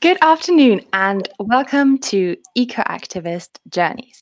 Good 0.00 0.18
afternoon 0.22 0.82
and 0.92 1.28
welcome 1.40 1.98
to 1.98 2.36
Eco 2.54 2.82
Activist 2.82 3.58
Journeys. 3.68 4.20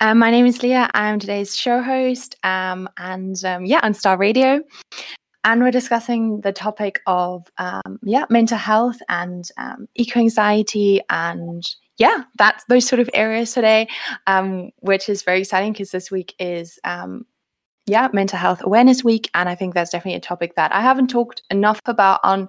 Um, 0.00 0.18
my 0.18 0.32
name 0.32 0.46
is 0.46 0.64
Leah. 0.64 0.90
I'm 0.94 1.20
today's 1.20 1.56
show 1.56 1.80
host 1.80 2.34
um, 2.42 2.88
and 2.96 3.36
um, 3.44 3.64
yeah, 3.64 3.78
on 3.84 3.94
Star 3.94 4.16
Radio. 4.16 4.60
And 5.44 5.62
we're 5.62 5.70
discussing 5.70 6.40
the 6.40 6.50
topic 6.50 7.00
of 7.06 7.46
um, 7.58 8.00
yeah, 8.02 8.24
mental 8.30 8.58
health 8.58 8.96
and 9.08 9.48
um, 9.58 9.86
eco 9.94 10.18
anxiety 10.18 11.00
and 11.08 11.64
yeah, 11.98 12.24
that's 12.36 12.64
those 12.64 12.88
sort 12.88 12.98
of 12.98 13.08
areas 13.14 13.52
today, 13.52 13.86
um, 14.26 14.70
which 14.80 15.08
is 15.08 15.22
very 15.22 15.42
exciting 15.42 15.72
because 15.72 15.92
this 15.92 16.10
week 16.10 16.34
is 16.40 16.80
yeah, 17.86 18.08
mental 18.12 18.40
health 18.40 18.60
awareness 18.64 19.04
week, 19.04 19.30
and 19.34 19.48
I 19.48 19.54
think 19.54 19.74
that's 19.74 19.90
definitely 19.90 20.16
a 20.16 20.20
topic 20.20 20.56
that 20.56 20.74
I 20.74 20.80
haven't 20.80 21.10
talked 21.10 21.42
enough 21.48 21.80
about 21.86 22.18
on 22.24 22.48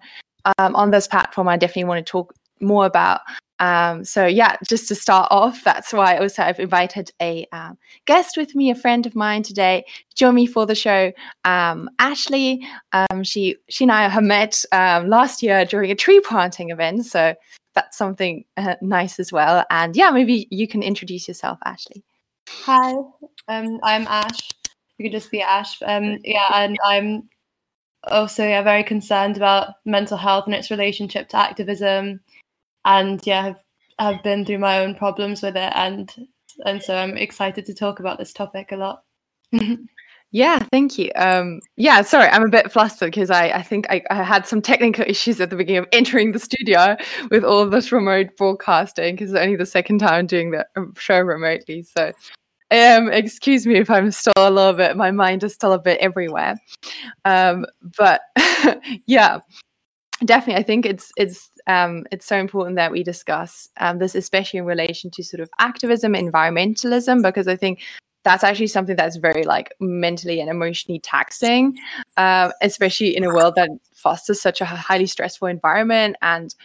um, 0.57 0.75
on 0.75 0.91
this 0.91 1.07
platform. 1.07 1.47
I 1.47 1.57
definitely 1.57 1.85
want 1.85 2.05
to 2.05 2.11
talk 2.11 2.33
more 2.63 2.85
about. 2.85 3.21
Um, 3.59 4.03
so 4.03 4.25
yeah, 4.25 4.57
just 4.67 4.87
to 4.89 4.95
start 4.95 5.27
off, 5.31 5.63
that's 5.63 5.93
why 5.93 6.17
also 6.17 6.43
I've 6.43 6.59
invited 6.59 7.11
a 7.21 7.47
um, 7.51 7.77
guest 8.05 8.35
with 8.35 8.55
me, 8.55 8.69
a 8.71 8.75
friend 8.75 9.05
of 9.05 9.15
mine 9.15 9.43
today, 9.43 9.85
to 10.09 10.15
join 10.15 10.35
me 10.35 10.45
for 10.45 10.65
the 10.65 10.75
show. 10.75 11.13
Um, 11.45 11.89
Ashley, 11.99 12.67
um, 12.91 13.23
she 13.23 13.55
she 13.69 13.85
and 13.85 13.91
I 13.91 14.07
have 14.09 14.23
met 14.23 14.65
um, 14.71 15.07
last 15.07 15.41
year 15.41 15.65
during 15.65 15.91
a 15.91 15.95
tree 15.95 16.19
planting 16.19 16.71
event, 16.71 17.05
so 17.05 17.35
that's 17.73 17.97
something 17.97 18.43
uh, 18.57 18.75
nice 18.81 19.19
as 19.19 19.31
well. 19.31 19.63
And 19.69 19.95
yeah, 19.95 20.11
maybe 20.11 20.47
you 20.51 20.67
can 20.67 20.83
introduce 20.83 21.27
yourself, 21.27 21.57
Ashley. 21.63 22.03
Hi, 22.49 22.93
um, 23.47 23.79
I'm 23.83 24.07
Ash. 24.07 24.51
You 24.97 25.05
can 25.05 25.11
just 25.11 25.31
be 25.31 25.41
Ash. 25.41 25.79
yeah, 25.79 26.49
and 26.53 26.77
I'm 26.83 27.29
also 28.07 28.45
yeah, 28.45 28.61
very 28.61 28.83
concerned 28.83 29.37
about 29.37 29.75
mental 29.85 30.17
health 30.17 30.47
and 30.47 30.55
its 30.55 30.69
relationship 30.69 31.29
to 31.29 31.37
activism 31.37 32.19
and 32.85 33.25
yeah, 33.25 33.43
have 33.43 33.63
have 33.99 34.23
been 34.23 34.45
through 34.45 34.59
my 34.59 34.79
own 34.79 34.95
problems 34.95 35.41
with 35.41 35.55
it, 35.55 35.71
and 35.75 36.11
and 36.65 36.81
so 36.81 36.95
I'm 36.95 37.17
excited 37.17 37.65
to 37.65 37.73
talk 37.73 37.99
about 37.99 38.17
this 38.17 38.33
topic 38.33 38.71
a 38.71 38.75
lot. 38.75 39.03
Yeah, 40.33 40.57
thank 40.71 40.97
you. 40.97 41.11
Um, 41.15 41.61
yeah, 41.77 42.01
sorry, 42.01 42.27
I'm 42.27 42.41
a 42.41 42.49
bit 42.49 42.71
flustered 42.71 43.11
because 43.11 43.29
I, 43.29 43.49
I 43.49 43.61
think 43.61 43.85
I, 43.91 44.01
I, 44.09 44.23
had 44.23 44.47
some 44.47 44.63
technical 44.63 45.05
issues 45.07 45.39
at 45.39 45.51
the 45.51 45.55
beginning 45.55 45.83
of 45.83 45.87
entering 45.91 46.31
the 46.31 46.39
studio 46.39 46.97
with 47.29 47.43
all 47.43 47.59
of 47.59 47.69
this 47.69 47.91
remote 47.91 48.35
broadcasting 48.35 49.13
because 49.13 49.29
it's 49.29 49.39
only 49.39 49.55
the 49.55 49.67
second 49.67 49.99
time 49.99 50.25
doing 50.25 50.49
the 50.49 50.65
um, 50.75 50.91
show 50.97 51.19
remotely. 51.19 51.83
So, 51.83 52.11
um, 52.71 53.11
excuse 53.11 53.67
me 53.67 53.75
if 53.75 53.91
I'm 53.91 54.09
still 54.09 54.33
a 54.35 54.49
little 54.49 54.73
bit, 54.73 54.97
my 54.97 55.11
mind 55.11 55.43
is 55.43 55.53
still 55.53 55.73
a 55.73 55.79
bit 55.79 55.99
everywhere. 55.99 56.55
Um, 57.25 57.67
but 57.95 58.21
yeah, 59.05 59.37
definitely, 60.25 60.59
I 60.59 60.63
think 60.63 60.87
it's 60.87 61.11
it's 61.15 61.51
um, 61.67 62.05
it's 62.11 62.25
so 62.25 62.37
important 62.37 62.75
that 62.75 62.91
we 62.91 63.03
discuss 63.03 63.69
um, 63.77 63.99
this, 63.99 64.15
especially 64.15 64.59
in 64.59 64.65
relation 64.65 65.09
to 65.11 65.23
sort 65.23 65.41
of 65.41 65.49
activism, 65.59 66.13
environmentalism, 66.13 67.21
because 67.21 67.47
I 67.47 67.55
think 67.55 67.79
that's 68.23 68.43
actually 68.43 68.67
something 68.67 68.95
that's 68.95 69.17
very 69.17 69.43
like 69.43 69.73
mentally 69.79 70.39
and 70.39 70.49
emotionally 70.49 70.99
taxing, 70.99 71.77
uh, 72.17 72.51
especially 72.61 73.15
in 73.15 73.23
a 73.23 73.33
world 73.33 73.55
that 73.55 73.69
fosters 73.93 74.41
such 74.41 74.61
a 74.61 74.65
highly 74.65 75.05
stressful 75.05 75.47
environment 75.47 76.15
and 76.21 76.55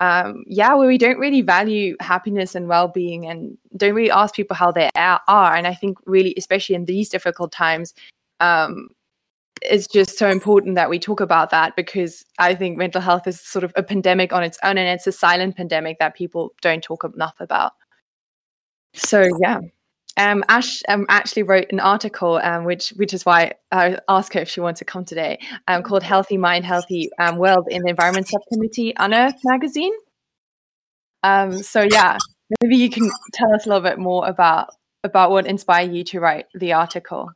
um, 0.00 0.44
yeah, 0.46 0.74
where 0.74 0.88
we 0.88 0.98
don't 0.98 1.18
really 1.18 1.40
value 1.40 1.96
happiness 2.00 2.54
and 2.54 2.68
well-being 2.68 3.26
and 3.26 3.56
don't 3.76 3.94
really 3.94 4.10
ask 4.10 4.34
people 4.34 4.56
how 4.56 4.72
they 4.72 4.90
are. 4.96 5.54
And 5.54 5.66
I 5.66 5.74
think 5.74 5.98
really, 6.04 6.34
especially 6.36 6.74
in 6.74 6.84
these 6.84 7.08
difficult 7.08 7.52
times, 7.52 7.94
um, 8.40 8.88
it's 9.64 9.86
just 9.86 10.18
so 10.18 10.28
important 10.28 10.74
that 10.74 10.90
we 10.90 10.98
talk 10.98 11.20
about 11.20 11.50
that 11.50 11.74
because 11.76 12.24
I 12.38 12.54
think 12.54 12.76
mental 12.76 13.00
health 13.00 13.26
is 13.26 13.40
sort 13.40 13.64
of 13.64 13.72
a 13.76 13.82
pandemic 13.82 14.32
on 14.32 14.42
its 14.42 14.58
own 14.62 14.78
and 14.78 14.88
it's 14.88 15.06
a 15.06 15.12
silent 15.12 15.56
pandemic 15.56 15.98
that 15.98 16.14
people 16.14 16.54
don't 16.60 16.82
talk 16.82 17.04
enough 17.04 17.36
about. 17.40 17.72
So 18.92 19.26
yeah. 19.40 19.60
Um, 20.16 20.44
Ash 20.48 20.80
um, 20.88 21.06
actually 21.08 21.42
wrote 21.42 21.66
an 21.72 21.80
article, 21.80 22.36
um, 22.36 22.62
which 22.64 22.90
which 22.90 23.12
is 23.12 23.26
why 23.26 23.54
I 23.72 23.98
asked 24.08 24.32
her 24.34 24.40
if 24.40 24.48
she 24.48 24.60
wants 24.60 24.78
to 24.78 24.84
come 24.84 25.04
today, 25.04 25.40
um, 25.66 25.82
called 25.82 26.04
"Healthy 26.04 26.36
Mind, 26.36 26.64
Healthy 26.64 27.10
um, 27.18 27.36
World" 27.36 27.66
in 27.68 27.82
the 27.82 27.88
Environment 27.88 28.28
Subcommittee 28.28 28.94
Unearth 28.96 29.40
magazine. 29.44 29.92
Um, 31.24 31.60
so 31.60 31.82
yeah, 31.82 32.18
maybe 32.60 32.76
you 32.76 32.90
can 32.90 33.10
tell 33.32 33.52
us 33.54 33.66
a 33.66 33.68
little 33.68 33.82
bit 33.82 33.98
more 33.98 34.24
about 34.28 34.70
about 35.02 35.32
what 35.32 35.48
inspired 35.48 35.92
you 35.92 36.04
to 36.04 36.20
write 36.20 36.46
the 36.54 36.74
article. 36.74 37.32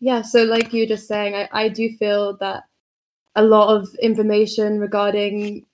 Yeah, 0.00 0.22
so 0.22 0.44
like 0.44 0.72
you 0.72 0.82
were 0.82 0.88
just 0.88 1.06
saying, 1.06 1.34
I, 1.34 1.48
I 1.52 1.68
do 1.68 1.90
feel 1.98 2.36
that 2.38 2.64
a 3.36 3.44
lot 3.44 3.76
of 3.76 3.94
information 4.02 4.80
regarding 4.80 5.66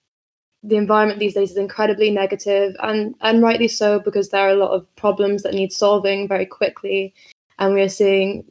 the 0.62 0.76
environment 0.76 1.20
these 1.20 1.34
days 1.34 1.52
is 1.52 1.56
incredibly 1.56 2.10
negative 2.10 2.74
and 2.82 3.14
and 3.20 3.40
rightly 3.42 3.68
so 3.68 4.00
because 4.00 4.30
there 4.30 4.42
are 4.42 4.50
a 4.50 4.56
lot 4.56 4.72
of 4.72 4.96
problems 4.96 5.42
that 5.42 5.54
need 5.54 5.72
solving 5.72 6.26
very 6.26 6.46
quickly. 6.46 7.14
And 7.58 7.72
we 7.72 7.82
are 7.82 7.88
seeing 7.88 8.44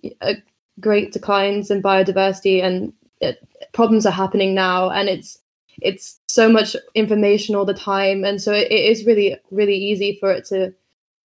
great 0.80 1.12
declines 1.12 1.70
in 1.70 1.84
biodiversity 1.84 2.64
and 2.64 2.94
it, 3.22 3.46
problems 3.74 4.06
are 4.06 4.12
happening 4.12 4.54
now 4.56 4.90
and 4.90 5.10
it's 5.10 5.40
it's 5.82 6.20
so 6.28 6.48
much 6.50 6.76
information 6.96 7.54
all 7.54 7.66
the 7.66 7.74
time. 7.74 8.24
And 8.24 8.42
so 8.42 8.54
it, 8.54 8.72
it 8.72 8.86
is 8.86 9.06
really 9.06 9.38
really 9.52 9.76
easy 9.76 10.18
for 10.20 10.32
it 10.32 10.46
to 10.46 10.74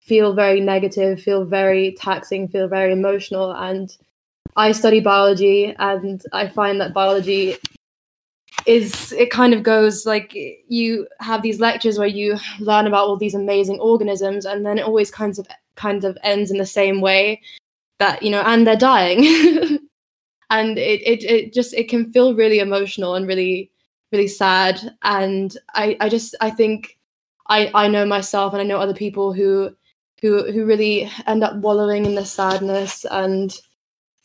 feel 0.00 0.32
very 0.32 0.60
negative 0.60 1.22
feel 1.22 1.44
very 1.44 1.92
taxing 1.92 2.48
feel 2.48 2.66
very 2.66 2.92
emotional. 2.92 3.52
And 3.52 3.96
I 4.56 4.72
study 4.72 5.00
biology 5.00 5.74
and 5.78 6.22
I 6.32 6.48
find 6.48 6.80
that 6.80 6.94
biology 6.94 7.56
is 8.66 9.12
it 9.12 9.30
kind 9.30 9.54
of 9.54 9.62
goes 9.62 10.04
like 10.04 10.36
you 10.68 11.06
have 11.20 11.42
these 11.42 11.60
lectures 11.60 11.98
where 11.98 12.08
you 12.08 12.38
learn 12.58 12.86
about 12.86 13.06
all 13.06 13.16
these 13.16 13.34
amazing 13.34 13.80
organisms 13.80 14.44
and 14.44 14.66
then 14.66 14.78
it 14.78 14.84
always 14.84 15.10
kind 15.10 15.38
of 15.38 15.46
kind 15.76 16.04
of 16.04 16.18
ends 16.22 16.50
in 16.50 16.58
the 16.58 16.66
same 16.66 17.00
way 17.00 17.40
that 17.98 18.22
you 18.22 18.30
know 18.30 18.42
and 18.42 18.66
they're 18.66 18.76
dying. 18.76 19.78
And 20.52 20.78
it, 20.78 21.00
it 21.06 21.22
it 21.22 21.52
just 21.52 21.72
it 21.74 21.88
can 21.88 22.12
feel 22.12 22.34
really 22.34 22.58
emotional 22.58 23.14
and 23.14 23.24
really 23.24 23.70
really 24.10 24.26
sad. 24.26 24.80
And 25.02 25.56
i 25.74 25.96
i 26.00 26.08
just 26.08 26.34
i 26.40 26.50
think 26.50 26.98
i 27.48 27.70
i 27.72 27.86
know 27.86 28.04
myself 28.04 28.52
and 28.52 28.60
i 28.60 28.64
know 28.64 28.80
other 28.80 28.92
people 28.92 29.32
who 29.32 29.70
who 30.20 30.50
who 30.50 30.64
really 30.66 31.08
end 31.28 31.44
up 31.44 31.54
wallowing 31.56 32.04
in 32.04 32.16
the 32.16 32.26
sadness 32.26 33.06
and 33.12 33.60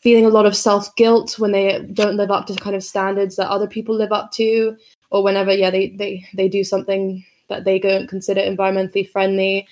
feeling 0.06 0.24
a 0.24 0.28
lot 0.28 0.46
of 0.46 0.54
self 0.54 0.94
guilt 0.94 1.36
when 1.36 1.50
they 1.50 1.80
don't 1.92 2.16
live 2.16 2.30
up 2.30 2.46
to 2.46 2.54
kind 2.54 2.76
of 2.76 2.84
standards 2.84 3.34
that 3.34 3.50
other 3.50 3.66
people 3.66 3.92
live 3.92 4.12
up 4.12 4.30
to, 4.30 4.76
or 5.10 5.24
whenever 5.24 5.52
yeah 5.52 5.68
they 5.68 5.88
they 5.96 6.24
they 6.32 6.48
do 6.48 6.62
something 6.62 7.24
that 7.48 7.64
they 7.64 7.76
don't 7.76 8.06
consider 8.06 8.40
environmentally 8.40 9.10
friendly, 9.10 9.66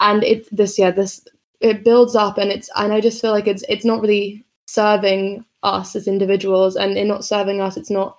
and 0.00 0.24
it 0.24 0.48
this 0.50 0.76
yeah 0.76 0.90
this 0.90 1.24
it 1.60 1.84
builds 1.84 2.16
up 2.16 2.36
and 2.36 2.50
it's 2.50 2.68
and 2.74 2.92
I 2.92 3.00
just 3.00 3.20
feel 3.20 3.30
like 3.30 3.46
it's 3.46 3.62
it's 3.68 3.84
not 3.84 4.00
really 4.00 4.44
serving 4.66 5.44
us 5.62 5.94
as 5.94 6.08
individuals, 6.08 6.74
and 6.74 6.98
in 6.98 7.06
not 7.06 7.24
serving 7.24 7.60
us, 7.60 7.76
it's 7.76 7.88
not 7.88 8.18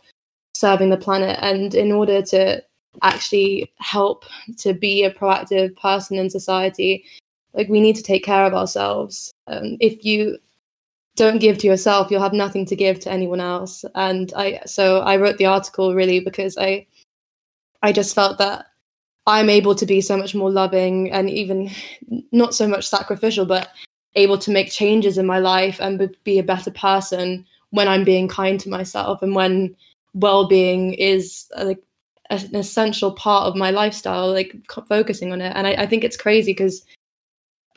serving 0.53 0.89
the 0.89 0.95
planet. 0.95 1.37
And 1.41 1.75
in 1.75 1.91
order 1.91 2.21
to 2.27 2.63
actually 3.01 3.69
help 3.79 4.23
to 4.59 4.73
be 4.73 5.03
a 5.03 5.11
proactive 5.11 5.75
person 5.75 6.17
in 6.17 6.29
society, 6.29 7.03
like 7.53 7.67
we 7.67 7.81
need 7.81 7.97
to 7.97 8.03
take 8.03 8.23
care 8.23 8.45
of 8.45 8.53
ourselves. 8.53 9.33
Um, 9.47 9.75
if 9.81 10.05
you 10.05 10.37
don't 11.17 11.39
give 11.39 11.57
to 11.57 11.67
yourself 11.67 12.09
you'll 12.09 12.21
have 12.21 12.31
nothing 12.31 12.65
to 12.65 12.75
give 12.75 12.99
to 13.01 13.11
anyone 13.11 13.41
else. 13.41 13.83
And 13.95 14.31
i 14.35 14.61
so 14.65 15.01
i 15.01 15.17
wrote 15.17 15.37
the 15.37 15.47
article 15.47 15.93
really 15.93 16.19
because 16.21 16.57
i 16.57 16.85
i 17.83 17.91
just 17.91 18.15
felt 18.15 18.37
that 18.37 18.67
i'm 19.25 19.49
able 19.49 19.75
to 19.75 19.85
be 19.85 19.99
so 19.99 20.15
much 20.15 20.33
more 20.33 20.51
loving 20.51 21.11
and 21.11 21.29
even 21.29 21.69
not 22.31 22.55
so 22.55 22.67
much 22.67 22.87
sacrificial 22.87 23.45
but 23.45 23.71
able 24.15 24.37
to 24.37 24.51
make 24.51 24.71
changes 24.71 25.17
in 25.17 25.25
my 25.25 25.39
life 25.39 25.79
and 25.81 26.15
be 26.23 26.39
a 26.39 26.43
better 26.43 26.71
person 26.71 27.45
when 27.71 27.87
i'm 27.87 28.03
being 28.03 28.27
kind 28.27 28.59
to 28.59 28.69
myself 28.69 29.21
and 29.21 29.35
when 29.35 29.75
well-being 30.13 30.93
is 30.93 31.47
uh, 31.57 31.65
like 31.65 31.83
an 32.29 32.55
essential 32.55 33.11
part 33.11 33.45
of 33.45 33.55
my 33.55 33.71
lifestyle 33.71 34.31
like 34.31 34.53
focusing 34.87 35.31
on 35.31 35.41
it. 35.41 35.53
And 35.55 35.67
i, 35.67 35.73
I 35.73 35.85
think 35.85 36.03
it's 36.03 36.17
crazy 36.17 36.51
because 36.51 36.83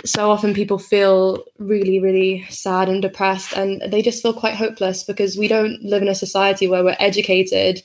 so 0.05 0.31
often 0.31 0.55
people 0.55 0.79
feel 0.79 1.44
really 1.58 2.00
really 2.00 2.44
sad 2.49 2.88
and 2.88 3.02
depressed 3.02 3.52
and 3.52 3.82
they 3.93 4.00
just 4.02 4.23
feel 4.23 4.32
quite 4.32 4.55
hopeless 4.55 5.05
because 5.05 5.37
we 5.37 5.49
don't 5.49 5.82
live 5.82 6.02
in 6.02 6.08
a 6.08 6.14
society 6.14 6.67
where 6.67 6.85
we're 6.85 6.97
educated 6.99 7.82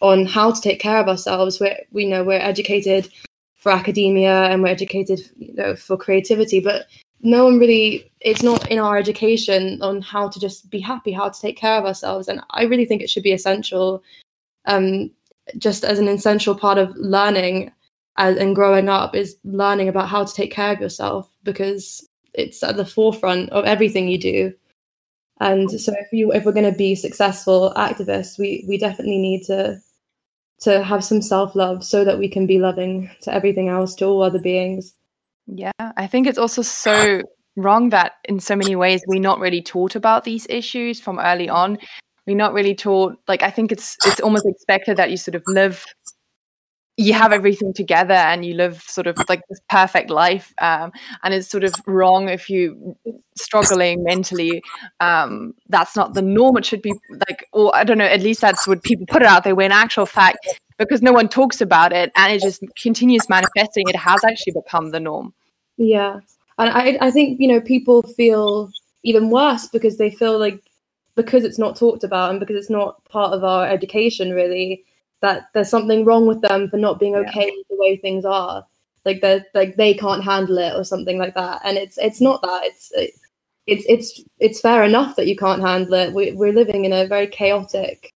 on 0.00 0.26
how 0.26 0.52
to 0.52 0.60
take 0.60 0.80
care 0.80 0.98
of 0.98 1.08
ourselves. 1.08 1.60
We're 1.60 1.78
we 1.90 2.06
know 2.06 2.22
we're 2.22 2.34
educated 2.34 3.08
for 3.56 3.72
academia 3.72 4.44
and 4.44 4.62
we're 4.62 4.68
educated 4.68 5.20
you 5.36 5.54
know 5.54 5.74
for 5.74 5.96
creativity 5.96 6.60
but 6.60 6.86
no 7.22 7.44
one 7.44 7.58
really 7.58 8.12
it's 8.20 8.42
not 8.42 8.70
in 8.70 8.78
our 8.78 8.96
education 8.96 9.80
on 9.82 10.02
how 10.02 10.28
to 10.28 10.38
just 10.38 10.70
be 10.70 10.78
happy 10.78 11.10
how 11.10 11.28
to 11.28 11.40
take 11.40 11.56
care 11.56 11.78
of 11.78 11.84
ourselves. 11.84 12.28
And 12.28 12.40
i 12.50 12.64
really 12.64 12.84
think 12.84 13.02
it 13.02 13.10
should 13.10 13.22
be 13.22 13.32
essential 13.32 14.02
um 14.66 15.10
just 15.58 15.84
as 15.84 15.98
an 15.98 16.08
essential 16.08 16.54
part 16.54 16.78
of 16.78 16.94
learning 16.96 17.72
as, 18.18 18.36
and 18.36 18.54
growing 18.54 18.88
up 18.88 19.14
is 19.14 19.36
learning 19.44 19.88
about 19.88 20.08
how 20.08 20.24
to 20.24 20.34
take 20.34 20.52
care 20.52 20.72
of 20.72 20.80
yourself 20.80 21.30
because 21.42 22.06
it's 22.34 22.62
at 22.62 22.76
the 22.76 22.84
forefront 22.84 23.50
of 23.50 23.64
everything 23.64 24.08
you 24.08 24.18
do. 24.18 24.54
And 25.40 25.70
so 25.70 25.92
if 25.98 26.12
you 26.12 26.32
if 26.32 26.44
we're 26.44 26.52
going 26.52 26.70
to 26.70 26.76
be 26.76 26.94
successful 26.94 27.72
activists, 27.76 28.38
we 28.38 28.64
we 28.68 28.78
definitely 28.78 29.18
need 29.18 29.44
to 29.44 29.80
to 30.60 30.82
have 30.82 31.04
some 31.04 31.20
self-love 31.20 31.84
so 31.84 32.04
that 32.04 32.18
we 32.18 32.28
can 32.28 32.46
be 32.46 32.58
loving 32.58 33.10
to 33.22 33.32
everything 33.32 33.68
else 33.68 33.94
to 33.94 34.06
all 34.06 34.22
other 34.22 34.38
beings 34.38 34.94
yeah 35.46 35.70
i 35.96 36.06
think 36.06 36.26
it's 36.26 36.38
also 36.38 36.62
so 36.62 37.22
wrong 37.56 37.90
that 37.90 38.12
in 38.24 38.40
so 38.40 38.56
many 38.56 38.76
ways 38.76 39.02
we're 39.06 39.20
not 39.20 39.38
really 39.38 39.62
taught 39.62 39.94
about 39.94 40.24
these 40.24 40.46
issues 40.50 41.00
from 41.00 41.18
early 41.18 41.48
on 41.48 41.78
we're 42.26 42.36
not 42.36 42.52
really 42.52 42.74
taught 42.74 43.16
like 43.28 43.42
i 43.42 43.50
think 43.50 43.70
it's 43.70 43.96
it's 44.04 44.20
almost 44.20 44.46
expected 44.46 44.96
that 44.96 45.10
you 45.10 45.16
sort 45.16 45.34
of 45.34 45.42
live 45.46 45.84
you 46.98 47.12
have 47.12 47.32
everything 47.32 47.74
together 47.74 48.14
and 48.14 48.44
you 48.44 48.54
live 48.54 48.82
sort 48.82 49.06
of 49.06 49.18
like 49.28 49.42
this 49.48 49.60
perfect 49.68 50.08
life 50.08 50.54
um, 50.58 50.90
and 51.22 51.34
it's 51.34 51.48
sort 51.48 51.64
of 51.64 51.74
wrong 51.86 52.28
if 52.28 52.48
you 52.48 52.96
struggling 53.36 54.02
mentally 54.02 54.62
um, 55.00 55.54
that's 55.68 55.94
not 55.94 56.14
the 56.14 56.22
norm. 56.22 56.56
It 56.56 56.64
should 56.64 56.82
be 56.82 56.94
like 57.28 57.46
or 57.52 57.74
i 57.76 57.84
don't 57.84 57.98
know 57.98 58.04
at 58.04 58.22
least 58.22 58.40
that's 58.40 58.66
what 58.66 58.82
people 58.82 59.06
put 59.06 59.22
it 59.22 59.28
out 59.28 59.44
there 59.44 59.54
when 59.54 59.72
actual 59.72 60.06
fact 60.06 60.38
because 60.78 61.02
no 61.02 61.12
one 61.12 61.28
talks 61.28 61.60
about 61.60 61.92
it 61.92 62.12
and 62.16 62.32
it 62.32 62.42
just 62.42 62.62
continues 62.80 63.28
manifesting. 63.28 63.88
It 63.88 63.96
has 63.96 64.22
actually 64.24 64.52
become 64.52 64.90
the 64.90 65.00
norm. 65.00 65.32
Yeah. 65.76 66.20
And 66.58 66.70
i 66.70 66.98
i 67.00 67.10
think 67.10 67.38
you 67.38 67.48
know 67.48 67.60
people 67.60 68.02
feel 68.02 68.70
even 69.02 69.30
worse 69.30 69.68
because 69.68 69.98
they 69.98 70.10
feel 70.10 70.38
like 70.38 70.58
because 71.14 71.44
it's 71.44 71.58
not 71.58 71.76
talked 71.76 72.02
about 72.04 72.30
and 72.30 72.40
because 72.40 72.56
it's 72.56 72.70
not 72.70 73.04
part 73.04 73.32
of 73.32 73.44
our 73.44 73.66
education 73.66 74.32
really 74.32 74.84
that 75.20 75.48
there's 75.54 75.70
something 75.70 76.04
wrong 76.04 76.26
with 76.26 76.40
them 76.40 76.68
for 76.68 76.76
not 76.76 76.98
being 76.98 77.16
okay 77.16 77.46
yeah. 77.46 77.54
with 77.56 77.68
the 77.68 77.76
way 77.76 77.96
things 77.96 78.24
are. 78.24 78.64
Like 79.04 79.20
they 79.20 79.40
like 79.54 79.76
they 79.76 79.94
can't 79.94 80.24
handle 80.24 80.58
it 80.58 80.74
or 80.74 80.84
something 80.84 81.18
like 81.18 81.34
that. 81.34 81.62
And 81.64 81.78
it's 81.78 81.96
it's 81.98 82.20
not 82.20 82.42
that. 82.42 82.64
It's 82.64 82.92
it's 83.66 83.84
it's 83.88 84.24
it's 84.38 84.60
fair 84.60 84.82
enough 84.84 85.16
that 85.16 85.26
you 85.26 85.36
can't 85.36 85.62
handle 85.62 85.94
it. 85.94 86.12
We, 86.12 86.32
we're 86.32 86.52
living 86.52 86.84
in 86.84 86.92
a 86.92 87.06
very 87.06 87.26
chaotic 87.26 88.12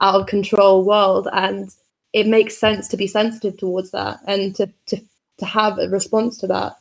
out 0.00 0.14
of 0.14 0.26
control 0.26 0.84
world 0.84 1.26
and 1.32 1.70
it 2.12 2.26
makes 2.26 2.58
sense 2.58 2.86
to 2.88 2.96
be 2.96 3.06
sensitive 3.06 3.56
towards 3.56 3.90
that 3.92 4.18
and 4.26 4.54
to 4.56 4.70
to, 4.86 5.00
to 5.38 5.46
have 5.46 5.78
a 5.78 5.88
response 5.88 6.36
to 6.38 6.46
that. 6.48 6.74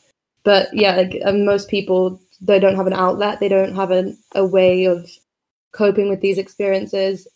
But 0.43 0.73
yeah 0.73 0.95
like, 0.95 1.21
um, 1.25 1.45
most 1.45 1.69
people 1.69 2.19
they 2.41 2.59
don't 2.59 2.75
have 2.75 2.87
an 2.87 2.93
outlet. 2.93 3.39
They 3.39 3.49
don't 3.49 3.75
have 3.75 3.91
an, 3.91 4.17
a 4.35 4.45
way 4.45 4.85
of 4.85 5.09
coping 5.71 6.09
with 6.09 6.21
these 6.21 6.37
experiences 6.37 7.27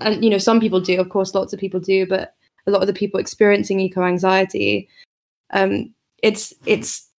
and 0.00 0.22
you 0.24 0.30
know 0.30 0.38
some 0.38 0.60
people 0.60 0.80
do 0.80 1.00
of 1.00 1.08
course 1.08 1.34
lots 1.34 1.52
of 1.52 1.60
people 1.60 1.80
do 1.80 2.06
but 2.06 2.34
a 2.66 2.70
lot 2.70 2.80
of 2.80 2.86
the 2.86 2.92
people 2.92 3.18
experiencing 3.18 3.80
eco 3.80 4.02
anxiety 4.04 4.88
um 5.52 5.92
it's 6.22 6.52
it's 6.66 7.10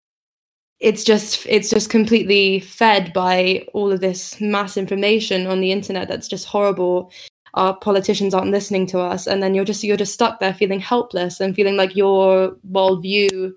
it's 0.81 1.05
just 1.05 1.47
it's 1.47 1.69
just 1.69 1.91
completely 1.91 2.61
fed 2.61 3.13
by 3.13 3.67
all 3.75 3.93
of 3.93 4.01
this 4.01 4.41
mass 4.41 4.77
information 4.77 5.47
on 5.47 5.61
the 5.61 5.73
internet 5.73 6.09
that's 6.09 6.29
just 6.29 6.47
horrible. 6.47 7.13
Our 7.55 7.77
politicians 7.77 8.33
aren't 8.33 8.51
listening 8.51 8.87
to 8.89 9.01
us 9.01 9.27
and 9.27 9.43
then 9.43 9.55
you're 9.55 9.65
just 9.65 9.85
you're 9.85 9.99
just 9.99 10.15
stuck 10.15 10.41
there 10.41 10.55
feeling 10.55 10.81
helpless 10.81 11.41
and 11.41 11.55
feeling 11.55 11.77
like 11.77 11.97
your 11.97 12.57
worldview 12.71 13.53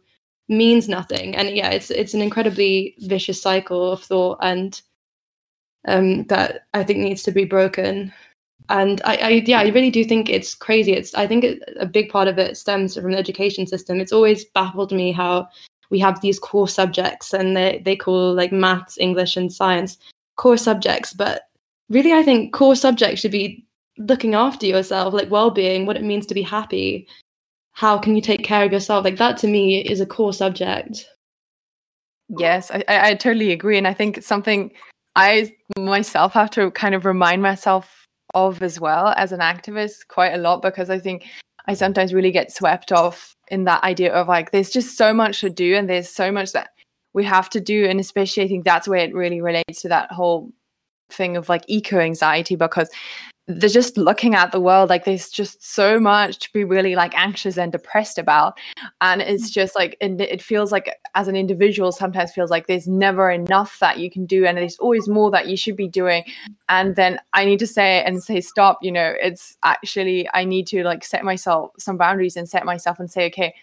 means 0.49 0.89
nothing. 0.89 1.35
And 1.35 1.55
yeah 1.55 1.69
it's 1.69 1.89
it's 1.91 2.13
an 2.13 2.21
incredibly 2.21 2.95
vicious 2.99 3.41
cycle 3.41 3.91
of 3.93 4.03
thought 4.03 4.39
and 4.41 4.81
um 5.85 6.23
that 6.25 6.61
i 6.73 6.81
think 6.81 6.99
needs 6.99 7.23
to 7.23 7.31
be 7.31 7.43
broken 7.43 8.13
and 8.69 9.01
I, 9.05 9.15
I, 9.15 9.29
yeah 9.45 9.59
i 9.59 9.69
really 9.69 9.91
do 9.91 10.03
think 10.03 10.29
it's 10.29 10.55
crazy. 10.55 10.93
It's 10.93 11.13
i 11.15 11.27
think 11.27 11.43
it, 11.43 11.63
a 11.79 11.85
big 11.85 12.09
part 12.09 12.27
of 12.27 12.37
it 12.37 12.57
stems 12.57 12.95
from 12.95 13.11
the 13.11 13.17
education 13.17 13.67
system. 13.67 13.99
It's 13.99 14.11
always 14.11 14.45
baffled 14.45 14.91
me 14.91 15.11
how 15.11 15.47
we 15.89 15.99
have 15.99 16.21
these 16.21 16.39
core 16.39 16.67
subjects 16.67 17.33
and 17.33 17.55
they, 17.55 17.81
they 17.85 17.95
call 17.95 18.33
like 18.33 18.51
maths 18.51 18.97
english 18.97 19.37
and 19.37 19.51
science 19.51 19.97
core 20.37 20.57
subjects. 20.57 21.13
But 21.13 21.43
really 21.89 22.13
i 22.13 22.23
think 22.23 22.53
core 22.53 22.75
subjects 22.75 23.21
should 23.21 23.31
be 23.31 23.65
looking 23.97 24.33
after 24.33 24.65
yourself 24.65 25.13
like 25.13 25.29
well-being 25.29 25.85
what 25.85 25.97
it 25.97 26.03
means 26.03 26.25
to 26.27 26.33
be 26.33 26.41
happy. 26.41 27.07
How 27.73 27.97
can 27.97 28.15
you 28.15 28.21
take 28.21 28.43
care 28.43 28.65
of 28.65 28.71
yourself? 28.71 29.03
Like 29.03 29.17
that 29.17 29.37
to 29.39 29.47
me 29.47 29.79
is 29.81 29.99
a 29.99 30.05
core 30.05 30.33
subject. 30.33 31.07
Yes 32.37 32.71
i, 32.71 32.83
I 32.87 33.15
totally 33.15 33.51
agree. 33.51 33.77
And 33.77 33.87
i 33.87 33.93
think 33.93 34.17
it's 34.17 34.27
something 34.27 34.71
i 35.15 35.53
myself 35.77 36.33
have 36.33 36.49
to 36.51 36.71
kind 36.71 36.95
of 36.95 37.05
remind 37.05 37.41
myself 37.41 38.02
of 38.33 38.61
as 38.61 38.79
well 38.79 39.13
as 39.17 39.31
an 39.31 39.39
activist 39.39 40.07
quite 40.07 40.33
a 40.33 40.37
lot 40.37 40.61
because 40.61 40.89
I 40.89 40.99
think 40.99 41.25
I 41.67 41.73
sometimes 41.73 42.13
really 42.13 42.31
get 42.31 42.51
swept 42.51 42.91
off 42.91 43.35
in 43.49 43.63
that 43.65 43.83
idea 43.83 44.13
of 44.13 44.27
like 44.27 44.51
there's 44.51 44.69
just 44.69 44.97
so 44.97 45.13
much 45.13 45.41
to 45.41 45.49
do 45.49 45.75
and 45.75 45.89
there's 45.89 46.09
so 46.09 46.31
much 46.31 46.51
that 46.51 46.69
we 47.13 47.23
have 47.23 47.49
to 47.51 47.61
do. 47.61 47.85
And 47.85 47.99
especially 47.99 48.43
I 48.43 48.47
think 48.47 48.65
that's 48.65 48.87
where 48.87 48.99
it 48.99 49.13
really 49.13 49.41
relates 49.41 49.81
to 49.81 49.89
that 49.89 50.11
whole 50.11 50.51
thing 51.11 51.37
of 51.37 51.49
like 51.49 51.63
eco 51.67 51.99
anxiety 51.99 52.55
because 52.55 52.89
they're 53.47 53.69
just 53.69 53.97
looking 53.97 54.35
at 54.35 54.53
the 54.53 54.59
world 54.59 54.89
like 54.89 55.03
there's 55.03 55.29
just 55.29 55.61
so 55.63 55.99
much 55.99 56.39
to 56.39 56.49
be 56.53 56.63
really 56.63 56.95
like 56.95 57.13
anxious 57.17 57.57
and 57.57 57.73
depressed 57.73 58.17
about 58.17 58.57
and 59.01 59.21
it's 59.21 59.49
mm. 59.49 59.53
just 59.53 59.75
like 59.75 59.97
and 59.99 60.21
it 60.21 60.41
feels 60.41 60.71
like 60.71 60.95
as 61.15 61.27
an 61.27 61.35
individual 61.35 61.91
sometimes 61.91 62.31
feels 62.31 62.49
like 62.49 62.67
there's 62.67 62.87
never 62.87 63.29
enough 63.29 63.79
that 63.79 63.99
you 63.99 64.09
can 64.09 64.25
do 64.25 64.45
and 64.45 64.57
there's 64.57 64.77
always 64.77 65.09
more 65.09 65.29
that 65.29 65.47
you 65.47 65.57
should 65.57 65.75
be 65.75 65.89
doing 65.89 66.23
and 66.69 66.95
then 66.95 67.19
i 67.33 67.43
need 67.43 67.59
to 67.59 67.67
say 67.67 68.01
and 68.03 68.23
say 68.23 68.39
stop 68.39 68.79
you 68.81 68.91
know 68.91 69.13
it's 69.21 69.57
actually 69.63 70.27
i 70.33 70.45
need 70.45 70.65
to 70.65 70.81
like 70.83 71.03
set 71.03 71.25
myself 71.25 71.71
some 71.77 71.97
boundaries 71.97 72.37
and 72.37 72.47
set 72.47 72.65
myself 72.65 72.97
and 72.99 73.11
say 73.11 73.27
okay 73.27 73.53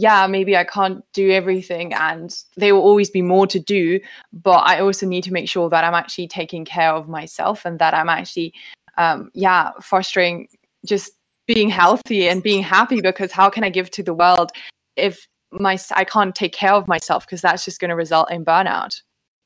yeah, 0.00 0.28
maybe 0.28 0.56
I 0.56 0.62
can't 0.62 1.02
do 1.12 1.32
everything 1.32 1.92
and 1.92 2.32
there 2.56 2.72
will 2.72 2.82
always 2.82 3.10
be 3.10 3.20
more 3.20 3.48
to 3.48 3.58
do, 3.58 3.98
but 4.32 4.58
I 4.58 4.78
also 4.78 5.06
need 5.06 5.24
to 5.24 5.32
make 5.32 5.48
sure 5.48 5.68
that 5.70 5.82
I'm 5.82 5.92
actually 5.92 6.28
taking 6.28 6.64
care 6.64 6.92
of 6.92 7.08
myself 7.08 7.64
and 7.64 7.80
that 7.80 7.94
I'm 7.94 8.08
actually 8.08 8.54
um, 8.98 9.30
yeah, 9.32 9.70
fostering 9.80 10.48
just 10.84 11.12
being 11.46 11.70
healthy 11.70 12.28
and 12.28 12.42
being 12.42 12.62
happy 12.62 13.00
because 13.00 13.32
how 13.32 13.48
can 13.48 13.64
I 13.64 13.70
give 13.70 13.90
to 13.92 14.02
the 14.02 14.12
world 14.12 14.52
if 14.96 15.26
my 15.50 15.78
I 15.94 16.04
can't 16.04 16.34
take 16.34 16.52
care 16.52 16.72
of 16.72 16.86
myself 16.86 17.26
because 17.26 17.40
that's 17.40 17.64
just 17.64 17.80
going 17.80 17.88
to 17.88 17.96
result 17.96 18.30
in 18.30 18.44
burnout. 18.44 19.00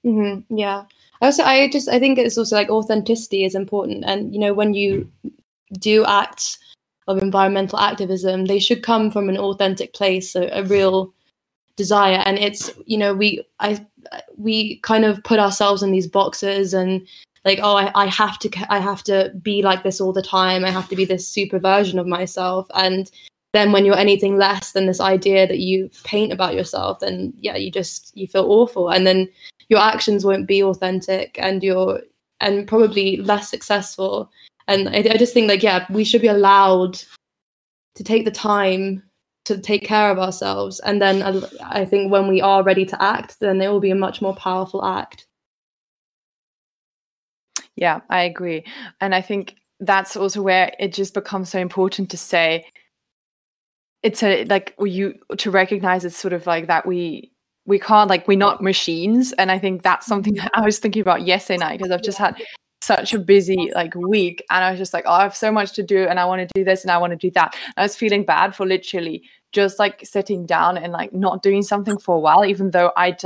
Mm-hmm. 0.05 0.57
Yeah. 0.57 0.85
I 1.21 1.27
also, 1.27 1.45
I 1.45 1.69
just 1.69 1.89
I 1.89 2.01
think 2.01 2.19
it's 2.19 2.37
also 2.37 2.57
like 2.57 2.71
authenticity 2.71 3.45
is 3.45 3.55
important, 3.55 4.05
and 4.05 4.35
you 4.35 4.41
know 4.41 4.53
when 4.53 4.75
you 4.75 5.09
do 5.79 6.05
acts 6.05 6.59
of 7.07 7.23
environmental 7.23 7.79
activism, 7.79 8.47
they 8.47 8.59
should 8.59 8.83
come 8.83 9.11
from 9.11 9.29
an 9.29 9.39
authentic 9.39 9.93
place, 9.95 10.35
a 10.35 10.65
real 10.65 11.13
desire. 11.77 12.23
And 12.27 12.39
it's 12.39 12.73
you 12.87 12.99
know 12.99 13.15
we 13.15 13.45
I 13.61 13.87
we 14.37 14.81
kind 14.81 15.05
of 15.05 15.23
put 15.23 15.39
ourselves 15.39 15.83
in 15.83 15.93
these 15.93 16.09
boxes 16.09 16.75
and 16.75 17.07
like 17.45 17.59
oh 17.63 17.77
I, 17.77 17.91
I 17.95 18.07
have 18.07 18.39
to 18.41 18.51
i 18.69 18.79
have 18.79 19.03
to 19.05 19.33
be 19.43 19.63
like 19.63 19.83
this 19.83 20.01
all 20.01 20.13
the 20.13 20.23
time. 20.23 20.65
I 20.65 20.71
have 20.71 20.89
to 20.89 20.97
be 20.97 21.05
this 21.05 21.27
super 21.27 21.59
version 21.59 21.99
of 21.99 22.07
myself. 22.07 22.67
And 22.75 23.11
then 23.53 23.73
when 23.73 23.85
you're 23.85 23.99
anything 23.99 24.39
less 24.39 24.73
than 24.73 24.87
this 24.87 25.01
idea 25.01 25.47
that 25.47 25.59
you 25.59 25.91
paint 26.05 26.33
about 26.33 26.55
yourself 26.55 27.01
then 27.01 27.35
yeah 27.39 27.57
you 27.57 27.71
just 27.71 28.17
you 28.17 28.27
feel 28.27 28.51
awful. 28.51 28.91
And 28.91 29.07
then 29.07 29.29
your 29.69 29.81
actions 29.81 30.25
won't 30.25 30.47
be 30.47 30.63
authentic 30.63 31.37
and 31.39 31.63
you're 31.63 32.01
and 32.41 32.67
probably 32.67 33.17
less 33.19 33.49
successful. 33.49 34.31
And 34.69 34.89
I, 34.89 34.99
I 34.99 35.17
just 35.17 35.35
think 35.35 35.49
like 35.49 35.63
yeah 35.63 35.87
we 35.91 36.05
should 36.05 36.23
be 36.23 36.29
allowed 36.29 37.01
to 37.95 38.05
take 38.05 38.25
the 38.25 38.31
time 38.31 39.03
to 39.45 39.59
take 39.59 39.85
care 39.85 40.11
of 40.11 40.21
ourselves. 40.21 40.79
And 40.81 41.03
then 41.03 41.21
I, 41.23 41.81
I 41.81 41.85
think 41.85 42.13
when 42.13 42.29
we 42.29 42.41
are 42.41 42.63
ready 42.63 42.87
to 42.87 43.03
act 43.03 43.41
then 43.41 43.61
it 43.61 43.69
will 43.69 43.81
be 43.81 43.91
a 43.91 43.97
much 43.97 44.23
more 44.23 44.37
powerful 44.37 44.85
act 44.85 45.27
yeah, 47.77 48.01
I 48.11 48.23
agree. 48.23 48.65
And 49.01 49.15
I 49.15 49.21
think 49.21 49.57
that's 49.81 50.17
also 50.17 50.43
where 50.43 50.73
it 50.79 50.93
just 50.93 51.15
becomes 51.15 51.51
so 51.51 51.59
important 51.59 52.11
to 52.11 52.17
say 52.17 52.65
it's 54.03 54.23
a 54.23 54.45
like 54.47 54.75
you 54.81 55.15
to 55.39 55.51
recognize 55.51 56.05
it's 56.05 56.17
sort 56.17 56.33
of 56.33 56.47
like 56.47 56.67
that 56.67 56.87
we 56.87 57.31
we 57.67 57.79
can't 57.79 58.11
like 58.11 58.27
we're 58.27 58.39
not 58.39 58.63
machines 58.63 59.33
and 59.35 59.51
i 59.51 59.59
think 59.59 59.83
that's 59.83 60.07
something 60.07 60.35
that 60.35 60.51
i 60.55 60.65
was 60.65 60.79
thinking 60.79 61.03
about 61.03 61.23
yesterday 61.23 61.59
night 61.59 61.79
because 61.79 61.91
i've 61.91 62.03
just 62.03 62.19
had 62.19 62.37
such 62.81 63.15
a 63.15 63.19
busy 63.19 63.71
like 63.75 63.95
week 63.95 64.45
and 64.51 64.65
i 64.65 64.71
was 64.71 64.79
just 64.79 64.93
like 64.93 65.05
oh 65.07 65.13
i 65.13 65.23
have 65.23 65.37
so 65.37 65.53
much 65.53 65.73
to 65.73 65.83
do 65.83 66.05
and 66.09 66.19
i 66.19 66.25
want 66.25 66.41
to 66.41 66.49
do 66.55 66.65
this 66.65 66.83
and 66.83 66.91
i 66.91 66.99
want 66.99 67.13
to 67.13 67.17
do 67.17 67.31
that 67.31 67.55
and 67.55 67.75
i 67.77 67.83
was 67.83 67.97
feeling 67.97 68.25
bad 68.25 68.55
for 68.55 68.67
literally 68.67 69.23
just 69.53 69.79
like 69.79 70.05
sitting 70.05 70.47
down 70.47 70.77
and 70.77 70.93
like 70.93 71.13
not 71.13 71.43
doing 71.43 71.63
something 71.63 71.99
for 71.99 72.17
a 72.17 72.21
while 72.21 72.45
even 72.45 72.71
though 72.71 72.93
i 72.97 73.17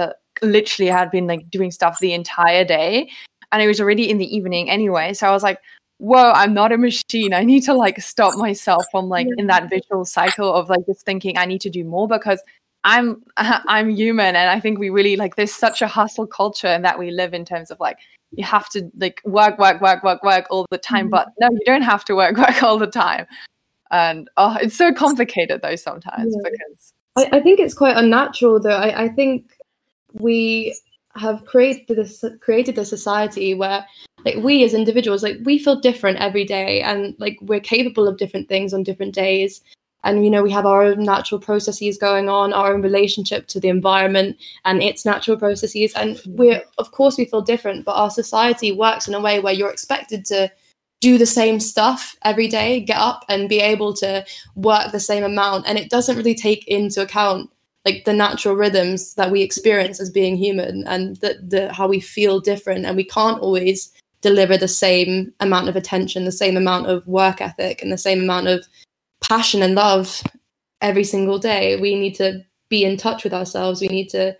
literally 0.42 0.90
had 0.90 1.10
been 1.10 1.26
like 1.26 1.48
doing 1.50 1.70
stuff 1.70 1.98
the 2.00 2.12
entire 2.12 2.64
day 2.64 3.08
and 3.52 3.62
it 3.62 3.66
was 3.66 3.80
already 3.80 4.10
in 4.10 4.18
the 4.18 4.36
evening 4.36 4.70
anyway. 4.70 5.12
So 5.14 5.26
I 5.26 5.32
was 5.32 5.42
like, 5.42 5.60
whoa, 5.98 6.32
I'm 6.32 6.54
not 6.54 6.72
a 6.72 6.78
machine. 6.78 7.32
I 7.32 7.44
need 7.44 7.62
to 7.64 7.74
like 7.74 8.00
stop 8.00 8.36
myself 8.36 8.84
from 8.90 9.08
like 9.08 9.28
in 9.38 9.46
that 9.46 9.70
visual 9.70 10.04
cycle 10.04 10.52
of 10.52 10.68
like 10.68 10.84
just 10.86 11.04
thinking 11.04 11.38
I 11.38 11.46
need 11.46 11.60
to 11.62 11.70
do 11.70 11.84
more 11.84 12.08
because 12.08 12.42
I'm 12.84 13.22
I'm 13.36 13.90
human 13.90 14.36
and 14.36 14.50
I 14.50 14.60
think 14.60 14.78
we 14.78 14.90
really 14.90 15.16
like 15.16 15.36
there's 15.36 15.54
such 15.54 15.82
a 15.82 15.88
hustle 15.88 16.26
culture 16.26 16.68
and 16.68 16.84
that 16.84 16.98
we 16.98 17.10
live 17.10 17.34
in 17.34 17.44
terms 17.44 17.70
of 17.70 17.80
like 17.80 17.98
you 18.32 18.44
have 18.44 18.68
to 18.70 18.90
like 18.98 19.20
work, 19.24 19.58
work, 19.58 19.80
work, 19.80 20.02
work, 20.02 20.22
work 20.22 20.46
all 20.50 20.66
the 20.70 20.78
time. 20.78 21.06
Mm-hmm. 21.06 21.10
But 21.10 21.28
no, 21.40 21.48
you 21.50 21.60
don't 21.64 21.82
have 21.82 22.04
to 22.06 22.14
work, 22.14 22.36
work 22.38 22.62
all 22.62 22.78
the 22.78 22.86
time. 22.86 23.26
And 23.90 24.28
oh, 24.36 24.56
it's 24.60 24.76
so 24.76 24.92
complicated 24.92 25.62
though 25.62 25.76
sometimes 25.76 26.34
yeah. 26.34 26.50
because 26.50 26.92
I, 27.16 27.36
I, 27.38 27.40
think 27.40 27.60
it's 27.60 27.72
quite 27.72 27.96
unnatural 27.96 28.60
though. 28.60 28.76
I, 28.76 29.04
I 29.04 29.08
think 29.08 29.52
we 30.12 30.76
have 31.18 31.44
created 31.44 31.96
this 31.96 32.24
created 32.40 32.78
a 32.78 32.84
society 32.84 33.54
where 33.54 33.84
like 34.24 34.36
we 34.36 34.64
as 34.64 34.74
individuals 34.74 35.22
like 35.22 35.36
we 35.44 35.58
feel 35.58 35.78
different 35.80 36.18
every 36.18 36.44
day 36.44 36.80
and 36.80 37.14
like 37.18 37.38
we're 37.42 37.60
capable 37.60 38.08
of 38.08 38.18
different 38.18 38.48
things 38.48 38.72
on 38.74 38.82
different 38.82 39.14
days. 39.14 39.60
And 40.04 40.24
you 40.24 40.30
know 40.30 40.42
we 40.42 40.52
have 40.52 40.66
our 40.66 40.82
own 40.82 41.02
natural 41.02 41.40
processes 41.40 41.98
going 41.98 42.28
on 42.28 42.52
our 42.52 42.72
own 42.72 42.82
relationship 42.82 43.46
to 43.48 43.60
the 43.60 43.68
environment 43.68 44.36
and 44.64 44.82
its 44.82 45.04
natural 45.04 45.36
processes. 45.36 45.92
And 45.94 46.20
we're 46.26 46.62
of 46.78 46.92
course 46.92 47.16
we 47.16 47.24
feel 47.24 47.42
different 47.42 47.84
but 47.84 47.96
our 47.96 48.10
society 48.10 48.72
works 48.72 49.08
in 49.08 49.14
a 49.14 49.20
way 49.20 49.40
where 49.40 49.54
you're 49.54 49.70
expected 49.70 50.24
to 50.26 50.50
do 51.00 51.18
the 51.18 51.26
same 51.26 51.60
stuff 51.60 52.16
every 52.24 52.48
day 52.48 52.80
get 52.80 52.98
up 52.98 53.24
and 53.28 53.48
be 53.48 53.60
able 53.60 53.92
to 53.92 54.24
work 54.54 54.92
the 54.92 55.00
same 55.00 55.24
amount. 55.24 55.66
And 55.66 55.78
it 55.78 55.90
doesn't 55.90 56.16
really 56.16 56.34
take 56.34 56.66
into 56.66 57.02
account 57.02 57.50
like 57.86 58.04
the 58.04 58.12
natural 58.12 58.56
rhythms 58.56 59.14
that 59.14 59.30
we 59.30 59.42
experience 59.42 60.00
as 60.00 60.10
being 60.10 60.36
human 60.36 60.86
and 60.88 61.16
the, 61.18 61.38
the 61.40 61.72
how 61.72 61.86
we 61.86 62.00
feel 62.00 62.40
different. 62.40 62.84
And 62.84 62.96
we 62.96 63.04
can't 63.04 63.40
always 63.40 63.92
deliver 64.22 64.58
the 64.58 64.68
same 64.68 65.32
amount 65.38 65.68
of 65.68 65.76
attention 65.76 66.24
the 66.24 66.32
same 66.32 66.56
amount 66.56 66.86
of 66.88 67.06
work 67.06 67.40
ethic 67.40 67.80
and 67.80 67.92
the 67.92 67.98
same 67.98 68.20
amount 68.20 68.48
of 68.48 68.66
passion 69.22 69.62
and 69.62 69.76
love 69.76 70.20
every 70.80 71.04
single 71.04 71.38
day. 71.38 71.80
We 71.80 71.94
need 71.94 72.16
to 72.16 72.44
be 72.68 72.84
in 72.84 72.96
touch 72.96 73.22
with 73.22 73.32
ourselves. 73.32 73.80
We 73.80 73.88
need 73.88 74.08
to 74.10 74.36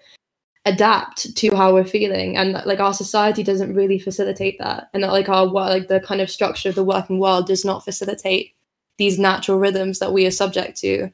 adapt 0.65 1.37
to 1.37 1.55
how 1.55 1.73
we're 1.73 1.85
feeling. 1.85 2.37
And 2.37 2.53
like 2.67 2.81
our 2.81 2.95
society 2.95 3.45
doesn't 3.45 3.75
really 3.75 4.01
facilitate 4.01 4.59
that. 4.59 4.89
And 4.93 5.03
like 5.05 5.29
our 5.29 5.47
like 5.47 5.87
the 5.87 6.01
kind 6.01 6.21
of 6.21 6.31
structure 6.31 6.69
of 6.69 6.75
the 6.75 6.83
working 6.83 7.21
world 7.21 7.47
does 7.47 7.65
not 7.65 7.85
facilitate 7.85 8.55
these 8.99 9.21
natural 9.21 9.59
rhythms 9.59 10.01
that 10.01 10.13
we 10.13 10.27
are 10.27 10.33
subject 10.33 10.79
to 10.79 11.11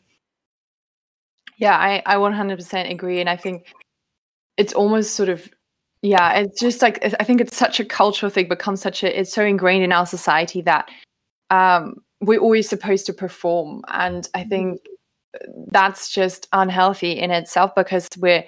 yeah 1.59 1.77
i 1.77 2.03
i 2.07 2.17
100% 2.17 2.91
agree 2.91 3.21
and 3.21 3.29
i 3.29 3.37
think 3.37 3.73
it's 4.57 4.73
almost 4.73 5.15
sort 5.15 5.29
of 5.29 5.49
yeah 6.03 6.33
it's 6.35 6.61
just 6.61 6.83
like 6.83 7.05
i 7.21 7.25
think 7.25 7.41
it's 7.41 7.57
such 7.57 7.81
a 7.81 7.85
cultural 7.85 8.31
thing 8.31 8.49
becomes 8.49 8.81
such 8.81 9.03
a 9.03 9.21
it's 9.21 9.33
so 9.33 9.45
ingrained 9.45 9.85
in 9.85 9.93
our 9.93 10.07
society 10.07 10.61
that 10.61 10.89
um 11.51 11.95
we're 12.21 12.41
always 12.41 12.69
supposed 12.69 13.07
to 13.07 13.13
perform 13.13 13.83
and 13.89 14.29
i 14.35 14.41
mm-hmm. 14.41 14.49
think 14.49 14.81
that's 15.71 16.11
just 16.11 16.47
unhealthy 16.53 17.13
in 17.13 17.31
itself 17.31 17.75
because 17.75 18.09
we're 18.19 18.45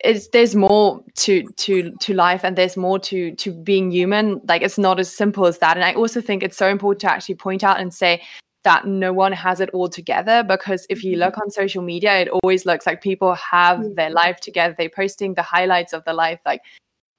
it's 0.00 0.28
there's 0.28 0.54
more 0.54 1.02
to 1.14 1.42
to 1.56 1.90
to 2.00 2.12
life 2.12 2.44
and 2.44 2.56
there's 2.56 2.76
more 2.76 2.98
to 2.98 3.34
to 3.36 3.52
being 3.52 3.90
human 3.90 4.40
like 4.46 4.60
it's 4.60 4.76
not 4.76 5.00
as 5.00 5.10
simple 5.10 5.46
as 5.46 5.58
that 5.58 5.76
and 5.76 5.84
i 5.84 5.94
also 5.94 6.20
think 6.20 6.42
it's 6.42 6.56
so 6.56 6.68
important 6.68 7.00
to 7.00 7.10
actually 7.10 7.34
point 7.34 7.64
out 7.64 7.80
and 7.80 7.94
say 7.94 8.22
that 8.66 8.84
no 8.84 9.12
one 9.12 9.32
has 9.32 9.60
it 9.60 9.70
all 9.70 9.88
together 9.88 10.42
because 10.42 10.86
if 10.90 11.04
you 11.04 11.12
mm-hmm. 11.12 11.20
look 11.20 11.38
on 11.38 11.48
social 11.48 11.84
media 11.84 12.18
it 12.18 12.28
always 12.28 12.66
looks 12.66 12.84
like 12.84 13.00
people 13.00 13.32
have 13.34 13.80
their 13.94 14.08
mm-hmm. 14.08 14.16
life 14.16 14.40
together 14.40 14.74
they're 14.76 14.90
posting 14.90 15.34
the 15.34 15.42
highlights 15.42 15.92
of 15.92 16.04
their 16.04 16.14
life 16.14 16.40
like 16.44 16.60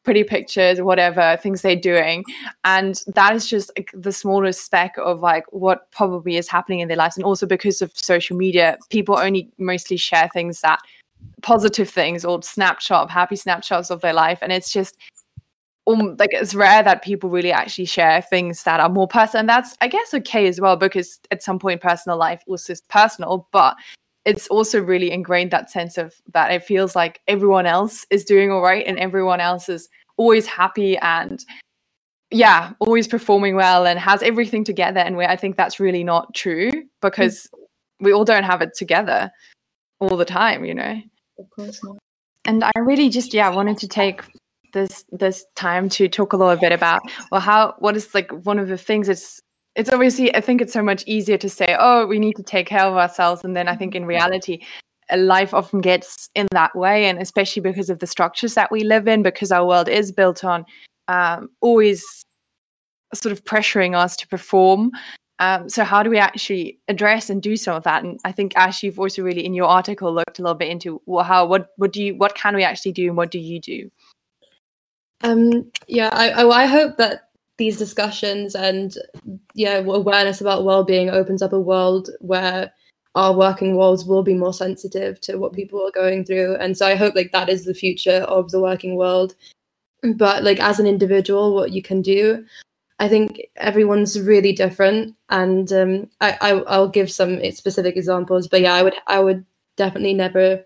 pretty 0.04 0.26
pictures 0.26 0.82
whatever 0.82 1.38
things 1.42 1.62
they're 1.62 1.74
doing 1.74 2.26
and 2.66 3.02
that 3.16 3.34
is 3.34 3.48
just 3.48 3.72
like, 3.78 3.90
the 3.94 4.12
smallest 4.12 4.66
speck 4.66 4.96
of 4.98 5.22
like 5.22 5.46
what 5.54 5.90
probably 5.92 6.36
is 6.36 6.50
happening 6.50 6.82
in 6.82 6.90
their 6.90 6.98
lives 6.98 7.16
and 7.16 7.26
also 7.26 7.46
because 7.46 7.82
of 7.82 7.92
social 7.96 8.36
media 8.36 8.78
people 8.90 9.18
only 9.18 9.50
mostly 9.58 9.96
share 9.96 10.30
things 10.34 10.60
that 10.60 10.80
positive 11.44 11.90
things 11.90 12.26
or 12.26 12.44
snapshot 12.44 13.10
happy 13.10 13.38
snapshots 13.38 13.90
of 13.90 14.02
their 14.02 14.14
life 14.14 14.40
and 14.42 14.52
it's 14.52 14.70
just 14.70 14.98
um, 15.88 16.16
like 16.20 16.30
it's 16.34 16.54
rare 16.54 16.84
that 16.84 17.04
people 17.04 17.30
really 17.30 17.52
actually 17.52 17.86
share 17.86 18.22
things 18.22 18.64
that 18.64 18.80
are 18.80 18.90
more 18.90 19.08
personal 19.08 19.42
and 19.42 19.50
that's 19.50 19.76
i 19.82 19.88
guess 19.88 20.14
okay 20.14 20.48
as 20.48 20.60
well 20.60 20.76
because 20.76 21.20
at 21.32 21.42
some 21.42 21.60
point 21.60 21.82
personal 21.82 22.18
life 22.18 22.44
was 22.48 22.66
just 22.66 22.88
personal 22.90 23.48
but 23.52 23.76
it's 24.26 24.48
also 24.50 24.82
really 24.82 25.10
ingrained 25.10 25.52
that 25.52 25.72
sense 25.72 25.98
of 25.98 26.14
that 26.34 26.52
it 26.52 26.64
feels 26.64 26.96
like 26.96 27.22
everyone 27.28 27.66
else 27.66 28.06
is 28.10 28.26
doing 28.26 28.52
all 28.52 28.62
right 28.62 28.86
and 28.86 29.00
everyone 29.00 29.40
else 29.40 29.70
is 29.70 29.88
always 30.18 30.46
happy 30.46 30.98
and 30.98 31.46
yeah 32.30 32.74
always 32.80 33.08
performing 33.08 33.56
well 33.56 33.86
and 33.86 33.98
has 33.98 34.22
everything 34.22 34.64
together 34.64 35.00
and 35.00 35.16
where 35.16 35.30
i 35.30 35.36
think 35.36 35.56
that's 35.56 35.80
really 35.80 36.04
not 36.04 36.34
true 36.34 36.70
because 37.02 37.48
mm. 37.54 37.60
we 38.02 38.12
all 38.12 38.26
don't 38.26 38.44
have 38.44 38.62
it 38.62 38.74
together 38.76 39.32
all 40.00 40.18
the 40.18 40.26
time 40.26 40.66
you 40.66 40.74
know 40.74 41.02
of 41.40 41.50
course 41.52 41.82
not. 41.84 41.98
And 42.46 42.64
I 42.64 42.72
really 42.80 43.10
just 43.10 43.34
yeah 43.34 43.50
wanted 43.50 43.78
to 43.80 43.88
take 43.88 44.22
this 44.78 45.04
this 45.12 45.46
time 45.56 45.90
to 45.90 46.08
talk 46.08 46.34
a 46.34 46.38
little 46.38 46.56
bit 46.56 46.72
about 46.72 47.02
well 47.32 47.42
how 47.42 47.74
what 47.80 47.96
is 47.96 48.14
like 48.14 48.32
one 48.46 48.60
of 48.60 48.68
the 48.68 48.78
things 48.78 49.10
it's 49.10 49.42
it's 49.76 49.92
obviously 49.92 50.34
I 50.36 50.42
think 50.42 50.62
it's 50.62 50.74
so 50.74 50.84
much 50.84 51.04
easier 51.08 51.38
to 51.38 51.50
say 51.50 51.76
oh 51.80 52.06
we 52.06 52.20
need 52.20 52.36
to 52.36 52.44
take 52.44 52.68
care 52.68 52.86
of 52.86 52.96
ourselves 52.96 53.44
and 53.44 53.56
then 53.56 53.68
I 53.68 53.76
think 53.76 53.96
in 53.96 54.04
mm-hmm. 54.04 54.10
reality 54.10 54.60
life 55.16 55.54
often 55.54 55.82
gets 55.82 56.30
in 56.36 56.48
that 56.52 56.76
way 56.76 57.06
and 57.06 57.20
especially 57.20 57.62
because 57.62 57.90
of 57.90 58.00
the 58.00 58.08
structures 58.08 58.54
that 58.56 58.72
we 58.72 58.84
live 58.84 59.08
in 59.08 59.24
because 59.24 59.52
our 59.52 59.66
world 59.66 59.90
is 59.90 60.12
built 60.12 60.44
on 60.44 60.66
um, 61.08 61.50
always 61.62 62.04
sort 63.14 63.32
of 63.32 63.44
pressuring 63.46 63.96
us 63.96 64.18
to 64.18 64.28
perform 64.28 64.92
um, 65.40 65.70
so 65.70 65.84
how 65.84 66.02
do 66.02 66.10
we 66.10 66.18
actually 66.18 66.80
address 66.88 67.30
and 67.30 67.42
do 67.42 67.56
some 67.58 67.76
of 67.76 67.84
that? 67.84 68.04
And 68.04 68.20
I 68.26 68.32
think 68.32 68.54
Ash, 68.56 68.82
you've 68.82 69.00
also 69.00 69.22
really 69.22 69.46
in 69.46 69.54
your 69.54 69.68
article 69.68 70.12
looked 70.12 70.40
a 70.40 70.42
little 70.42 70.58
bit 70.58 70.70
into 70.70 71.02
well, 71.06 71.24
how 71.24 71.46
what 71.46 71.70
what 71.78 71.94
do 71.94 72.02
you 72.02 72.16
what 72.16 72.36
can 72.36 72.56
we 72.56 72.64
actually 72.64 72.94
do 72.94 73.08
and 73.08 73.18
what 73.18 73.30
do 73.30 73.40
you 73.40 73.60
do? 73.60 73.92
Um, 75.22 75.72
yeah, 75.88 76.10
I, 76.12 76.30
I, 76.30 76.64
I 76.64 76.66
hope 76.66 76.98
that 76.98 77.30
these 77.58 77.78
discussions 77.78 78.54
and 78.54 78.96
yeah 79.56 79.78
awareness 79.78 80.42
about 80.42 80.64
well-being 80.64 81.10
opens 81.10 81.42
up 81.42 81.54
a 81.54 81.60
world 81.60 82.12
where 82.20 82.72
our 83.16 83.34
working 83.34 83.76
worlds 83.76 84.06
will 84.06 84.22
be 84.22 84.36
more 84.36 84.54
sensitive 84.54 85.20
to 85.22 85.38
what 85.38 85.54
people 85.54 85.84
are 85.84 85.92
going 85.92 86.24
through. 86.24 86.56
And 86.58 86.78
so 86.78 86.86
i 86.86 86.96
hope 86.96 87.16
like 87.16 87.32
that 87.32 87.50
is 87.50 87.66
the 87.66 87.74
future 87.74 88.22
of 88.28 88.52
the 88.52 88.60
working 88.62 88.96
world. 88.96 89.36
But 90.16 90.44
like 90.44 90.60
as 90.60 90.80
an 90.80 90.88
individual 90.88 91.56
what 91.56 91.72
you 91.72 91.82
can 91.82 92.02
do 92.02 92.46
I 93.00 93.08
think 93.08 93.42
everyone's 93.58 94.20
really 94.20 94.54
different, 94.54 95.16
and 95.30 95.72
um, 95.72 96.10
I, 96.20 96.38
I 96.42 96.50
I'll 96.62 96.88
give 96.88 97.12
some 97.12 97.40
specific 97.52 97.96
examples. 97.96 98.48
But 98.48 98.62
yeah, 98.62 98.74
I 98.74 98.82
would 98.84 98.96
I 99.08 99.20
would 99.20 99.46
definitely 99.76 100.16
never 100.16 100.64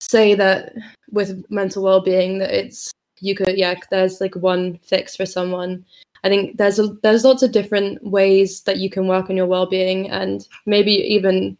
say 0.00 0.34
that 0.34 0.72
with 1.10 1.44
mental 1.50 1.82
well-being 1.82 2.38
that 2.38 2.52
it's 2.52 2.92
you 3.20 3.34
could 3.34 3.56
yeah 3.56 3.74
there's 3.90 4.20
like 4.20 4.34
one 4.36 4.78
fix 4.82 5.16
for 5.16 5.26
someone. 5.26 5.84
I 6.24 6.28
think 6.28 6.56
there's 6.56 6.78
a, 6.78 6.88
there's 7.02 7.24
lots 7.24 7.42
of 7.42 7.52
different 7.52 8.02
ways 8.04 8.62
that 8.62 8.78
you 8.78 8.90
can 8.90 9.06
work 9.06 9.30
on 9.30 9.36
your 9.36 9.46
well-being 9.46 10.10
and 10.10 10.46
maybe 10.66 10.92
even 10.92 11.56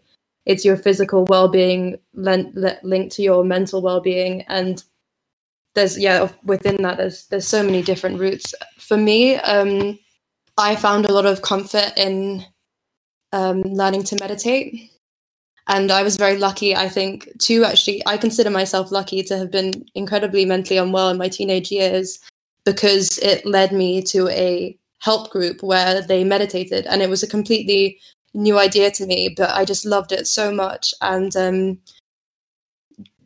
it's 0.46 0.64
your 0.64 0.76
physical 0.76 1.24
well-being 1.26 1.98
linked 2.14 3.12
to 3.12 3.22
your 3.22 3.44
mental 3.44 3.82
well-being 3.82 4.42
and 4.48 4.82
there's 5.74 5.98
yeah 5.98 6.28
within 6.44 6.82
that 6.82 6.96
there's 6.96 7.26
there's 7.26 7.46
so 7.46 7.62
many 7.62 7.82
different 7.82 8.18
routes. 8.18 8.54
For 8.78 8.96
me 8.96 9.36
um 9.36 9.98
i 10.56 10.74
found 10.74 11.04
a 11.06 11.12
lot 11.12 11.26
of 11.26 11.42
comfort 11.42 11.92
in 11.96 12.44
um 13.32 13.62
learning 13.62 14.02
to 14.04 14.16
meditate 14.16 14.90
and 15.68 15.90
i 15.90 16.02
was 16.02 16.16
very 16.16 16.37
lucky 16.37 16.75
i 16.75 16.88
think 16.88 17.28
to 17.38 17.64
actually 17.64 18.02
i 18.06 18.16
consider 18.16 18.50
myself 18.50 18.90
lucky 18.90 19.22
to 19.22 19.37
have 19.37 19.50
been 19.50 19.84
incredibly 19.94 20.44
mentally 20.44 20.78
unwell 20.78 21.10
in 21.10 21.16
my 21.16 21.28
teenage 21.28 21.70
years 21.70 22.18
because 22.64 23.18
it 23.18 23.46
led 23.46 23.72
me 23.72 24.02
to 24.02 24.28
a 24.28 24.76
help 25.00 25.30
group 25.30 25.62
where 25.62 26.02
they 26.02 26.22
meditated. 26.25 26.87
And 26.87 27.00
it 27.00 27.08
was 27.08 27.22
a 27.22 27.28
completely 27.28 27.98
new 28.34 28.58
idea 28.58 28.90
to 28.90 29.06
me 29.06 29.32
but 29.34 29.48
i 29.50 29.64
just 29.64 29.87
loved 29.87 30.12
it 30.12 30.26
so 30.26 30.52
much. 30.52 30.92
And 31.00 31.34
um 31.37 31.78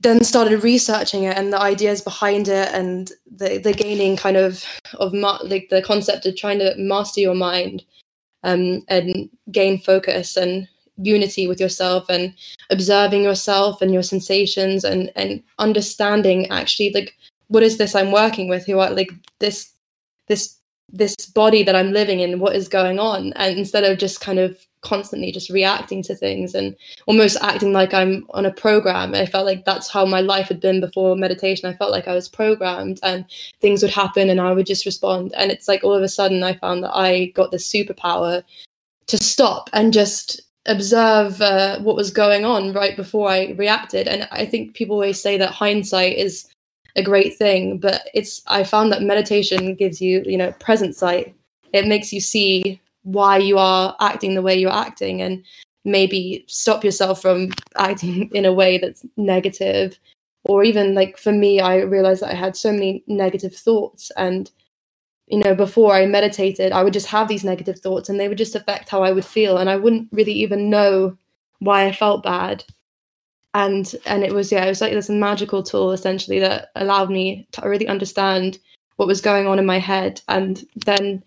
then 0.01 0.25
started 0.25 0.65
researching 0.65 1.25
it 1.25 1.37
and 1.37 1.53
the 1.53 1.61
ideas 1.61 2.01
behind 2.01 2.49
it 2.49 2.69
and 2.73 3.13
the, 3.31 3.59
the 3.59 3.73
gaining 3.73 4.17
kind 4.17 4.37
of 4.37 4.65
of 4.95 5.13
ma- 5.13 5.39
like 5.45 5.69
the 5.71 5.83
concept 5.83 6.27
of 6.27 6.37
trying 6.37 6.59
to 6.59 6.75
master 6.77 7.21
your 7.21 7.35
mind 7.35 7.85
um, 8.43 8.83
and 8.89 9.31
gain 9.53 9.79
focus. 9.79 10.37
And 10.37 10.69
unity 10.97 11.47
with 11.47 11.61
yourself 11.61 12.09
and 12.09 12.35
observing 12.71 13.23
yourself 13.23 13.81
and 13.81 13.93
your 13.93 14.03
sensations 14.03 14.85
and 14.85 15.11
and 15.17 15.43
understanding 15.59 16.49
actually 16.51 16.91
like 16.91 17.17
what 17.49 17.63
is 17.63 17.79
this 17.79 17.95
i'm 17.95 18.13
working 18.13 18.49
with 18.49 18.67
who 18.67 18.79
are 18.79 18.91
like 18.91 19.11
this 19.39 19.73
this 20.29 20.59
this 20.91 21.17
body 21.27 21.63
that 21.63 21.75
i'm 21.75 21.93
living 21.93 22.21
in 22.21 22.39
what 22.39 22.55
is 22.55 22.69
going 22.69 22.99
on 22.99 23.33
and 23.35 23.59
instead 23.59 23.85
of 23.85 23.99
just 23.99 24.21
kind 24.21 24.39
of 24.39 24.57
constantly 24.83 25.33
just 25.33 25.49
reacting 25.49 26.03
to 26.03 26.15
things 26.15 26.55
and 26.55 26.77
almost 27.07 27.39
acting 27.41 27.73
like 27.73 27.95
I'm 27.95 28.27
on 28.31 28.45
a 28.45 28.53
program. 28.53 29.15
I 29.15 29.27
felt 29.27 29.47
like 29.47 29.65
that's 29.65 29.89
how 29.89 30.05
my 30.05 30.21
life 30.21 30.49
had 30.49 30.61
been 30.61 30.81
before 30.81 31.17
meditation. 31.17 31.69
I 31.69 31.77
felt 31.77 31.93
like 31.93 32.09
I 32.09 32.15
was 32.15 32.29
programmed 32.29 32.99
and 33.03 33.25
things 33.61 33.83
would 33.83 33.93
happen 33.93 34.29
and 34.29 34.41
I 34.41 34.53
would 34.53 34.67
just 34.67 34.85
respond. 34.85 35.33
And 35.35 35.51
it's 35.51 35.69
like 35.69 35.85
all 35.85 35.95
of 35.95 36.03
a 36.03 36.09
sudden 36.09 36.43
I 36.43 36.55
found 36.55 36.83
that 36.83 36.95
I 36.95 37.27
got 37.27 37.53
this 37.53 37.71
superpower 37.71 38.43
to 39.07 39.19
stop 39.19 39.71
and 39.73 39.93
just 39.93 40.43
observe 40.67 41.41
uh, 41.41 41.81
what 41.81 41.97
was 41.97 42.11
going 42.11 42.45
on 42.45 42.73
right 42.73 42.97
before 42.97 43.29
I 43.29 43.53
reacted. 43.59 44.07
And 44.07 44.29
I 44.31 44.47
think 44.47 44.75
people 44.75 44.95
always 44.95 45.21
say 45.21 45.37
that 45.39 45.51
hindsight 45.51 46.17
is 46.17 46.47
a 46.97 47.03
great 47.03 47.37
thing, 47.37 47.79
but 47.79 48.03
it's 48.15 48.43
I 48.47 48.65
found 48.65 48.93
that 48.93 49.03
meditation 49.03 49.75
gives 49.75 50.01
you, 50.01 50.23
you 50.27 50.37
know, 50.37 50.53
present 50.53 50.95
sight. 50.95 51.35
It 51.73 51.87
makes 51.87 52.13
you 52.13 52.21
see 52.21 52.81
why 53.03 53.39
you 53.39 53.59
are 53.59 53.97
acting 54.01 54.35
the 54.35 54.43
way 54.43 54.57
you're 54.57 54.71
acting 54.71 55.23
and 55.23 55.43
maybe 55.85 56.45
stop 56.47 56.85
yourself 56.85 57.21
from 57.21 57.51
acting 57.77 58.31
in 58.33 58.45
a 58.45 58.53
way 58.53 58.79
that's 58.79 59.05
negative 59.17 59.99
or 60.45 60.63
even 60.65 60.95
like 60.95 61.17
for 61.19 61.33
me 61.33 61.61
i 61.61 61.81
realized 61.81 62.23
that 62.23 62.31
i 62.31 62.35
had 62.35 62.57
so 62.57 62.73
many 62.73 63.03
negative 63.07 63.55
thoughts 63.55 64.11
and 64.17 64.51
you 65.27 65.39
know, 65.39 65.55
before 65.55 65.95
I 65.95 66.07
meditated, 66.07 66.73
I 66.73 66.83
would 66.83 66.93
just 66.93 67.07
have 67.07 67.29
these 67.29 67.45
negative 67.45 67.79
thoughts 67.79 68.09
and 68.09 68.19
they 68.19 68.29
would 68.29 68.39
just 68.39 68.55
affect 68.55 68.89
how 68.89 69.03
I 69.03 69.13
would 69.13 69.25
feel. 69.25 69.59
And 69.59 69.71
I 69.71 69.77
wouldn't 69.77 70.09
really 70.13 70.33
even 70.33 70.71
know 70.71 71.17
why 71.61 71.87
I 71.87 71.93
felt 71.93 72.23
bad. 72.23 72.65
And 73.55 73.95
and 74.07 74.25
it 74.25 74.33
was 74.33 74.51
yeah, 74.51 74.65
it 74.65 74.69
was 74.69 74.81
like 74.81 74.93
this 74.93 75.11
magical 75.11 75.63
tool 75.63 75.93
essentially 75.93 76.41
that 76.41 76.71
allowed 76.75 77.11
me 77.11 77.47
to 77.53 77.69
really 77.69 77.87
understand 77.87 78.59
what 78.97 79.09
was 79.09 79.21
going 79.21 79.47
on 79.47 79.59
in 79.59 79.67
my 79.67 79.79
head 79.79 80.21
and 80.29 80.65
then 80.87 81.23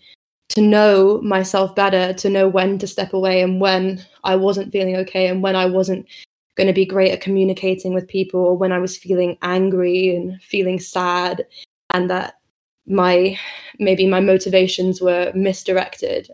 to 0.50 0.62
know 0.62 1.22
myself 1.22 1.76
better, 1.76 2.14
to 2.14 2.30
know 2.30 2.48
when 2.48 2.78
to 2.80 2.88
step 2.88 3.14
away 3.14 3.42
and 3.42 3.60
when 3.60 4.04
I 4.24 4.36
wasn't 4.36 4.72
feeling 4.72 4.96
okay 4.98 5.28
and 5.28 5.42
when 5.42 5.56
I 5.56 5.66
wasn't 5.66 6.08
going 6.56 6.68
to 6.68 6.74
be 6.74 6.86
great 6.86 7.12
at 7.12 7.22
communicating 7.22 7.94
with 7.94 8.08
people 8.08 8.40
or 8.40 8.58
when 8.58 8.72
I 8.72 8.80
was 8.80 8.98
feeling 8.98 9.38
angry 9.42 10.16
and 10.16 10.42
feeling 10.42 10.80
sad 10.80 11.46
and 11.92 12.10
that 12.10 12.36
my 12.88 13.38
maybe 13.80 14.08
my 14.08 14.20
motivations 14.20 15.02
were 15.02 15.32
misdirected. 15.36 16.30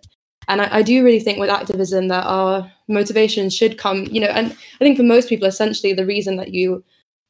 And 0.48 0.62
I, 0.62 0.78
I, 0.78 0.82
do 0.82 1.04
really 1.04 1.20
think 1.20 1.40
with 1.40 1.50
activism 1.50 2.08
that 2.10 2.26
our 2.26 2.70
motivations 2.88 3.56
should 3.56 3.78
come 3.78 4.06
you 4.06 4.20
know 4.20 4.28
and 4.28 4.52
i 4.52 4.78
think 4.80 4.98
for 4.98 5.04
most 5.04 5.30
people 5.30 5.48
essentially 5.48 5.94
the 5.94 6.06
reason 6.06 6.36
that 6.36 6.54
you 6.54 6.84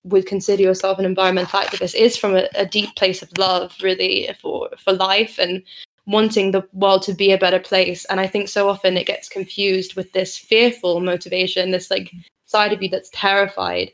would 0.04 0.26
consider 0.26 0.64
yourself 0.64 0.98
an 0.98 1.06
environmental 1.06 1.60
activist 1.60 1.94
is 1.94 2.18
from 2.18 2.36
a, 2.36 2.48
a 2.56 2.66
deep 2.66 2.96
place 2.96 3.22
of 3.22 3.38
love 3.38 3.76
really 3.84 4.28
for 4.42 4.70
for 4.84 4.94
life 4.94 5.38
and 5.38 5.62
wanting 6.08 6.52
the 6.52 6.68
world 6.74 7.04
to 7.04 7.14
be 7.14 7.32
a 7.32 7.38
better 7.38 7.60
place. 7.60 8.06
And 8.06 8.20
i 8.20 8.28
think 8.28 8.50
so 8.50 8.70
often 8.70 8.98
it 8.98 9.08
gets 9.08 9.30
confused 9.30 9.96
with 9.96 10.12
this 10.14 10.38
fearful 10.38 11.00
motivation 11.00 11.72
this 11.72 11.92
like 11.92 12.12
side 12.46 12.74
of 12.74 12.82
you 12.82 12.90
that's 12.90 13.12
terrified. 13.14 13.92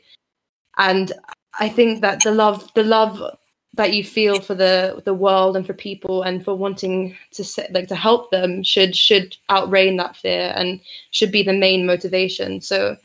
And 0.78 1.12
i 1.60 1.68
think 1.68 2.00
that 2.00 2.22
the 2.22 2.32
love 2.32 2.72
the 2.74 2.84
love 2.84 3.20
that 3.78 3.94
you 3.94 4.02
feel 4.02 4.40
for 4.40 4.56
the 4.56 5.00
the 5.04 5.14
world 5.14 5.56
and 5.56 5.64
for 5.64 5.72
people 5.72 6.22
and 6.22 6.44
for 6.44 6.54
wanting 6.56 7.16
to 7.30 7.44
like 7.70 7.86
to 7.86 7.94
help 7.94 8.30
them 8.32 8.60
should 8.64 8.94
should 8.94 9.36
outreign 9.50 9.96
that 9.96 10.16
fear 10.16 10.52
and 10.56 10.80
should 11.12 11.30
be 11.30 11.44
the 11.44 11.52
main 11.52 11.86
motivation. 11.86 12.60
So 12.60 12.96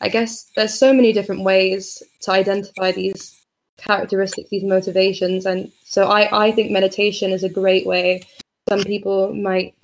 i 0.00 0.08
guess 0.08 0.50
there's 0.56 0.76
so 0.76 0.92
many 0.92 1.12
different 1.12 1.42
ways 1.44 2.02
to 2.22 2.32
identify 2.32 2.90
these 2.90 3.44
characteristics 3.76 4.48
these 4.48 4.64
motivations. 4.64 5.44
And 5.44 5.70
so 5.84 6.06
i 6.06 6.46
i 6.46 6.50
think 6.50 6.70
meditation 6.70 7.30
is 7.30 7.44
a 7.44 7.56
great 7.60 7.86
way. 7.86 8.22
Some 8.70 8.84
people 8.84 9.34
might 9.34 9.74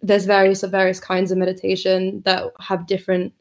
there's 0.00 0.26
various 0.26 0.62
various 0.62 1.00
kinds 1.00 1.32
of 1.32 1.38
meditation 1.38 2.22
that 2.24 2.52
have 2.60 2.86
different 2.86 3.32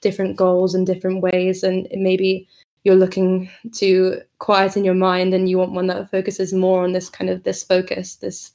different 0.00 0.36
goals 0.36 0.74
and 0.74 0.86
different 0.86 1.20
ways. 1.20 1.62
And 1.62 1.88
maybe 1.92 2.48
you're 2.84 2.96
looking 2.96 3.50
to 3.74 4.20
quieten 4.38 4.84
your 4.84 4.94
mind 4.94 5.34
and 5.34 5.48
you 5.48 5.58
want 5.58 5.72
one 5.72 5.86
that 5.88 6.10
focuses 6.10 6.52
more 6.52 6.84
on 6.84 6.92
this 6.92 7.10
kind 7.10 7.30
of 7.30 7.42
this 7.42 7.62
focus 7.62 8.16
this 8.16 8.52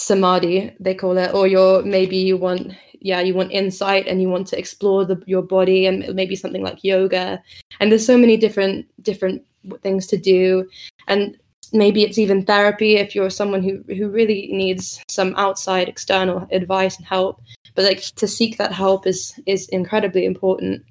samadhi 0.00 0.74
they 0.80 0.94
call 0.94 1.16
it. 1.18 1.32
Or 1.34 1.46
you're 1.46 1.82
maybe 1.82 2.16
you 2.16 2.36
want 2.36 2.72
yeah 3.00 3.20
you 3.20 3.34
want 3.34 3.52
insight 3.52 4.06
and 4.06 4.20
you 4.20 4.28
want 4.28 4.46
to 4.48 4.58
explore 4.58 5.04
the, 5.04 5.22
your 5.26 5.42
body 5.42 5.86
and 5.86 6.14
maybe 6.14 6.34
something 6.36 6.62
like 6.62 6.82
yoga. 6.82 7.42
And 7.78 7.90
there's 7.90 8.06
so 8.06 8.18
many 8.18 8.36
different 8.36 8.86
different 9.02 9.42
things 9.82 10.06
to 10.08 10.16
do. 10.16 10.68
And 11.06 11.36
maybe 11.72 12.02
it's 12.02 12.18
even 12.18 12.44
therapy 12.44 12.96
if 12.96 13.14
you're 13.14 13.30
someone 13.30 13.62
who 13.62 13.84
who 13.94 14.08
really 14.08 14.48
needs 14.52 15.02
some 15.08 15.34
outside 15.36 15.88
external 15.88 16.48
advice 16.50 16.96
and 16.96 17.06
help. 17.06 17.40
But 17.74 17.84
like 17.84 18.00
to 18.00 18.26
seek 18.26 18.56
that 18.56 18.72
help 18.72 19.06
is 19.06 19.38
is 19.46 19.68
incredibly 19.68 20.24
important. 20.24 20.82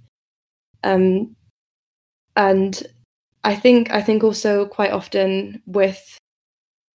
Um 0.84 1.36
and 2.40 2.84
i 3.44 3.54
think 3.54 3.92
i 3.92 4.02
think 4.02 4.24
also 4.24 4.66
quite 4.66 4.92
often 4.92 5.62
with 5.68 6.18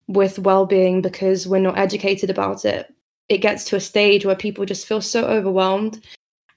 with 0.09 0.39
well-being 0.39 1.01
because 1.01 1.47
we're 1.47 1.59
not 1.59 1.79
educated 1.79 2.31
about 2.31 2.65
it 2.65 2.93
it 3.29 3.39
gets 3.39 3.65
to 3.65 3.77
a 3.77 3.81
stage 3.81 4.27
where 4.27 4.37
people 4.37 4.65
just 4.65 4.87
feel 4.87 5.01
so 5.01 5.25
overwhelmed 5.25 6.05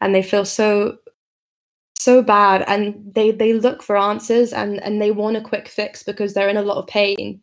and 0.02 0.16
they 0.16 0.24
feel 0.24 0.46
so 0.46 0.98
so 1.98 2.22
bad 2.22 2.64
and 2.68 2.96
they 3.14 3.32
they 3.32 3.54
look 3.54 3.84
for 3.84 3.98
answers 3.98 4.54
and 4.54 4.82
and 4.84 5.02
they 5.02 5.12
want 5.12 5.38
a 5.38 5.42
quick 5.42 5.68
fix 5.68 6.04
because 6.04 6.34
they're 6.34 6.50
in 6.50 6.58
a 6.58 6.62
lot 6.62 6.78
of 6.78 6.88
pain. 6.88 7.42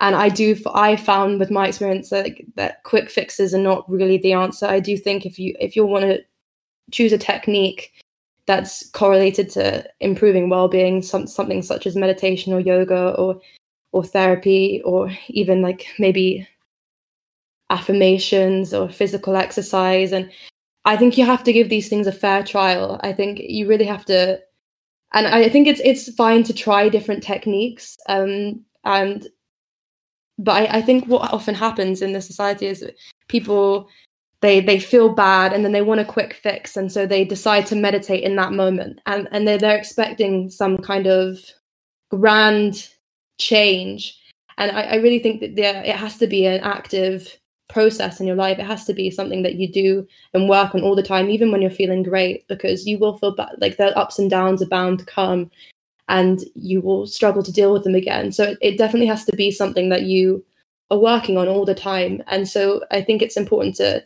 And 0.00 0.16
i 0.16 0.28
do 0.28 0.56
i 0.74 0.96
found 0.96 1.38
with 1.38 1.50
my 1.50 1.68
experience 1.68 2.10
that 2.10 2.32
that 2.56 2.82
quick 2.82 3.08
fixes 3.08 3.54
are 3.54 3.58
not 3.58 3.88
really 3.88 4.18
the 4.18 4.32
answer. 4.32 4.66
I 4.66 4.80
do 4.80 4.96
think 4.96 5.24
if 5.24 5.38
you 5.38 5.54
if 5.60 5.76
you 5.76 5.86
want 5.86 6.04
to 6.04 6.20
choose 6.90 7.12
a 7.12 7.18
technique 7.18 7.92
that's 8.46 8.88
correlated 8.90 9.48
to 9.50 9.88
improving 10.00 10.48
well-being 10.48 11.02
some, 11.02 11.26
something 11.26 11.62
such 11.62 11.86
as 11.86 11.96
meditation 11.96 12.52
or 12.52 12.60
yoga 12.60 13.14
or 13.16 13.40
or 13.92 14.02
therapy 14.02 14.80
or 14.84 15.10
even 15.28 15.60
like 15.60 15.86
maybe 15.98 16.48
affirmations 17.70 18.72
or 18.72 18.88
physical 18.88 19.36
exercise. 19.36 20.12
And 20.12 20.30
i 20.84 20.96
think 20.96 21.16
you 21.16 21.24
have 21.26 21.44
to 21.44 21.52
give 21.52 21.68
these 21.68 21.88
things 21.88 22.06
a 22.06 22.12
fair 22.12 22.42
trial. 22.42 23.00
I 23.02 23.12
think 23.12 23.40
you 23.40 23.68
really 23.68 23.84
have 23.86 24.04
to 24.06 24.40
and 25.14 25.26
i 25.26 25.48
think 25.48 25.66
it's 25.68 25.80
it's 25.84 26.12
fine 26.14 26.42
to 26.44 26.54
try 26.54 26.88
different 26.88 27.22
techniques 27.22 27.96
um 28.08 28.64
and 28.84 29.28
but 30.38 30.52
I, 30.52 30.78
I 30.78 30.82
think 30.82 31.06
what 31.06 31.32
often 31.32 31.54
happens 31.54 32.02
in 32.02 32.12
the 32.12 32.20
society 32.20 32.66
is 32.66 32.84
people 33.28 33.88
they 34.42 34.60
they 34.60 34.78
feel 34.78 35.08
bad 35.08 35.52
and 35.52 35.64
then 35.64 35.72
they 35.72 35.82
want 35.82 36.00
a 36.00 36.04
quick 36.04 36.34
fix. 36.34 36.76
And 36.76 36.92
so 36.92 37.06
they 37.06 37.24
decide 37.24 37.64
to 37.66 37.76
meditate 37.76 38.24
in 38.24 38.36
that 38.36 38.52
moment. 38.52 39.00
And 39.06 39.28
and 39.32 39.48
they're, 39.48 39.58
they're 39.58 39.78
expecting 39.78 40.50
some 40.50 40.78
kind 40.78 41.06
of 41.06 41.38
grand 42.10 42.88
change. 43.38 44.18
And 44.58 44.70
I, 44.72 44.82
I 44.82 44.94
really 44.96 45.20
think 45.20 45.40
that 45.40 45.56
there 45.56 45.82
it 45.82 45.96
has 45.96 46.18
to 46.18 46.26
be 46.26 46.44
an 46.44 46.60
active 46.60 47.38
process 47.68 48.20
in 48.20 48.26
your 48.26 48.36
life. 48.36 48.58
It 48.58 48.66
has 48.66 48.84
to 48.86 48.92
be 48.92 49.10
something 49.10 49.42
that 49.44 49.54
you 49.54 49.70
do 49.70 50.06
and 50.34 50.48
work 50.48 50.74
on 50.74 50.82
all 50.82 50.96
the 50.96 51.02
time 51.02 51.30
even 51.30 51.50
when 51.50 51.62
you're 51.62 51.70
feeling 51.70 52.02
great 52.02 52.46
because 52.48 52.86
you 52.86 52.98
will 52.98 53.16
feel 53.16 53.34
like 53.58 53.78
the 53.78 53.96
ups 53.96 54.18
and 54.18 54.28
downs 54.28 54.60
are 54.60 54.66
bound 54.66 54.98
to 54.98 55.04
come 55.06 55.50
and 56.08 56.40
you 56.54 56.80
will 56.80 57.06
struggle 57.06 57.42
to 57.42 57.52
deal 57.52 57.72
with 57.72 57.84
them 57.84 57.94
again. 57.94 58.32
So 58.32 58.44
it, 58.44 58.58
it 58.60 58.76
definitely 58.76 59.06
has 59.06 59.24
to 59.24 59.36
be 59.36 59.50
something 59.50 59.88
that 59.88 60.02
you 60.02 60.44
are 60.90 60.98
working 60.98 61.38
on 61.38 61.48
all 61.48 61.64
the 61.64 61.74
time. 61.74 62.22
And 62.26 62.46
so 62.48 62.84
i 62.90 63.00
think 63.00 63.22
it's 63.22 63.36
important 63.36 63.76
to 63.76 64.02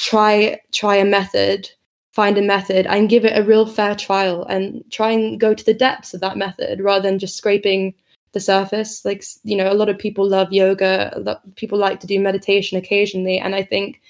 try 0.00 0.58
try 0.72 0.96
a 0.96 1.04
method 1.04 1.68
find 2.12 2.38
a 2.38 2.42
method 2.42 2.86
and 2.86 3.08
give 3.08 3.24
it 3.24 3.38
a 3.38 3.44
real 3.44 3.66
fair 3.66 3.94
trial 3.94 4.44
and 4.46 4.82
try 4.90 5.10
and 5.10 5.38
go 5.38 5.54
to 5.54 5.64
the 5.64 5.74
depths 5.74 6.12
of 6.12 6.20
that 6.20 6.36
method 6.36 6.80
rather 6.80 7.02
than 7.02 7.20
just 7.20 7.36
scraping 7.36 7.94
the 8.32 8.40
surface. 8.40 9.04
Like 9.04 9.22
you 9.44 9.56
know 9.56 9.70
a 9.70 9.74
lot 9.74 9.88
of 9.88 9.98
people 9.98 10.26
love 10.26 10.52
yoga 10.52 11.38
people 11.56 11.78
like 11.78 12.00
to 12.00 12.06
do 12.06 12.18
meditation 12.18 12.78
occasionally. 12.78 13.38
And 13.38 13.54
i 13.54 13.62
think 13.62 14.00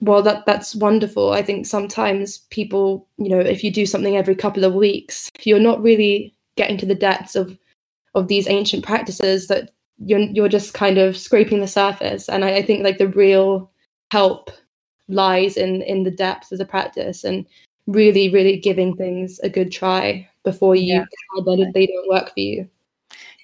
well 0.00 0.22
that 0.22 0.44
that's 0.46 0.76
wonderful. 0.76 1.32
I 1.32 1.42
think 1.42 1.66
sometimes 1.66 2.38
people 2.50 3.08
you 3.16 3.30
know 3.30 3.40
if 3.40 3.64
you 3.64 3.72
do 3.72 3.86
something 3.86 4.16
every 4.16 4.36
couple 4.36 4.64
of 4.64 4.74
weeks 4.74 5.30
you're 5.42 5.58
not 5.58 5.82
really 5.82 6.34
getting 6.56 6.76
to 6.78 6.86
the 6.86 6.94
depths 6.94 7.34
of 7.36 7.58
of 8.14 8.28
these 8.28 8.48
ancient 8.48 8.84
practices 8.84 9.48
that 9.48 9.70
you're 9.98 10.20
you're 10.20 10.48
just 10.48 10.74
kind 10.74 10.98
of 10.98 11.16
scraping 11.16 11.60
the 11.60 11.66
surface. 11.68 12.28
And 12.28 12.44
I, 12.44 12.56
I 12.56 12.62
think 12.62 12.84
like 12.84 12.98
the 12.98 13.08
real 13.08 13.70
help 14.12 14.50
lies 15.12 15.56
in 15.56 15.82
in 15.82 16.04
the 16.04 16.10
depth 16.10 16.52
of 16.52 16.58
the 16.58 16.64
practice 16.64 17.24
and 17.24 17.46
really 17.86 18.30
really 18.30 18.56
giving 18.56 18.96
things 18.96 19.38
a 19.40 19.48
good 19.48 19.72
try 19.72 20.28
before 20.44 20.74
you 20.74 20.94
yeah. 20.94 21.04
that 21.36 21.70
they 21.74 21.86
don't 21.86 22.08
work 22.08 22.32
for 22.32 22.40
you 22.40 22.68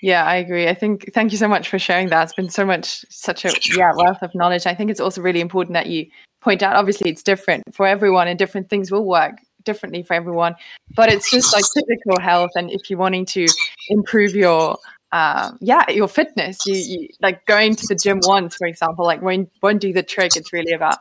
yeah 0.02 0.24
i 0.24 0.36
agree 0.36 0.68
i 0.68 0.74
think 0.74 1.12
thank 1.12 1.32
you 1.32 1.38
so 1.38 1.48
much 1.48 1.68
for 1.68 1.78
sharing 1.78 2.08
that 2.08 2.22
it's 2.22 2.34
been 2.34 2.48
so 2.48 2.64
much 2.64 3.04
such 3.08 3.44
a 3.44 3.52
yeah 3.76 3.92
wealth 3.96 4.22
of 4.22 4.34
knowledge 4.34 4.66
i 4.66 4.74
think 4.74 4.90
it's 4.90 5.00
also 5.00 5.20
really 5.20 5.40
important 5.40 5.74
that 5.74 5.86
you 5.86 6.06
point 6.40 6.62
out 6.62 6.76
obviously 6.76 7.10
it's 7.10 7.22
different 7.22 7.62
for 7.72 7.86
everyone 7.86 8.28
and 8.28 8.38
different 8.38 8.68
things 8.68 8.90
will 8.90 9.04
work 9.04 9.36
differently 9.64 10.02
for 10.02 10.14
everyone 10.14 10.54
but 10.94 11.10
it's 11.10 11.30
just 11.30 11.52
like 11.52 11.64
physical 11.74 12.20
health 12.20 12.50
and 12.54 12.70
if 12.70 12.88
you're 12.88 12.98
wanting 12.98 13.26
to 13.26 13.46
improve 13.88 14.34
your 14.34 14.78
um, 15.12 15.56
yeah, 15.60 15.88
your 15.90 16.08
fitness. 16.08 16.58
You, 16.66 16.74
you, 16.74 17.08
like 17.20 17.44
going 17.46 17.76
to 17.76 17.86
the 17.86 17.94
gym 17.94 18.20
once, 18.24 18.56
for 18.56 18.66
example, 18.66 19.04
like 19.04 19.22
won't 19.22 19.50
won't 19.62 19.80
do 19.80 19.92
the 19.92 20.02
trick. 20.02 20.36
It's 20.36 20.52
really 20.52 20.72
about 20.72 20.98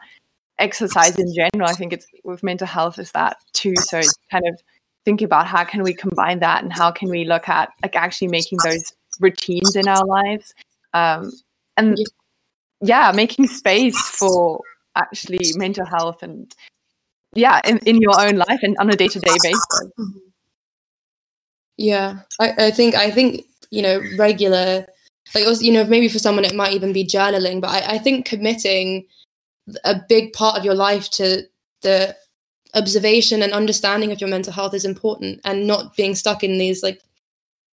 exercise 0.59 1.17
in 1.17 1.33
general. 1.33 1.69
I 1.69 1.73
think 1.73 1.93
it's 1.93 2.07
with 2.23 2.43
mental 2.43 2.67
health 2.67 2.99
is 2.99 3.11
that 3.11 3.37
too. 3.53 3.75
So 3.77 3.99
it's 3.99 4.17
kind 4.31 4.47
of 4.47 4.59
think 5.03 5.21
about 5.21 5.47
how 5.47 5.63
can 5.63 5.83
we 5.83 5.93
combine 5.93 6.39
that 6.39 6.63
and 6.63 6.73
how 6.73 6.91
can 6.91 7.09
we 7.09 7.25
look 7.25 7.47
at 7.47 7.69
like 7.83 7.95
actually 7.95 8.29
making 8.29 8.59
those 8.63 8.93
routines 9.19 9.75
in 9.75 9.87
our 9.87 10.05
lives. 10.05 10.53
Um, 10.93 11.31
and 11.77 11.97
yeah, 12.81 13.11
making 13.13 13.47
space 13.47 13.99
for 13.99 14.61
actually 14.95 15.51
mental 15.55 15.85
health 15.85 16.23
and 16.23 16.53
yeah, 17.33 17.59
in, 17.65 17.79
in 17.79 17.97
your 17.97 18.19
own 18.19 18.37
life 18.37 18.59
and 18.63 18.77
on 18.79 18.89
a 18.89 18.95
day 18.95 19.07
to 19.09 19.19
day 19.19 19.35
basis. 19.43 19.91
Yeah, 21.77 22.19
I, 22.39 22.53
I 22.57 22.71
think 22.71 22.95
I 22.95 23.11
think 23.11 23.45
you 23.69 23.81
know 23.81 24.01
regular 24.17 24.85
like 25.33 25.45
also, 25.45 25.61
you 25.61 25.73
know 25.73 25.83
maybe 25.83 26.07
for 26.07 26.19
someone 26.19 26.45
it 26.45 26.55
might 26.55 26.73
even 26.73 26.93
be 26.93 27.05
journaling, 27.05 27.59
but 27.59 27.69
I, 27.69 27.95
I 27.95 27.97
think 27.97 28.25
committing 28.25 29.05
a 29.83 29.99
big 30.07 30.33
part 30.33 30.57
of 30.57 30.65
your 30.65 30.75
life 30.75 31.09
to 31.11 31.43
the 31.81 32.15
observation 32.73 33.41
and 33.41 33.53
understanding 33.53 34.11
of 34.11 34.19
your 34.19 34.29
mental 34.29 34.53
health 34.53 34.73
is 34.73 34.85
important 34.85 35.39
and 35.45 35.65
not 35.65 35.95
being 35.95 36.13
stuck 36.13 36.43
in 36.43 36.57
these 36.57 36.83
like 36.83 37.01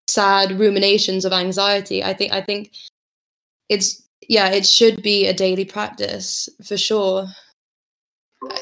sad 0.08 0.52
ruminations 0.60 1.23
of 1.23 1.32
anxiety 1.32 2.04
i 2.04 2.13
think 2.13 2.34
i 2.34 2.41
think 2.41 2.71
it's 3.69 4.10
yeah, 4.30 4.49
it 4.49 4.65
should 4.65 5.02
be 5.02 5.25
a 5.25 5.34
daily 5.34 5.65
practice 5.65 6.47
for 6.63 6.78
sure. 6.78 7.25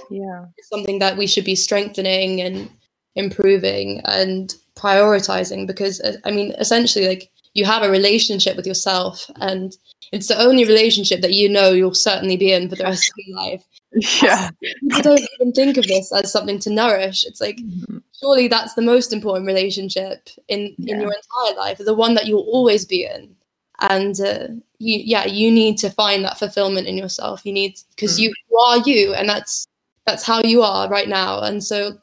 Yeah. 0.10 0.46
It's 0.58 0.70
something 0.70 1.00
that 1.00 1.18
we 1.18 1.28
should 1.28 1.46
be 1.46 1.56
strengthening 1.56 2.42
and 2.42 2.70
improving 3.16 4.02
and 4.06 4.56
prioritizing 4.76 5.68
because 5.68 6.00
uh, 6.02 6.18
I 6.24 6.32
mean 6.32 6.54
essentially 6.60 7.08
like 7.08 7.32
you 7.54 7.66
have 7.66 7.84
a 7.84 7.92
relationship 7.92 8.56
with 8.56 8.68
yourself 8.68 9.30
and 9.42 9.76
it's 10.12 10.28
the 10.28 10.40
only 10.40 10.64
relationship 10.66 11.22
that 11.22 11.34
you 11.34 11.50
know 11.50 11.72
you'll 11.72 11.94
certainly 11.94 12.38
be 12.38 12.52
in 12.54 12.70
for 12.70 12.76
the 12.76 12.84
rest 12.84 13.08
of 13.10 13.14
your 13.26 13.38
life. 13.38 13.64
Yeah. 14.22 14.50
People 14.62 15.02
don't 15.02 15.28
even 15.40 15.54
think 15.54 15.78
of 15.78 15.88
this 15.88 16.12
as 16.14 16.32
something 16.32 16.60
to 16.60 16.70
nourish. 16.70 17.26
It's 17.26 17.42
like 17.42 17.58
Mhm. 17.58 18.04
surely 18.20 18.48
that's 18.48 18.74
the 18.76 18.82
most 18.82 19.12
important 19.14 19.48
relationship 19.48 20.30
in 20.50 20.76
Yeah. 20.78 20.94
in 20.96 21.02
your 21.02 21.12
entire 21.14 21.56
life, 21.58 21.78
the 21.80 21.94
one 21.96 22.14
that 22.16 22.28
you'll 22.28 22.42
always 22.52 22.86
be 22.86 23.06
in. 23.06 23.36
And 23.80 24.20
uh, 24.22 24.48
you 24.80 24.98
yeah, 25.04 25.26
you 25.26 25.50
need 25.52 25.78
to 25.80 25.90
find 25.90 26.24
that 26.26 26.38
fulfillment 26.38 26.88
in 26.88 26.98
yourself. 26.98 27.46
You 27.46 27.54
need 27.54 27.80
because 27.96 28.18
Mm. 28.18 28.24
you, 28.24 28.34
you 28.52 28.58
are 28.58 28.78
you 28.80 29.14
and 29.14 29.28
that's 29.28 29.66
that's 30.06 30.24
how 30.24 30.42
you 30.44 30.62
are 30.64 30.88
right 30.90 31.08
now. 31.10 31.40
And 31.42 31.64
so 31.64 31.98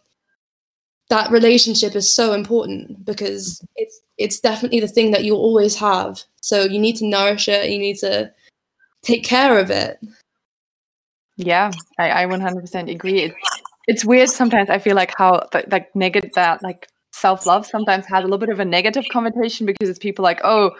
that 1.10 1.30
relationship 1.30 1.94
is 1.94 2.12
so 2.12 2.32
important 2.32 3.04
because 3.04 3.60
it's 3.76 4.00
it's 4.18 4.40
definitely 4.40 4.80
the 4.80 4.88
thing 4.88 5.10
that 5.12 5.24
you'll 5.24 5.38
always 5.48 5.76
have. 5.76 6.22
So 6.44 6.64
you 6.64 6.78
need 6.78 6.96
to 6.96 7.06
nourish 7.06 7.48
it, 7.48 7.70
you 7.70 7.78
need 7.78 7.96
to 8.00 8.30
take 9.02 9.24
care 9.24 9.58
of 9.58 9.70
it. 9.70 9.98
Yeah, 11.38 11.70
I, 11.98 12.24
I 12.24 12.26
100% 12.26 12.90
agree. 12.90 13.22
It's, 13.22 13.34
it's 13.86 14.04
weird 14.04 14.28
sometimes. 14.28 14.68
I 14.68 14.78
feel 14.78 14.94
like 14.94 15.14
how 15.16 15.48
like 15.70 15.96
negative 15.96 16.32
that 16.34 16.62
like 16.62 16.86
self 17.14 17.46
love 17.46 17.64
sometimes 17.64 18.04
has 18.06 18.24
a 18.24 18.26
little 18.26 18.36
bit 18.36 18.50
of 18.50 18.60
a 18.60 18.64
negative 18.64 19.06
connotation 19.10 19.64
because 19.64 19.88
it's 19.88 19.98
people 19.98 20.22
like 20.22 20.40
oh 20.44 20.72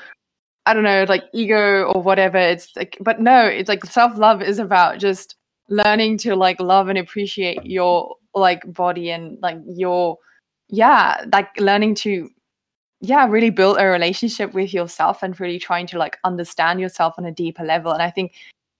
I 0.66 0.74
don't 0.74 0.83
know 0.83 1.07
like 1.09 1.24
ego 1.33 1.85
or 1.85 2.03
whatever. 2.03 2.37
It's 2.37 2.68
like 2.77 2.98
but 3.00 3.20
no, 3.20 3.46
it's 3.46 3.68
like 3.70 3.87
self 3.87 4.18
love 4.18 4.42
is 4.42 4.59
about 4.59 4.98
just 4.98 5.35
learning 5.70 6.18
to 6.18 6.37
like 6.37 6.61
love 6.61 6.88
and 6.88 6.98
appreciate 6.98 7.64
your 7.64 8.16
like 8.35 8.61
body 8.66 9.11
and 9.11 9.38
like 9.40 9.59
your 9.66 10.18
yeah 10.68 11.24
like 11.33 11.48
learning 11.59 11.94
to 11.94 12.29
yeah 13.00 13.26
really 13.26 13.50
build 13.50 13.76
a 13.78 13.87
relationship 13.87 14.54
with 14.54 14.72
yourself 14.72 15.22
and 15.22 15.38
really 15.40 15.59
trying 15.59 15.87
to 15.87 15.98
like 15.98 16.18
understand 16.24 16.80
yourself 16.80 17.14
on 17.18 17.24
a 17.24 17.33
deeper 17.33 17.64
level. 17.64 17.92
And 17.92 18.02
i 18.02 18.11
think 18.11 18.33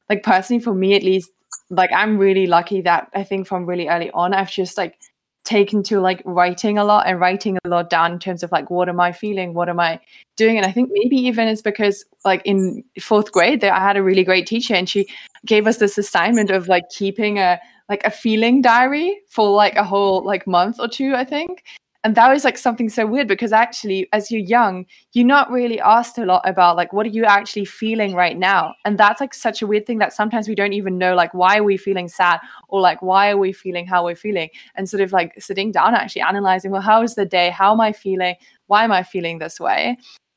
like 0.09 0.23
personally 0.23 0.63
for 0.63 0.75
me 0.75 0.95
at 0.95 1.03
least 1.03 1.31
like 1.71 1.91
i'm 1.93 2.19
really 2.19 2.47
lucky 2.47 2.81
that 2.83 3.09
i 3.15 3.23
think 3.23 3.47
from 3.47 3.65
really 3.67 3.89
early 3.89 4.11
on 4.11 4.35
i've 4.35 4.51
just 4.51 4.77
like 4.77 4.99
taken 5.45 5.83
to 5.83 6.01
like 6.01 6.23
writing 6.25 6.79
a 6.79 6.85
lot 6.85 7.07
and 7.07 7.21
writing 7.21 7.59
a 7.65 7.69
lot 7.69 7.91
down 7.91 8.13
in 8.13 8.19
terms 8.19 8.43
of 8.43 8.51
like 8.51 8.71
what 8.71 8.89
am 8.89 8.99
i 8.99 9.13
feeling? 9.13 9.53
What 9.53 9.69
am 9.69 9.79
i 9.79 10.01
doing? 10.37 10.57
And 10.57 10.67
i 10.67 10.73
think 10.73 10.91
maybe 10.93 11.17
even 11.17 11.49
it's 11.49 11.63
because 11.63 12.05
like 12.25 12.43
in 12.45 12.83
fourth 13.01 13.31
grade 13.31 13.61
there 13.61 13.73
i 13.73 13.81
had 13.81 13.97
a 13.97 14.03
really 14.03 14.25
great 14.25 14.47
teacher 14.47 14.75
and 14.75 14.89
she 14.89 15.07
gave 15.45 15.67
us 15.67 15.77
this 15.77 15.99
assignment 15.99 16.51
of 16.51 16.69
like 16.69 16.89
keeping 16.89 17.39
a 17.39 17.61
like 17.91 18.03
a 18.05 18.11
feeling 18.11 18.63
diary 18.63 19.21
for 19.29 19.51
like 19.51 19.77
a 19.77 19.85
whole 19.85 20.25
like 20.25 20.47
month 20.47 20.81
or 20.81 20.89
two 20.89 21.15
i 21.15 21.25
think 21.25 21.63
and 22.05 22.15
that 22.17 22.31
was 22.31 22.45
like 22.45 22.59
something 22.59 22.91
so 22.91 23.07
weird 23.07 23.27
because 23.27 23.53
actually 23.53 24.07
as 24.13 24.31
you're 24.31 24.41
young 24.41 24.85
you're 25.15 25.27
not 25.27 25.51
really 25.51 25.81
asked 25.81 26.19
a 26.19 26.25
lot 26.27 26.47
about 26.47 26.77
like 26.77 26.93
what 26.93 27.07
are 27.07 27.11
you 27.11 27.25
actually 27.25 27.65
feeling 27.65 28.15
right 28.15 28.39
now? 28.39 28.75
And 28.85 28.99
that's 28.99 29.21
like 29.21 29.33
such 29.33 29.63
a 29.63 29.67
weird 29.67 29.87
thing 29.87 29.99
that 29.99 30.13
sometimes 30.13 30.47
we 30.47 30.55
don't 30.55 30.75
even 30.75 30.99
know 30.99 31.15
like 31.15 31.33
why 31.33 31.59
are 31.59 31.65
we 31.65 31.79
feeling 31.79 32.09
sad 32.09 32.41
or 32.69 32.81
like 32.81 33.01
why 33.01 33.31
are 33.31 33.39
we 33.39 33.53
feeling 33.53 33.87
how 33.87 34.05
we're 34.05 34.15
feeling? 34.15 34.51
And 34.77 34.89
sort 34.89 35.01
of 35.01 35.13
like 35.13 35.33
sitting 35.41 35.73
down 35.73 35.95
actually 35.95 36.23
analyzing 36.23 36.71
well 36.71 36.83
how 36.83 37.03
is 37.03 37.15
the 37.15 37.25
day? 37.25 37.51
How 37.51 37.73
am 37.73 37.81
i 37.81 37.93
feeling? 37.93 38.37
Why 38.67 38.85
am 38.85 38.93
i 38.93 39.03
feeling 39.03 39.39
this 39.39 39.59
way? 39.59 39.97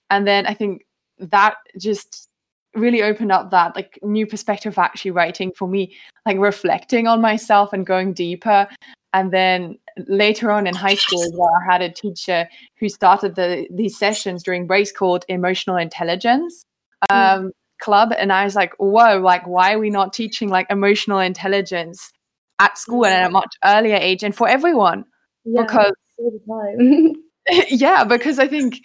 And 0.09 0.25
then 0.25 0.47
i 0.47 0.53
think 0.53 0.85
that 1.19 1.55
just 1.77 2.29
really 2.75 3.01
opened 3.01 3.31
up 3.31 3.49
that 3.51 3.75
like 3.75 3.99
new 4.03 4.25
perspective 4.25 4.77
actually 4.77 5.11
writing 5.11 5.51
for 5.51 5.67
me 5.67 5.95
like 6.25 6.37
reflecting 6.37 7.07
on 7.07 7.19
myself 7.19 7.73
and 7.73 7.87
going 7.87 8.13
deeper 8.13 8.67
and 9.13 9.31
then 9.31 9.77
later 10.07 10.51
on 10.51 10.67
in 10.67 10.75
high 10.75 10.95
school 10.95 11.23
as 11.23 11.31
well, 11.33 11.49
I 11.61 11.71
had 11.71 11.81
a 11.81 11.91
teacher 11.91 12.47
who 12.79 12.89
started 12.89 13.35
the 13.35 13.67
these 13.71 13.97
sessions 13.97 14.43
during 14.43 14.67
breaks 14.67 14.91
called 14.91 15.25
emotional 15.27 15.77
intelligence 15.77 16.65
um, 17.09 17.51
club, 17.79 18.13
and 18.17 18.31
I 18.31 18.43
was 18.43 18.55
like, 18.55 18.73
whoa, 18.77 19.19
like 19.19 19.45
why 19.47 19.73
are 19.73 19.79
we 19.79 19.89
not 19.89 20.13
teaching 20.13 20.49
like 20.49 20.67
emotional 20.69 21.19
intelligence 21.19 22.11
at 22.59 22.77
school 22.77 23.05
and 23.05 23.15
at 23.15 23.29
a 23.29 23.31
much 23.31 23.55
earlier 23.63 23.95
age 23.95 24.23
and 24.23 24.35
for 24.35 24.47
everyone? 24.47 25.05
Yeah, 25.45 25.63
Because 25.63 25.93
yeah, 27.69 28.03
because 28.03 28.39
I 28.39 28.47
think. 28.47 28.81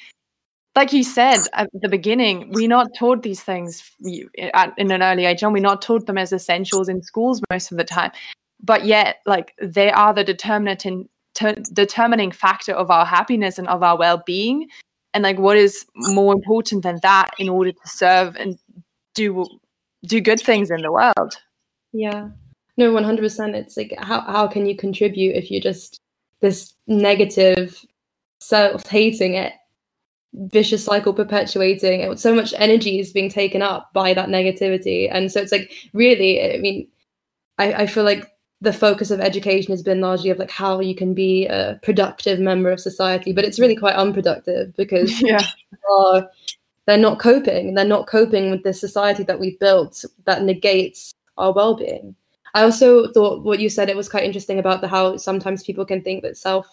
Like 0.75 0.95
you 0.95 1.05
said 1.05 1.37
at 1.53 1.69
the 1.75 1.89
beginning, 1.91 2.51
we're 2.51 2.67
not 2.67 2.95
taught 2.99 3.23
these 3.23 3.43
things 3.43 3.93
in 4.03 4.91
an 4.91 5.03
early 5.03 5.27
age, 5.27 5.43
and 5.43 5.53
we're 5.53 5.61
not 5.61 5.83
taught 5.83 6.07
them 6.07 6.17
as 6.17 6.33
essentials 6.33 6.89
in 6.89 7.03
schools 7.03 7.43
most 7.51 7.73
of 7.73 7.77
the 7.77 7.85
time. 7.85 8.11
But 8.63 8.85
yet, 8.85 9.17
like 9.27 9.55
they 9.61 9.91
are 9.91 10.15
the 10.15 10.25
determinant 10.25 10.87
ter- 11.35 11.63
determining 11.73 12.33
factor 12.33 12.73
of 12.73 12.91
our 12.91 13.05
happiness 13.05 13.59
and 13.59 13.69
of 13.69 13.83
our 13.83 13.99
well-being 13.99 14.69
and 15.15 15.25
like 15.25 15.39
what 15.39 15.57
is 15.57 15.85
more 15.95 16.33
important 16.33 16.83
than 16.83 16.99
that 17.03 17.31
in 17.39 17.49
order 17.49 17.73
to 17.73 17.89
serve 17.89 18.37
and 18.37 18.59
do 19.15 19.47
do 20.07 20.21
good 20.21 20.41
things 20.41 20.71
in 20.71 20.83
the 20.83 20.91
world 20.93 21.37
Yeah. 21.93 22.31
No, 22.79 22.91
one 22.93 23.05
hundred 23.05 23.23
percent. 23.23 23.55
It's 23.55 23.77
like 23.77 23.95
how 23.99 24.21
how 24.23 24.47
can 24.49 24.65
you 24.67 24.75
contribute 24.77 25.37
if 25.37 25.51
you're 25.51 25.61
just 25.61 26.01
this 26.41 26.73
negative, 26.87 27.79
self-hating 28.41 29.35
it, 29.35 29.53
vicious 30.33 30.85
cycle 30.85 31.13
perpetuating, 31.13 32.03
and 32.03 32.19
so 32.19 32.35
much 32.35 32.55
energy 32.57 32.99
is 32.99 33.13
being 33.13 33.31
taken 33.31 33.61
up 33.61 33.93
by 33.93 34.15
that 34.15 34.31
negativity, 34.31 35.09
and 35.13 35.31
so 35.31 35.41
it's 35.41 35.53
like 35.53 35.71
really, 35.93 36.43
I 36.43 36.59
mean, 36.59 36.89
I 37.59 37.75
I 37.83 37.87
feel 37.87 38.05
like 38.05 38.27
the 38.63 38.73
focus 38.73 39.11
of 39.11 39.21
education 39.21 39.73
has 39.73 39.83
been 39.83 40.01
largely 40.01 40.31
of 40.31 40.39
like 40.39 40.51
how 40.51 40.79
you 40.79 40.95
can 40.95 41.15
be 41.15 41.47
a 41.47 41.81
productive 41.83 42.39
member 42.39 42.71
of 42.71 42.79
society, 42.79 43.33
but 43.33 43.45
it's 43.45 43.59
really 43.59 43.75
quite 43.75 43.97
unproductive 43.97 44.75
because 44.77 45.21
yeah. 45.21 45.45
are 45.91 46.31
they're 46.87 46.97
not 46.97 47.19
coping 47.19 47.75
they're 47.75 47.85
not 47.85 48.07
coping 48.07 48.51
with 48.51 48.63
the 48.63 48.73
society 48.73 49.25
that 49.25 49.39
we've 49.39 49.59
built 49.59 50.05
that 50.25 50.45
negates 50.45 51.13
our 51.39 51.53
well-being. 51.53 52.15
I 52.55 52.63
also 52.63 53.11
thought 53.13 53.43
what 53.43 53.59
you 53.59 53.69
said 53.69 53.89
it 53.89 53.97
was 53.97 54.09
quite 54.09 54.25
interesting 54.25 54.61
about 54.61 54.81
the 54.81 54.89
how 54.89 55.17
sometimes 55.17 55.65
people 55.65 55.85
can 55.85 56.01
think 56.01 56.23
that 56.23 56.37
self 56.37 56.67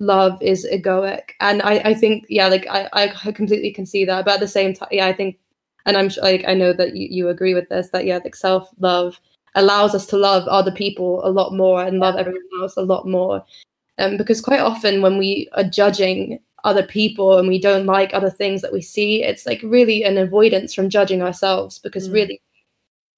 love 0.00 0.40
is 0.40 0.64
egoic 0.72 1.30
and 1.40 1.60
i 1.62 1.78
i 1.78 1.92
think 1.92 2.24
yeah 2.28 2.46
like 2.46 2.68
i 2.70 2.88
i 2.92 3.08
completely 3.32 3.72
can 3.72 3.84
see 3.84 4.04
that 4.04 4.24
but 4.24 4.34
at 4.34 4.40
the 4.40 4.46
same 4.46 4.72
time 4.72 4.88
yeah 4.92 5.06
i 5.06 5.12
think 5.12 5.36
and 5.86 5.96
i'm 5.96 6.08
sure 6.08 6.22
like 6.22 6.44
i 6.46 6.54
know 6.54 6.72
that 6.72 6.94
you, 6.94 7.08
you 7.10 7.28
agree 7.28 7.52
with 7.52 7.68
this 7.68 7.88
that 7.90 8.06
yeah 8.06 8.20
like 8.22 8.36
self 8.36 8.70
love 8.78 9.20
allows 9.54 9.94
us 9.94 10.06
to 10.06 10.16
love 10.16 10.46
other 10.48 10.70
people 10.70 11.24
a 11.26 11.30
lot 11.30 11.54
more 11.54 11.82
and 11.82 12.00
love 12.00 12.16
everyone 12.16 12.42
else 12.60 12.76
a 12.76 12.82
lot 12.82 13.06
more. 13.06 13.44
Um, 13.98 14.16
because 14.16 14.40
quite 14.40 14.60
often 14.60 15.02
when 15.02 15.18
we 15.18 15.48
are 15.54 15.64
judging 15.64 16.38
other 16.64 16.82
people 16.82 17.38
and 17.38 17.48
we 17.48 17.60
don't 17.60 17.86
like 17.86 18.12
other 18.12 18.30
things 18.30 18.62
that 18.62 18.72
we 18.72 18.82
see 18.82 19.22
it's 19.22 19.46
like 19.46 19.60
really 19.62 20.02
an 20.02 20.18
avoidance 20.18 20.74
from 20.74 20.90
judging 20.90 21.22
ourselves 21.22 21.78
because 21.78 22.08
Mm. 22.08 22.12
really 22.12 22.42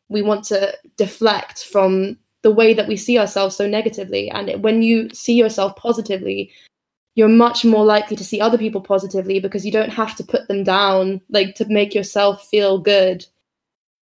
we 0.08 0.22
want 0.22 0.44
to 0.44 0.76
deflect 0.96 1.64
from 1.64 2.18
the 2.42 2.50
way 2.50 2.74
that 2.74 2.88
we 2.88 2.96
see 2.96 3.18
ourselves 3.18 3.56
so 3.56 3.66
negatively. 3.66 4.30
And 4.30 4.62
when 4.62 4.82
you 4.82 5.08
see 5.10 5.34
yourself 5.34 5.76
positively 5.76 6.50
you're 7.14 7.28
much 7.28 7.64
more 7.64 7.84
likely 7.84 8.16
to 8.16 8.24
see 8.24 8.40
other 8.40 8.56
people 8.56 8.80
positively 8.80 9.40
because 9.40 9.66
you 9.66 9.72
don't 9.72 9.90
have 9.90 10.16
to 10.16 10.24
put 10.24 10.48
them 10.48 10.64
down 10.64 11.20
like 11.28 11.54
to 11.56 11.64
make 11.66 11.94
yourself 11.94 12.46
feel 12.48 12.78
good 12.78 13.26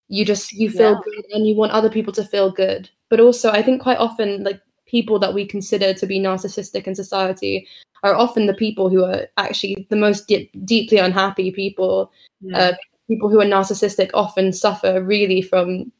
you 0.08 0.24
just 0.24 0.52
you 0.52 0.70
feel 0.70 0.94
Yeah. 0.94 1.00
good 1.04 1.24
and 1.32 1.46
you 1.46 1.54
want 1.54 1.72
other 1.72 1.90
people 1.90 2.12
to 2.14 2.24
feel 2.24 2.50
good. 2.50 2.90
But 3.10 3.20
also 3.20 3.50
i 3.50 3.62
think 3.62 3.80
quite 3.80 3.98
often 3.98 4.44
like 4.44 4.60
people 4.86 5.18
that 5.18 5.34
we 5.34 5.46
consider 5.46 5.92
to 5.94 6.06
be 6.06 6.18
narcissistic 6.18 6.86
in 6.86 6.94
society 6.94 7.66
are 8.02 8.14
often 8.14 8.46
the 8.46 8.54
people 8.54 8.88
who 8.88 9.04
are 9.04 9.26
actually 9.36 9.86
the 9.90 9.96
most 9.96 10.26
deep 10.28 10.50
deeply 10.64 10.98
unhappy 10.98 11.50
people. 11.50 12.10
Uh, 12.54 12.72
people 13.08 13.28
who 13.28 13.40
are 13.40 13.44
narcissistic 13.44 14.10
often 14.14 14.52
suffer 14.52 15.02
really 15.02 15.42
from 15.42 15.90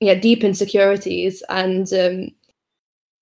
yeah 0.00 0.14
deep 0.14 0.44
insecurities 0.44 1.42
and 1.48 1.92
um, 1.92 2.30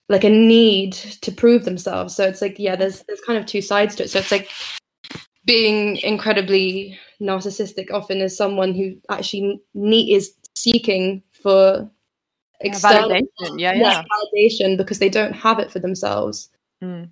like 0.09 0.23
a 0.23 0.29
need 0.29 0.93
to 0.93 1.31
prove 1.31 1.65
themselves. 1.65 2.15
So 2.15 2.23
it's 2.25 2.41
like 2.41 2.59
yeah 2.59 2.75
there's 2.75 3.03
there's 3.07 3.21
kind 3.21 3.39
of 3.39 3.45
two 3.45 3.61
sides 3.61 3.95
to 3.95 4.03
it. 4.03 4.09
So 4.09 4.19
it's 4.19 4.31
like 4.31 4.49
being 5.45 5.97
incredibly 5.97 6.97
narcissistic 7.21 7.91
often 7.91 8.19
is 8.19 8.35
someone 8.37 8.73
who 8.73 8.95
actually 9.09 9.61
need 9.73 10.13
is 10.13 10.33
seeking 10.55 11.23
for 11.31 11.89
Yeah, 12.61 12.71
external 12.71 13.09
validation. 13.09 13.59
Yeah 13.59 13.73
yeah, 13.75 14.03
validation 14.03 14.77
because 14.77 14.99
they 14.99 15.09
don't 15.09 15.33
have 15.33 15.59
it 15.59 15.71
for 15.71 15.79
themselves. 15.79 16.49
Mm. 16.83 17.09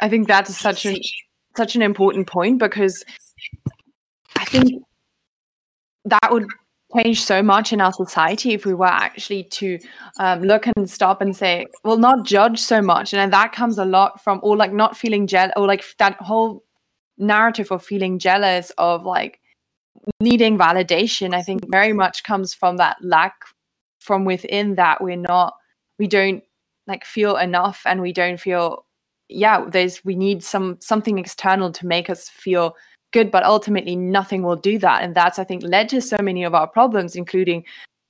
i 0.00 0.08
think 0.08 0.28
that 0.28 0.48
is 0.48 0.56
such 0.56 0.86
an 0.86 0.96
such 1.56 1.74
an 1.74 1.82
important 1.82 2.28
point 2.28 2.60
because 2.60 3.04
i 4.36 4.44
think 4.44 4.84
that 6.04 6.30
would 6.30 6.46
change 6.96 7.22
so 7.24 7.42
much 7.42 7.72
in 7.72 7.80
our 7.80 7.92
society 7.92 8.52
if 8.52 8.64
we 8.66 8.74
were 8.74 8.86
actually 8.86 9.44
to 9.44 9.78
um, 10.18 10.42
look 10.42 10.66
and 10.76 10.88
stop 10.88 11.20
and 11.20 11.36
say 11.36 11.66
well 11.82 11.96
not 11.96 12.24
judge 12.24 12.60
so 12.60 12.80
much. 12.80 13.12
And 13.12 13.20
then 13.20 13.30
that 13.30 13.52
comes 13.52 13.78
a 13.78 13.84
lot 13.84 14.22
from 14.22 14.40
or 14.42 14.56
like 14.56 14.72
not 14.72 14.96
feeling 14.96 15.26
jealous 15.26 15.52
or 15.56 15.66
like 15.66 15.84
that 15.98 16.14
whole 16.16 16.63
narrative 17.18 17.70
of 17.70 17.84
feeling 17.84 18.18
jealous 18.18 18.70
of 18.78 19.04
like 19.04 19.40
needing 20.20 20.58
validation 20.58 21.34
i 21.34 21.42
think 21.42 21.62
very 21.70 21.92
much 21.92 22.24
comes 22.24 22.52
from 22.52 22.76
that 22.76 22.96
lack 23.00 23.34
from 24.00 24.24
within 24.24 24.74
that 24.74 25.02
we're 25.02 25.16
not 25.16 25.54
we 25.98 26.06
don't 26.06 26.42
like 26.86 27.04
feel 27.04 27.36
enough 27.36 27.82
and 27.86 28.00
we 28.00 28.12
don't 28.12 28.38
feel 28.38 28.84
yeah 29.28 29.64
there's 29.70 30.04
we 30.04 30.14
need 30.14 30.42
some 30.42 30.76
something 30.80 31.18
external 31.18 31.70
to 31.72 31.86
make 31.86 32.10
us 32.10 32.28
feel 32.28 32.74
good 33.12 33.30
but 33.30 33.44
ultimately 33.44 33.96
nothing 33.96 34.42
will 34.42 34.56
do 34.56 34.78
that 34.78 35.02
and 35.02 35.14
that's 35.14 35.38
i 35.38 35.44
think 35.44 35.62
led 35.62 35.88
to 35.88 36.00
so 36.00 36.16
many 36.20 36.44
of 36.44 36.54
our 36.54 36.66
problems 36.66 37.16
including 37.16 37.64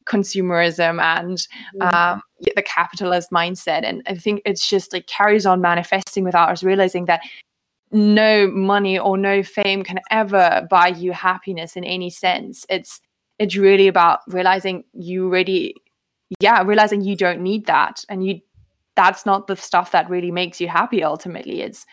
consumerism 0.07 1.01
and 1.01 1.47
mm. 1.81 1.95
um, 1.95 2.21
the 2.57 2.63
capitalist 2.63 3.31
mindset 3.31 3.85
and 3.85 4.03
i 4.07 4.15
think 4.15 4.43
it's 4.45 4.69
just 4.69 4.93
like 4.93 5.07
carries 5.07 5.47
on 5.47 5.61
manifesting 5.61 6.25
without 6.25 6.51
us 6.51 6.63
realizing 6.63 7.05
that 7.05 7.21
no 7.95 8.49
money 8.49 8.99
or 8.99 9.17
no 9.17 9.43
fame 9.43 9.85
can 9.85 10.01
ever 10.11 10.67
buy 10.69 10.89
you 10.89 11.13
happiness 11.13 11.77
in 11.77 11.85
any 11.85 12.11
sense. 12.11 12.67
It's 12.69 13.01
it's 13.39 13.57
really 13.57 13.89
about 13.89 14.21
realizing 14.29 14.85
you 14.93 15.29
really 15.29 15.75
yeah 16.41 16.63
realizing 16.65 17.03
you 17.03 17.17
don't 17.17 17.41
need 17.41 17.67
that. 17.67 18.05
And 18.09 18.27
you 18.27 18.41
that's 18.97 19.25
not 19.25 19.47
the 19.47 19.57
stuff 19.57 19.93
that 19.93 20.11
really 20.11 20.33
makes 20.33 20.61
you 20.61 20.69
happy 20.69 21.05
ultimately. 21.05 21.63
It's 21.63 21.87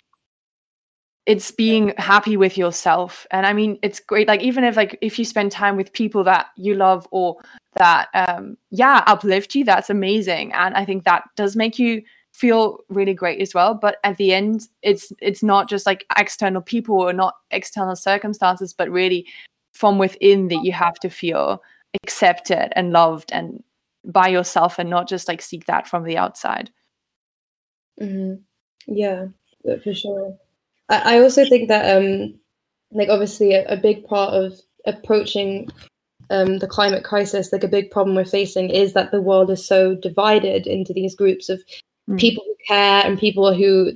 it's 1.28 1.52
being 1.52 1.94
happy 1.98 2.36
with 2.36 2.58
yourself. 2.58 3.28
And 3.30 3.46
i 3.46 3.54
mean 3.54 3.78
it's 3.84 4.00
great 4.00 4.28
like 4.28 4.42
even 4.42 4.64
if 4.64 4.76
like 4.76 4.98
if 5.02 5.20
you 5.20 5.26
spend 5.26 5.52
time 5.52 5.78
with 5.78 5.94
people 5.94 6.24
that 6.24 6.48
you 6.58 6.74
love 6.74 7.08
or 7.12 7.38
that 7.76 8.10
um 8.16 8.58
yeah 8.72 9.04
uplift 9.06 9.54
you 9.54 9.64
that's 9.64 9.92
amazing. 9.92 10.52
And 10.54 10.74
i 10.74 10.84
think 10.84 11.04
that 11.04 11.26
does 11.36 11.56
make 11.56 11.78
you 11.78 12.02
feel 12.34 12.80
really 12.89 13.13
great 13.13 13.41
as 13.41 13.54
well 13.54 13.74
but 13.74 13.98
at 14.04 14.17
the 14.17 14.34
end 14.34 14.67
it's 14.82 15.12
it's 15.22 15.44
not 15.44 15.70
just 15.70 15.86
like 15.86 16.06
external 16.17 16.62
people 16.62 17.00
or 17.00 17.13
not 17.13 17.36
external 17.52 17.96
circumstances 17.96 18.74
but 18.74 18.89
really 18.89 19.26
from 19.74 19.98
within 19.98 20.48
that 20.48 20.63
you 20.63 20.72
have 20.72 20.96
to 20.96 21.10
feel 21.10 21.62
accepted 22.04 22.72
and 22.78 22.91
loved 22.91 23.32
and 23.34 23.63
by 24.06 24.28
yourself 24.28 24.80
and 24.80 24.89
not 24.89 25.08
just 25.08 25.28
like 25.28 25.41
seek 25.41 25.65
that 25.65 25.88
from 25.88 26.04
the 26.04 26.17
outside 26.17 26.72
Mm-hmm. 28.02 28.41
Yeah, 28.94 29.28
for 29.84 29.94
sure. 29.94 30.38
I, 30.89 31.15
I 31.15 31.20
also 31.20 31.46
think 31.46 31.67
that 31.67 31.96
um, 31.96 32.39
like 32.91 33.10
obviously 33.10 33.54
a, 33.54 33.65
a 33.67 33.78
big 33.78 34.04
part 34.06 34.34
of 34.34 34.60
approaching 34.86 35.70
um, 36.30 36.60
the 36.60 36.67
climate 36.67 37.04
crisis, 37.04 37.52
like 37.52 37.63
a 37.63 37.70
big 37.70 37.91
problem 37.91 38.15
we're 38.15 38.26
facing, 38.26 38.70
is 38.70 38.94
that 38.94 39.12
the 39.12 39.22
world 39.22 39.50
is 39.50 39.65
so 39.65 39.96
divided 39.96 40.65
into 40.65 40.94
these 40.94 41.15
groups 41.15 41.50
of 41.50 41.63
mm. 42.12 42.19
people 42.19 42.43
who 42.45 42.56
care 42.67 43.06
and 43.06 43.19
people 43.19 43.54
who 43.54 43.91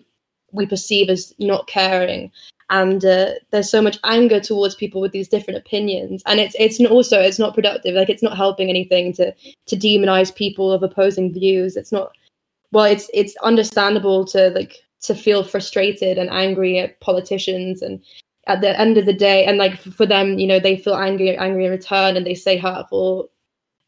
we 0.51 0.65
perceive 0.65 1.09
as 1.09 1.33
not 1.39 1.67
caring. 1.67 2.31
And 2.69 3.05
uh, 3.05 3.33
there's 3.51 3.69
so 3.69 3.81
much 3.81 3.99
anger 4.03 4.39
towards 4.39 4.73
people 4.73 4.99
with 4.99 5.11
these 5.11 5.27
different 5.27 5.59
opinions, 5.59 6.23
and 6.25 6.39
it's 6.39 6.55
it's 6.57 6.79
also 6.79 7.21
it's 7.21 7.37
not 7.37 7.53
productive. 7.53 7.93
Like 7.93 8.09
it's 8.09 8.23
not 8.23 8.35
helping 8.35 8.69
anything 8.69 9.13
to 9.13 9.31
to 9.67 9.75
demonize 9.75 10.33
people 10.33 10.71
of 10.71 10.81
opposing 10.81 11.31
views. 11.31 11.75
It's 11.77 11.91
not 11.91 12.11
well 12.71 12.85
it's 12.85 13.09
it's 13.13 13.35
understandable 13.37 14.25
to 14.25 14.49
like 14.49 14.83
to 15.01 15.15
feel 15.15 15.43
frustrated 15.43 16.17
and 16.17 16.29
angry 16.29 16.79
at 16.79 16.99
politicians 16.99 17.81
and 17.81 18.01
at 18.47 18.61
the 18.61 18.79
end 18.79 18.97
of 18.97 19.05
the 19.05 19.13
day 19.13 19.45
and 19.45 19.57
like 19.57 19.77
for 19.77 20.05
them 20.05 20.37
you 20.37 20.45
know 20.45 20.59
they 20.59 20.75
feel 20.75 20.95
angry 20.95 21.35
angry 21.37 21.65
in 21.65 21.71
return 21.71 22.17
and 22.17 22.25
they 22.25 22.35
say 22.35 22.57
hurtful 22.57 23.29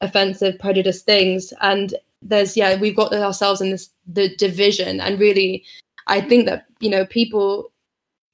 offensive 0.01 0.57
prejudiced 0.59 1.05
things 1.05 1.53
and 1.61 1.95
there's 2.27 2.57
yeah 2.57 2.79
we've 2.79 2.95
got 2.95 3.13
ourselves 3.13 3.61
in 3.61 3.71
this 3.71 3.89
the 4.05 4.35
division 4.35 4.99
and 4.99 5.19
really 5.19 5.63
i 6.07 6.21
think 6.21 6.45
that 6.45 6.65
you 6.79 6.89
know 6.89 7.05
people 7.05 7.71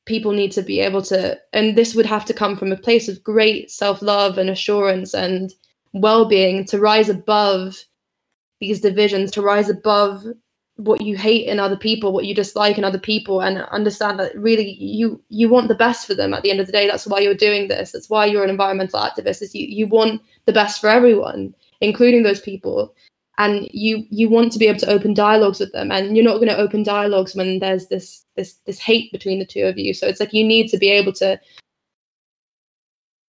people 0.06 0.32
need 0.32 0.52
to 0.52 0.62
be 0.62 0.80
able 0.80 1.02
to 1.02 1.38
and 1.54 1.78
this 1.78 1.96
would 1.96 2.06
have 2.06 2.26
to 2.26 2.34
come 2.34 2.56
from 2.56 2.72
a 2.72 2.78
place 2.78 3.08
of 3.08 3.24
great 3.24 3.72
self-love 3.72 4.38
and 4.38 4.50
assurance 4.50 5.14
and 5.14 5.54
well-being 5.94 6.66
to 6.66 6.80
rise 6.80 7.10
above 7.10 7.84
these 8.60 8.82
divisions 8.82 9.32
to 9.32 9.42
rise 9.42 9.70
above 9.70 10.26
what 10.78 11.02
you 11.02 11.16
hate 11.16 11.48
in 11.48 11.60
other 11.60 11.78
people, 11.78 12.14
what 12.14 12.26
you 12.26 12.34
dislike 12.34 12.78
in 12.78 12.84
other 12.84 13.00
people, 13.00 13.42
and 13.42 13.60
understand 13.66 14.20
that 14.20 14.36
really 14.36 14.72
you 14.80 15.22
you 15.30 15.48
want 15.48 15.68
the 15.68 15.76
best 15.76 16.08
for 16.08 16.16
them. 16.16 16.34
At 16.34 16.42
the 16.42 16.52
end 16.52 16.60
of 16.60 16.66
the 16.66 16.72
day, 16.72 16.88
that's 16.88 17.06
why 17.06 17.20
you're 17.20 17.36
doing 17.36 17.68
this. 17.68 17.92
That's 17.92 18.10
why 18.10 18.26
you're 18.26 18.44
an 18.44 18.50
environmental 18.50 19.00
activist. 19.00 19.42
Is 19.42 19.54
you 19.54 19.68
you 19.68 19.88
want 19.88 20.22
the 20.46 20.54
best 20.54 20.82
for 20.82 20.90
everyone, 20.90 21.54
including 21.82 22.24
those 22.24 22.42
people, 22.42 22.96
and 23.38 23.68
you 23.72 24.06
you 24.10 24.30
want 24.30 24.52
to 24.52 24.60
be 24.60 24.68
able 24.68 24.80
to 24.80 24.90
open 24.90 25.14
dialogues 25.14 25.60
with 25.60 25.72
them. 25.72 25.92
And 25.92 26.16
you're 26.16 26.26
not 26.26 26.36
going 26.36 26.50
to 26.50 26.58
open 26.58 26.84
dialogues 26.84 27.36
when 27.36 27.60
there's 27.60 27.88
this 27.88 28.26
this 28.36 28.56
this 28.66 28.80
hate 28.80 29.12
between 29.12 29.40
the 29.40 29.46
two 29.46 29.64
of 29.64 29.78
you. 29.78 29.94
So 29.94 30.08
it's 30.08 30.20
like 30.20 30.34
you 30.34 30.46
need 30.46 30.70
to 30.70 30.78
be 30.78 30.90
able 30.90 31.14
to 31.14 31.40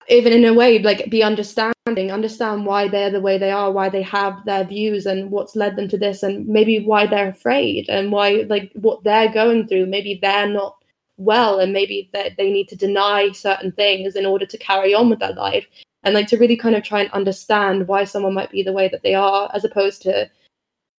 even 0.08 0.32
in 0.32 0.44
a 0.44 0.52
way 0.52 0.78
like 0.78 1.08
be 1.10 1.22
understanding 1.22 2.12
understand 2.12 2.66
why 2.66 2.88
they're 2.88 3.10
the 3.10 3.20
way 3.20 3.38
they 3.38 3.50
are 3.50 3.70
why 3.70 3.88
they 3.88 4.02
have 4.02 4.44
their 4.44 4.64
views 4.64 5.06
and 5.06 5.30
what's 5.30 5.56
led 5.56 5.76
them 5.76 5.88
to 5.88 5.98
this 5.98 6.22
and 6.22 6.46
maybe 6.46 6.80
why 6.80 7.06
they're 7.06 7.28
afraid 7.28 7.88
and 7.88 8.12
why 8.12 8.44
like 8.48 8.70
what 8.74 9.02
they're 9.04 9.32
going 9.32 9.66
through 9.66 9.86
maybe 9.86 10.18
they're 10.20 10.48
not 10.48 10.76
well 11.16 11.58
and 11.60 11.72
maybe 11.72 12.10
that 12.12 12.32
they 12.36 12.50
need 12.50 12.68
to 12.68 12.76
deny 12.76 13.30
certain 13.32 13.72
things 13.72 14.16
in 14.16 14.26
order 14.26 14.44
to 14.46 14.58
carry 14.58 14.94
on 14.94 15.08
with 15.08 15.20
their 15.20 15.32
life 15.32 15.66
and 16.04 16.14
like 16.14 16.28
to 16.28 16.36
really 16.36 16.56
kind 16.56 16.76
of 16.76 16.82
try 16.82 17.00
and 17.00 17.10
understand 17.12 17.88
why 17.88 18.04
someone 18.04 18.34
might 18.34 18.50
be 18.50 18.62
the 18.62 18.72
way 18.72 18.88
that 18.88 19.02
they 19.02 19.14
are 19.14 19.50
as 19.54 19.64
opposed 19.64 20.02
to 20.02 20.30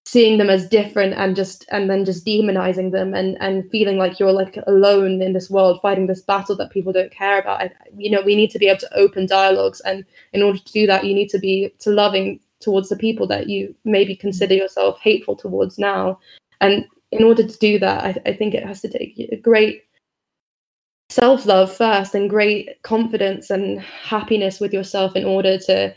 seeing 0.08 0.38
them 0.38 0.52
as 0.52 0.70
different 0.70 1.16
and 1.16 1.36
just 1.36 1.66
and 1.72 1.90
then 1.90 2.06
just 2.06 2.26
demonizing 2.26 2.92
them 2.92 3.14
and 3.14 3.38
and 3.42 3.70
feeling 3.72 3.98
like 3.98 4.20
you're 4.20 4.32
like 4.32 4.58
alone 4.68 5.22
in 5.22 5.34
this 5.34 5.50
world 5.50 5.80
fighting 5.82 6.06
this 6.06 6.22
battle 6.22 6.56
that 6.56 6.72
people 6.72 6.94
don't 6.94 7.12
care 7.12 7.40
about. 7.40 7.62
I, 7.62 7.72
you 7.98 8.12
know 8.12 8.22
we 8.22 8.36
need 8.36 8.52
to 8.52 8.60
be 8.60 8.68
able 8.68 8.80
to 8.82 8.98
open 8.98 9.26
dialogues 9.26 9.82
and 9.82 10.06
in 10.34 10.44
order 10.44 10.60
to 10.60 10.72
do 10.72 10.86
that 10.88 11.06
you 11.06 11.14
need 11.14 11.30
to 11.30 11.40
be 11.40 11.74
to 11.80 11.90
loving 11.90 12.40
towards 12.60 12.90
the 12.90 12.96
people 12.96 13.28
that 13.28 13.50
you 13.50 13.76
maybe 13.84 14.16
consider 14.16 14.54
mm-hmm. 14.54 14.62
yourself 14.62 15.00
hateful 15.00 15.36
towards 15.36 15.78
now. 15.78 16.20
And 16.62 16.86
in 17.12 17.24
order 17.24 17.48
to 17.48 17.58
do 17.60 17.80
that 17.80 18.04
i, 18.04 18.30
I 18.30 18.34
think 18.34 18.54
it 18.54 18.66
has 18.66 18.82
to 18.82 18.90
take 18.90 19.18
a 19.32 19.38
great 19.38 19.84
self-love 21.10 21.76
first 21.76 22.16
and 22.16 22.30
great 22.30 22.82
confidence 22.82 23.50
and 23.50 23.80
happiness 23.80 24.60
with 24.60 24.74
yourself 24.74 25.16
in 25.16 25.26
order 25.26 25.58
to 25.58 25.94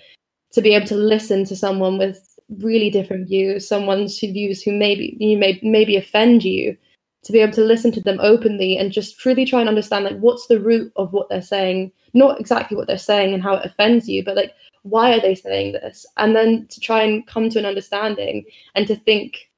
to 0.53 0.63
be 0.63 0.75
able 0.75 0.87
to 0.87 0.97
listen 0.97 1.45
to 1.45 1.57
someone 1.57 1.99
with 1.99 2.25
really 2.61 2.89
different 2.89 3.29
views, 3.29 3.69
someone's 3.69 4.19
views 4.19 4.63
who 4.63 4.73
maybe 4.73 5.17
you 5.21 5.37
may 5.37 5.59
maybe 5.63 5.97
offend 5.97 6.45
you, 6.45 6.77
to 7.25 7.33
be 7.33 7.41
able 7.41 7.53
to 7.53 7.65
listen 7.65 7.93
to 7.93 8.01
them 8.01 8.19
openly 8.21 8.79
and 8.79 8.93
just 8.93 9.19
truly 9.19 9.45
try 9.45 9.61
and 9.61 9.69
understand 9.69 10.05
like 10.05 10.19
what's 10.19 10.47
the 10.47 10.61
root 10.61 10.93
of 10.97 11.13
what 11.13 11.29
they're 11.29 11.43
saying, 11.43 11.93
not 12.15 12.41
exactly 12.41 12.77
what 12.77 12.87
they're 12.87 12.97
saying 12.97 13.35
and 13.35 13.43
how 13.43 13.55
it 13.55 13.67
offends 13.67 14.09
you, 14.09 14.25
but 14.25 14.37
like 14.37 14.55
why 14.83 15.13
are 15.13 15.21
they 15.21 15.35
saying 15.35 15.73
this? 15.73 16.07
And 16.17 16.35
then 16.35 16.67
to 16.69 16.81
try 16.81 17.03
and 17.03 17.27
come 17.27 17.51
to 17.51 17.59
an 17.59 17.67
understanding 17.67 18.45
and 18.75 18.87
to 18.87 18.97
think 18.97 19.51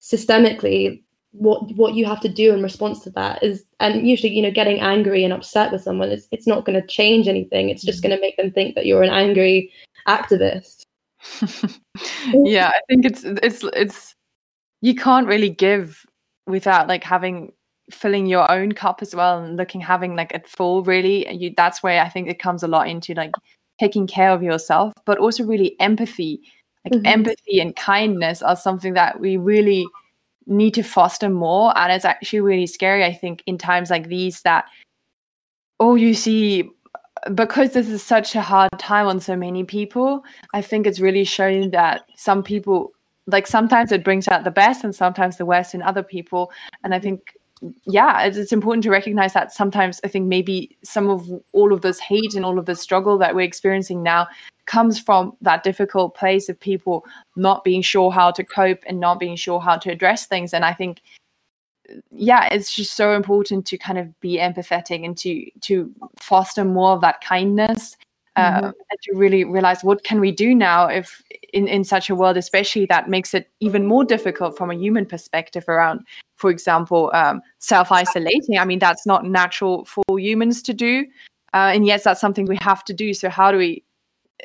systemically 0.00 1.02
what 1.38 1.74
what 1.76 1.94
you 1.94 2.04
have 2.04 2.20
to 2.20 2.28
do 2.28 2.52
in 2.54 2.62
response 2.62 3.00
to 3.00 3.10
that 3.10 3.42
is 3.42 3.64
and 3.80 4.06
usually 4.06 4.32
you 4.32 4.42
know 4.42 4.50
getting 4.50 4.80
angry 4.80 5.24
and 5.24 5.32
upset 5.32 5.72
with 5.72 5.82
someone 5.82 6.10
is 6.10 6.28
it's 6.30 6.46
not 6.46 6.64
going 6.64 6.80
to 6.80 6.86
change 6.86 7.28
anything 7.28 7.68
it's 7.68 7.82
just 7.82 7.98
mm-hmm. 8.02 8.10
going 8.10 8.18
to 8.18 8.26
make 8.26 8.36
them 8.36 8.50
think 8.50 8.74
that 8.74 8.86
you're 8.86 9.02
an 9.02 9.10
angry 9.10 9.70
activist 10.08 10.86
yeah, 12.32 12.68
I 12.68 12.80
think 12.88 13.04
it's 13.04 13.24
it's 13.24 13.64
it's 13.74 14.14
you 14.80 14.94
can't 14.94 15.26
really 15.26 15.50
give 15.50 16.04
without 16.46 16.88
like 16.88 17.04
having 17.04 17.52
filling 17.90 18.26
your 18.26 18.50
own 18.50 18.72
cup 18.72 19.00
as 19.00 19.14
well 19.14 19.42
and 19.42 19.56
looking 19.56 19.80
having 19.80 20.16
like 20.16 20.32
it 20.32 20.46
full 20.46 20.82
really 20.82 21.32
you 21.32 21.54
that's 21.56 21.84
where 21.84 22.02
i 22.02 22.08
think 22.08 22.28
it 22.28 22.40
comes 22.40 22.64
a 22.64 22.66
lot 22.66 22.88
into 22.88 23.14
like 23.14 23.30
taking 23.78 24.08
care 24.08 24.32
of 24.32 24.42
yourself 24.42 24.92
but 25.04 25.18
also 25.18 25.44
really 25.44 25.76
empathy 25.78 26.40
like 26.84 26.94
mm-hmm. 26.94 27.06
empathy 27.06 27.60
and 27.60 27.76
kindness 27.76 28.42
are 28.42 28.56
something 28.56 28.94
that 28.94 29.20
we 29.20 29.36
really 29.36 29.86
need 30.46 30.72
to 30.74 30.82
foster 30.82 31.28
more 31.28 31.76
and 31.76 31.92
it's 31.92 32.04
actually 32.04 32.40
really 32.40 32.66
scary 32.66 33.04
i 33.04 33.12
think 33.12 33.42
in 33.46 33.58
times 33.58 33.90
like 33.90 34.08
these 34.08 34.42
that 34.42 34.66
oh 35.80 35.94
you 35.94 36.14
see 36.14 36.70
because 37.34 37.72
this 37.72 37.88
is 37.88 38.02
such 38.02 38.34
a 38.34 38.42
hard 38.42 38.70
time 38.78 39.06
on 39.06 39.20
so 39.20 39.36
many 39.36 39.64
people, 39.64 40.24
I 40.54 40.62
think 40.62 40.86
it's 40.86 41.00
really 41.00 41.24
showing 41.24 41.70
that 41.70 42.08
some 42.16 42.42
people 42.42 42.92
like 43.26 43.46
sometimes 43.46 43.90
it 43.90 44.04
brings 44.04 44.28
out 44.28 44.44
the 44.44 44.52
best 44.52 44.84
and 44.84 44.94
sometimes 44.94 45.36
the 45.36 45.46
worst 45.46 45.74
in 45.74 45.82
other 45.82 46.02
people. 46.02 46.52
And 46.84 46.94
I 46.94 47.00
think 47.00 47.36
yeah, 47.84 48.22
it's, 48.22 48.52
important 48.52 48.82
to 48.84 48.90
recognize 48.90 49.32
that 49.32 49.52
sometimes 49.52 50.00
I 50.04 50.08
think 50.08 50.26
maybe 50.26 50.76
some 50.84 51.08
of 51.08 51.28
all 51.52 51.72
of 51.72 51.80
this 51.80 51.98
hate 51.98 52.34
and 52.34 52.44
all 52.44 52.58
of 52.58 52.66
this 52.66 52.80
struggle 52.80 53.16
that 53.18 53.34
we're 53.34 53.42
experiencing 53.42 54.02
now 54.02 54.28
comes 54.66 54.98
from 54.98 55.36
that 55.40 55.62
difficult 55.62 56.14
place 56.14 56.48
of 56.48 56.60
people 56.60 57.04
not 57.34 57.64
being 57.64 57.82
sure 57.82 58.10
how 58.10 58.30
to 58.30 58.44
cope 58.44 58.80
and 58.86 59.00
not 59.00 59.18
being 59.18 59.36
sure 59.36 59.60
how 59.60 59.76
to 59.76 59.90
address 59.90 60.26
things. 60.26 60.52
And 60.52 60.64
I 60.64 60.74
think 60.74 61.00
yeah 62.10 62.48
it's 62.50 62.74
just 62.74 62.96
so 62.96 63.12
important 63.12 63.64
to 63.64 63.78
kind 63.78 63.96
of 63.96 64.18
be 64.20 64.38
empathetic 64.38 65.04
and 65.04 65.16
to 65.16 65.48
to 65.60 65.92
foster 66.18 66.64
more 66.64 66.90
of 66.90 67.00
that 67.00 67.20
kindness 67.20 67.96
uh, 68.36 68.52
mm-hmm. 68.52 68.66
and 68.66 69.00
to 69.02 69.12
really 69.14 69.44
realize 69.44 69.82
what 69.82 70.04
can 70.04 70.20
we 70.20 70.30
do 70.30 70.54
now 70.54 70.86
if 70.86 71.22
in, 71.52 71.66
in 71.66 71.84
such 71.84 72.10
a 72.10 72.14
world 72.14 72.36
especially 72.36 72.86
that 72.86 73.08
makes 73.08 73.34
it 73.34 73.50
even 73.60 73.86
more 73.86 74.04
difficult 74.04 74.56
from 74.56 74.70
a 74.70 74.74
human 74.74 75.06
perspective 75.06 75.64
around 75.68 76.00
for 76.36 76.50
example 76.50 77.10
um, 77.14 77.40
self-isolating. 77.58 78.58
I 78.58 78.64
mean 78.64 78.78
that's 78.78 79.06
not 79.06 79.24
natural 79.24 79.84
for 79.86 80.04
humans 80.18 80.62
to 80.62 80.74
do 80.74 81.06
uh, 81.54 81.70
and 81.72 81.86
yes 81.86 82.04
that's 82.04 82.20
something 82.20 82.44
we 82.44 82.58
have 82.60 82.84
to 82.84 82.92
do. 82.92 83.14
So 83.14 83.30
how 83.30 83.50
do 83.50 83.58
we 83.58 83.82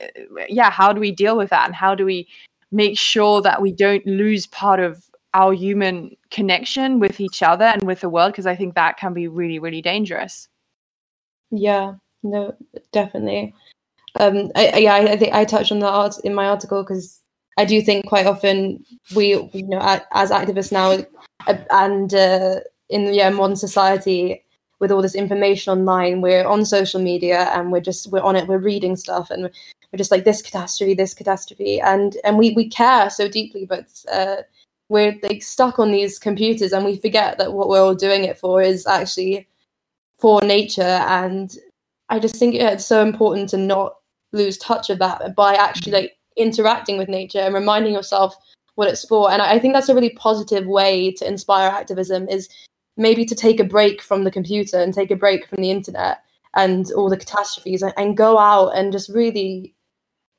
uh, 0.02 0.46
yeah 0.48 0.72
how 0.72 0.94
do 0.94 1.02
we 1.02 1.12
deal 1.12 1.38
with 1.38 1.50
that? 1.50 1.66
And 1.66 1.76
how 1.76 1.94
do 1.94 2.06
we 2.06 2.28
make 2.72 2.98
sure 2.98 3.42
that 3.42 3.62
we 3.62 3.74
don't 3.74 4.06
lose 4.08 4.48
part 4.48 4.80
of 4.80 5.04
our 5.34 5.54
human 5.54 6.16
connection 6.30 7.00
with 7.00 7.20
each 7.20 7.44
other 7.44 7.66
and 7.66 7.84
with 7.84 8.00
the 8.00 8.10
world? 8.10 8.32
Because 8.32 8.48
i 8.48 8.56
think 8.56 8.76
that 8.76 8.98
can 8.98 9.14
be 9.14 9.28
really 9.28 9.60
really 9.60 9.82
dangerous. 9.82 10.48
Yeah 11.50 11.96
no 12.24 12.56
definitely 12.92 13.54
um 14.20 14.52
I, 14.56 14.78
yeah 14.78 14.94
I, 14.96 15.12
I 15.14 15.18
think 15.18 15.34
i 15.34 15.46
touched 15.46 15.72
on 15.72 15.80
that 15.80 15.88
art 15.88 16.16
in 16.24 16.34
my 16.34 16.48
article 16.48 16.84
because 16.84 17.22
i 17.58 17.66
do 17.66 17.82
think 17.82 18.06
quite 18.06 18.26
often 18.26 18.84
we 19.16 19.50
you 19.54 19.68
know 19.68 19.80
as 20.12 20.32
activists 20.32 20.72
now 20.72 20.98
uh, 21.48 21.58
and 21.72 22.14
uh, 22.14 22.60
in 22.90 23.14
yeah, 23.14 23.30
modern 23.30 23.56
society 23.56 24.44
with 24.80 24.92
all 24.92 25.02
this 25.02 25.16
information 25.16 25.72
online 25.72 26.22
we're 26.22 26.46
on 26.46 26.66
social 26.66 27.02
media 27.02 27.50
and 27.54 27.72
we're 27.72 27.80
just 27.82 28.12
we're 28.12 28.22
on 28.22 28.36
it 28.36 28.48
we're 28.48 28.58
reading 28.58 28.96
stuff 28.96 29.30
and 29.30 29.44
we're 29.44 29.98
just 29.98 30.12
like 30.12 30.24
this 30.24 30.42
catastrophe 30.42 30.94
this 30.94 31.14
catastrophe. 31.14 31.80
And 31.80 32.18
and 32.24 32.38
we 32.38 32.52
we 32.52 32.70
care 32.70 33.10
so 33.10 33.28
deeply 33.28 33.66
but 33.66 33.88
uh, 34.12 34.38
we're 34.90 35.18
like 35.24 35.44
stuck 35.44 35.80
on 35.80 35.92
these 35.92 36.20
computers 36.20 36.74
and 36.74 36.84
we 36.84 36.98
forget 36.98 37.38
that 37.38 37.54
what 37.54 37.70
we're 37.70 37.82
all 37.82 37.96
doing 37.96 38.26
it 38.26 38.38
for 38.38 38.62
is 38.62 38.86
actually 38.88 39.48
for 40.18 40.42
nature. 40.42 40.82
And 40.82 41.56
i 42.10 42.20
just 42.20 42.36
think 42.36 42.56
yeah, 42.56 42.72
it's 42.72 42.86
so 42.86 43.02
important 43.02 43.50
to 43.50 43.58
not 43.58 43.96
lose 44.32 44.58
touch 44.58 44.90
of 44.90 45.00
that 45.00 45.36
by 45.36 45.56
actually 45.56 45.92
like 45.92 46.18
interacting 46.38 46.98
with 46.98 47.10
nature 47.10 47.40
and 47.40 47.54
reminding 47.54 47.94
yourself 47.94 48.36
what 48.76 48.88
it's 48.88 49.06
for. 49.06 49.32
And 49.32 49.42
i 49.42 49.60
think 49.60 49.74
that's 49.74 49.90
a 49.90 49.96
really 49.96 50.12
positive 50.12 50.66
way 50.66 51.12
to 51.14 51.28
inspire 51.28 51.70
activism 51.70 52.28
is 52.30 52.50
maybe 52.98 53.26
to 53.26 53.36
take 53.36 53.60
a 53.60 53.66
break 53.66 54.02
from 54.02 54.24
the 54.24 54.32
computer 54.32 54.80
and 54.80 54.94
take 54.94 55.12
a 55.12 55.16
break 55.16 55.48
from 55.48 55.62
the 55.62 55.72
internet 55.72 56.20
and 56.56 56.92
all 56.92 57.10
the 57.10 57.18
catastrophes 57.18 57.82
and, 57.82 57.94
and 57.98 58.18
go 58.18 58.38
out 58.38 58.70
and 58.70 58.92
just 58.92 59.10
really 59.10 59.74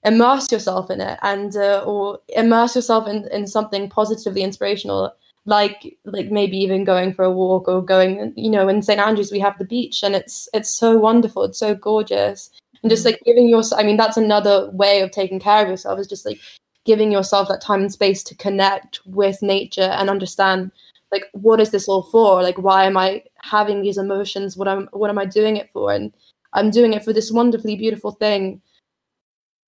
immerse 0.05 0.51
yourself 0.51 0.91
in 0.91 1.01
it 1.01 1.19
and 1.23 1.57
uh, 1.57 1.83
or 1.87 2.19
immerse 2.31 2.75
yourself 2.75 3.07
in, 3.07 3.29
in 3.29 3.47
something 3.47 3.89
positively 3.89 4.43
inspirational 4.43 5.13
like 5.45 5.97
like 6.05 6.31
maybe 6.31 6.57
even 6.57 6.85
going 6.85 7.13
for 7.13 7.25
a 7.25 7.31
walk 7.31 7.69
or 7.69 7.83
going 7.83 8.33
you 8.37 8.51
know 8.51 8.69
in 8.69 8.83
st 8.83 9.01
andrews 9.01 9.33
we 9.33 9.41
have 9.41 9.59
the 9.59 9.65
beach 9.65 10.03
and 10.03 10.15
it's 10.15 10.49
it's 10.55 10.73
so 10.73 10.97
wonderful 10.97 11.43
it's 11.43 11.59
so 11.59 11.75
gorgeous 11.75 12.51
and 12.83 12.91
just 12.91 13.05
like 13.05 13.21
giving 13.25 13.49
yourself 13.49 13.81
i 13.81 13.85
mean 13.85 13.97
that's 13.97 14.17
another 14.17 14.71
way 14.71 15.01
of 15.01 15.11
taking 15.11 15.41
care 15.41 15.63
of 15.63 15.69
yourself 15.69 15.99
is 15.99 16.07
just 16.07 16.27
like 16.27 16.39
giving 16.85 17.13
yourself 17.13 17.49
that 17.49 17.61
time 17.61 17.81
and 17.81 17.93
space 17.93 18.23
to 18.25 18.35
connect 18.35 19.01
with 19.07 19.43
nature 19.43 19.83
and 19.83 20.11
understand 20.11 20.73
like 21.13 21.27
what 21.33 21.61
is 21.61 21.71
this 21.71 21.89
all 21.89 22.03
for? 22.03 22.43
Like 22.43 22.59
why 22.59 22.85
am 22.85 22.97
i 22.97 23.23
having 23.43 23.83
these 23.83 23.99
emotions? 23.99 24.57
What 24.57 24.67
am 24.67 24.89
what 24.93 25.11
am 25.11 25.19
i 25.19 25.27
doing 25.27 25.57
it 25.57 25.71
for? 25.73 25.93
And 25.93 26.13
i'm 26.55 26.71
doing 26.71 26.95
it 26.95 27.05
for 27.05 27.13
this 27.13 27.31
wonderfully 27.31 27.77
beautiful 27.77 28.13
thing. 28.13 28.63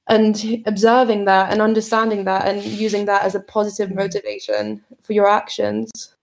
And 0.06 0.62
observing 0.66 1.26
that 1.26 1.50
and 1.50 1.62
understanding 1.62 2.24
that 2.24 2.46
and 2.46 2.62
using 2.62 3.06
that 3.06 3.22
as 3.22 3.34
a 3.34 3.40
positive 3.40 3.88
mm-hmm. 3.88 4.00
motivation 4.00 4.82
for 5.02 5.12
your 5.12 5.28
actions. 5.28 6.14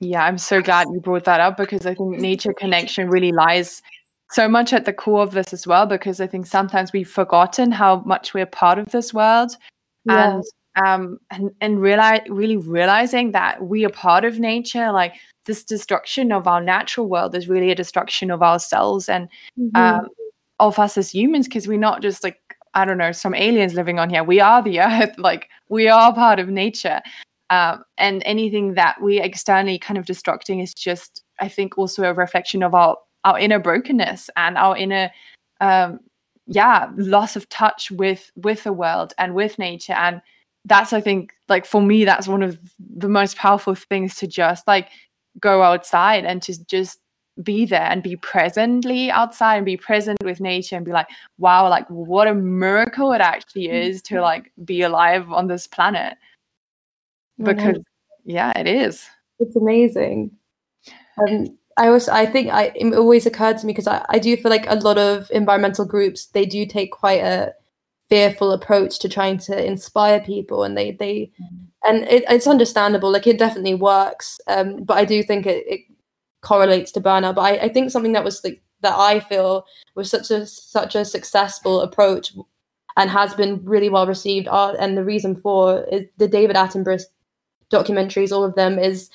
Yeah 0.00 0.24
i'm 0.24 0.38
so 0.38 0.60
glad 0.60 0.88
you 0.92 1.00
brought 1.00 1.24
that 1.24 1.40
up 1.40 1.56
because 1.56 1.86
i 1.86 1.94
think 1.94 2.18
nature 2.18 2.52
connection 2.52 3.08
really 3.08 3.32
lies 3.32 3.82
so 4.30 4.48
much 4.48 4.72
at 4.72 4.84
the 4.84 4.92
core 4.92 5.22
of 5.22 5.32
this 5.32 5.52
as 5.52 5.66
well 5.66 5.86
because 5.86 6.20
i 6.20 6.26
think 6.26 6.46
sometimes 6.46 6.92
we've 6.92 7.10
forgotten 7.10 7.70
how 7.70 8.00
much 8.06 8.34
we're 8.34 8.46
part 8.46 8.78
of 8.78 8.90
this 8.90 9.12
world 9.12 9.56
yeah. 10.04 10.34
and 10.34 10.44
um 10.84 11.18
and, 11.30 11.50
and 11.60 11.80
realize 11.80 12.22
really 12.28 12.56
realizing 12.56 13.32
that 13.32 13.62
we 13.62 13.84
are 13.84 13.90
part 13.90 14.24
of 14.24 14.38
nature 14.38 14.90
like 14.92 15.14
this 15.46 15.62
destruction 15.62 16.32
of 16.32 16.46
our 16.46 16.60
natural 16.60 17.08
world 17.08 17.34
is 17.34 17.48
really 17.48 17.70
a 17.70 17.74
destruction 17.74 18.30
of 18.30 18.42
ourselves 18.42 19.08
and 19.08 19.28
mm-hmm. 19.58 19.76
um 19.76 20.08
of 20.60 20.78
us 20.78 20.96
as 20.96 21.12
humans 21.12 21.46
because 21.46 21.66
we're 21.66 21.78
not 21.78 22.00
just 22.00 22.22
like 22.22 22.40
I 22.74 22.84
don't 22.84 22.98
know, 22.98 23.12
some 23.12 23.34
aliens 23.34 23.74
living 23.74 23.98
on 23.98 24.10
here. 24.10 24.24
We 24.24 24.40
are 24.40 24.62
the 24.62 24.80
earth, 24.80 25.16
like 25.16 25.48
we 25.68 25.88
are 25.88 26.12
part 26.12 26.40
of 26.40 26.48
nature. 26.48 27.00
Um, 27.50 27.84
and 27.98 28.22
anything 28.26 28.74
that 28.74 29.00
we 29.00 29.20
externally 29.20 29.78
kind 29.78 29.98
of 29.98 30.06
destructing 30.06 30.62
is 30.62 30.74
just, 30.74 31.22
I 31.40 31.48
think, 31.48 31.78
also 31.78 32.02
a 32.02 32.14
reflection 32.14 32.62
of 32.62 32.74
our 32.74 32.96
our 33.24 33.38
inner 33.38 33.58
brokenness 33.58 34.30
and 34.36 34.56
our 34.56 34.76
inner, 34.76 35.10
um, 35.60 36.00
yeah, 36.46 36.90
loss 36.96 37.36
of 37.36 37.48
touch 37.48 37.90
with 37.90 38.30
with 38.36 38.64
the 38.64 38.72
world 38.72 39.14
and 39.18 39.34
with 39.34 39.58
nature. 39.58 39.94
And 39.94 40.20
that's, 40.64 40.92
I 40.92 41.00
think, 41.00 41.32
like 41.48 41.66
for 41.66 41.82
me, 41.82 42.04
that's 42.04 42.28
one 42.28 42.42
of 42.42 42.58
the 42.78 43.08
most 43.08 43.36
powerful 43.36 43.74
things 43.74 44.14
to 44.16 44.26
just 44.26 44.66
like 44.66 44.90
go 45.40 45.62
outside 45.62 46.24
and 46.24 46.42
to 46.42 46.64
just 46.66 47.00
be 47.42 47.64
there 47.66 47.82
and 47.82 48.02
be 48.02 48.16
presently 48.16 49.10
outside 49.10 49.56
and 49.56 49.66
be 49.66 49.76
present 49.76 50.22
with 50.22 50.40
nature 50.40 50.76
and 50.76 50.84
be 50.84 50.92
like 50.92 51.08
wow 51.38 51.68
like 51.68 51.88
what 51.88 52.28
a 52.28 52.34
miracle 52.34 53.12
it 53.12 53.20
actually 53.20 53.66
mm-hmm. 53.66 53.88
is 53.88 54.00
to 54.00 54.20
like 54.20 54.52
be 54.64 54.82
alive 54.82 55.30
on 55.32 55.48
this 55.48 55.66
planet 55.66 56.16
because 57.42 57.76
yeah 58.24 58.56
it 58.56 58.68
is 58.68 59.08
it's 59.40 59.56
amazing 59.56 60.30
um 61.18 61.58
i 61.76 61.88
also 61.88 62.12
i 62.12 62.26
think 62.26 62.50
i 62.52 62.72
it 62.74 62.94
always 62.94 63.26
occurred 63.26 63.58
to 63.58 63.66
me 63.66 63.72
because 63.72 63.86
I, 63.86 64.04
I 64.08 64.18
do 64.18 64.36
feel 64.36 64.50
like 64.50 64.66
a 64.68 64.76
lot 64.76 64.98
of 64.98 65.30
environmental 65.30 65.84
groups 65.84 66.26
they 66.26 66.46
do 66.46 66.66
take 66.66 66.92
quite 66.92 67.20
a 67.20 67.52
fearful 68.10 68.52
approach 68.52 68.98
to 69.00 69.08
trying 69.08 69.38
to 69.38 69.64
inspire 69.64 70.20
people 70.20 70.62
and 70.62 70.76
they 70.76 70.92
they 70.92 71.30
mm-hmm. 71.40 71.64
and 71.88 72.04
it, 72.04 72.24
it's 72.28 72.46
understandable 72.46 73.10
like 73.10 73.26
it 73.26 73.38
definitely 73.38 73.74
works 73.74 74.40
um 74.46 74.84
but 74.84 74.98
i 74.98 75.04
do 75.04 75.22
think 75.22 75.46
it, 75.46 75.64
it 75.66 75.80
correlates 76.44 76.92
to 76.92 77.00
burnout. 77.00 77.34
But 77.34 77.40
I, 77.42 77.50
I 77.64 77.68
think 77.68 77.90
something 77.90 78.12
that 78.12 78.22
was 78.22 78.44
like 78.44 78.62
that 78.82 78.94
I 78.94 79.18
feel 79.18 79.64
was 79.96 80.08
such 80.10 80.30
a 80.30 80.46
such 80.46 80.94
a 80.94 81.04
successful 81.04 81.80
approach 81.80 82.32
and 82.96 83.10
has 83.10 83.34
been 83.34 83.64
really 83.64 83.88
well 83.88 84.06
received. 84.06 84.46
Are, 84.46 84.76
and 84.78 84.96
the 84.96 85.04
reason 85.04 85.34
for 85.34 85.84
is 85.90 86.04
the 86.18 86.28
David 86.28 86.54
Attenborough 86.54 87.04
documentaries, 87.72 88.30
all 88.30 88.44
of 88.44 88.54
them 88.54 88.78
is, 88.78 89.10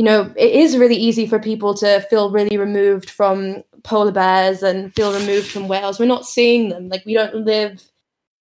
you 0.00 0.04
know, 0.04 0.32
it 0.34 0.52
is 0.52 0.78
really 0.78 0.96
easy 0.96 1.26
for 1.26 1.38
people 1.38 1.74
to 1.74 2.00
feel 2.08 2.30
really 2.30 2.56
removed 2.56 3.10
from 3.10 3.62
polar 3.82 4.10
bears 4.10 4.62
and 4.62 4.94
feel 4.94 5.12
removed 5.12 5.50
from 5.50 5.68
whales. 5.68 6.00
We're 6.00 6.06
not 6.06 6.24
seeing 6.24 6.70
them. 6.70 6.88
Like 6.88 7.04
we 7.04 7.12
don't 7.12 7.44
live 7.44 7.82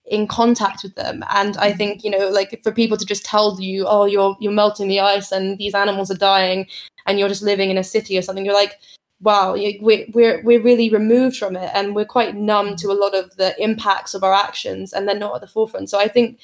in 0.05 0.25
contact 0.25 0.81
with 0.81 0.95
them 0.95 1.23
and 1.29 1.55
i 1.57 1.71
think 1.71 2.03
you 2.03 2.09
know 2.09 2.29
like 2.29 2.59
for 2.63 2.71
people 2.71 2.97
to 2.97 3.05
just 3.05 3.23
tell 3.23 3.55
you 3.61 3.85
oh 3.87 4.05
you're 4.05 4.35
you're 4.39 4.51
melting 4.51 4.87
the 4.87 4.99
ice 4.99 5.31
and 5.31 5.59
these 5.59 5.75
animals 5.75 6.09
are 6.09 6.17
dying 6.17 6.65
and 7.05 7.19
you're 7.19 7.29
just 7.29 7.43
living 7.43 7.69
in 7.69 7.77
a 7.77 7.83
city 7.83 8.17
or 8.17 8.23
something 8.23 8.43
you're 8.43 8.55
like 8.55 8.79
wow 9.21 9.53
we're, 9.53 10.05
we're, 10.13 10.41
we're 10.43 10.63
really 10.63 10.89
removed 10.89 11.37
from 11.37 11.55
it 11.55 11.69
and 11.75 11.93
we're 11.93 12.05
quite 12.05 12.35
numb 12.35 12.75
to 12.75 12.87
a 12.87 12.99
lot 13.03 13.13
of 13.13 13.35
the 13.35 13.53
impacts 13.61 14.15
of 14.15 14.23
our 14.23 14.33
actions 14.33 14.93
and 14.93 15.07
they're 15.07 15.13
not 15.13 15.35
at 15.35 15.41
the 15.41 15.47
forefront 15.47 15.91
so 15.91 15.99
i 15.99 16.07
think 16.07 16.39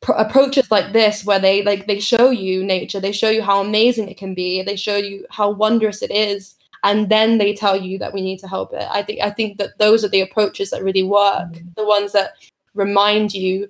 pr- 0.00 0.12
approaches 0.12 0.70
like 0.70 0.92
this 0.92 1.24
where 1.24 1.38
they 1.38 1.62
like 1.62 1.86
they 1.86 2.00
show 2.00 2.30
you 2.30 2.64
nature 2.64 3.00
they 3.00 3.12
show 3.12 3.30
you 3.30 3.42
how 3.42 3.60
amazing 3.60 4.08
it 4.08 4.16
can 4.16 4.34
be 4.34 4.62
they 4.62 4.76
show 4.76 4.96
you 4.96 5.26
how 5.30 5.50
wondrous 5.50 6.02
it 6.02 6.10
is 6.10 6.56
and 6.82 7.10
then 7.10 7.36
they 7.36 7.52
tell 7.54 7.76
you 7.76 7.98
that 7.98 8.14
we 8.14 8.22
need 8.22 8.38
to 8.38 8.48
help 8.48 8.72
it. 8.72 8.86
I 8.90 9.02
think 9.02 9.20
i 9.20 9.30
think 9.30 9.58
that 9.58 9.78
those 9.78 10.04
are 10.04 10.08
the 10.08 10.20
approaches 10.20 10.70
that 10.70 10.82
really 10.82 11.02
work 11.02 11.52
mm-hmm. 11.52 11.68
the 11.76 11.86
ones 11.86 12.12
that 12.12 12.32
remind 12.74 13.34
you 13.34 13.68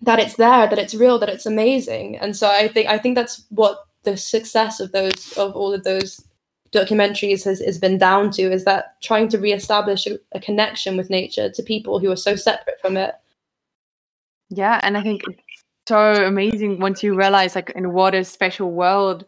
that 0.00 0.18
it's 0.18 0.36
there 0.36 0.66
that 0.68 0.78
it's 0.78 0.94
real 0.94 1.18
that 1.18 1.28
it's 1.28 1.46
amazing. 1.46 2.16
And 2.18 2.36
so 2.36 2.48
i 2.48 2.68
think 2.68 2.88
i 2.88 2.98
think 2.98 3.14
that's 3.14 3.44
what 3.50 3.86
the 4.04 4.16
success 4.16 4.80
of 4.80 4.92
those 4.92 5.32
of 5.36 5.54
all 5.56 5.74
of 5.74 5.84
those 5.84 6.24
documentaries 6.72 7.44
has, 7.44 7.60
has 7.60 7.78
been 7.78 7.98
down 7.98 8.30
to 8.30 8.42
is 8.42 8.64
that 8.64 9.00
trying 9.00 9.28
to 9.28 9.38
reestablish 9.38 10.06
a, 10.06 10.18
a 10.32 10.40
connection 10.40 10.96
with 10.96 11.10
nature 11.10 11.50
to 11.50 11.62
people 11.62 11.98
who 11.98 12.10
are 12.10 12.16
so 12.16 12.36
separate 12.36 12.80
from 12.80 12.96
it 12.96 13.14
yeah 14.50 14.80
and 14.82 14.96
i 14.96 15.02
think 15.02 15.22
it's 15.26 15.62
so 15.88 16.24
amazing 16.24 16.78
once 16.80 17.02
you 17.02 17.14
realize 17.14 17.54
like 17.54 17.70
in 17.70 17.92
what 17.92 18.14
a 18.14 18.24
special 18.24 18.72
world 18.72 19.24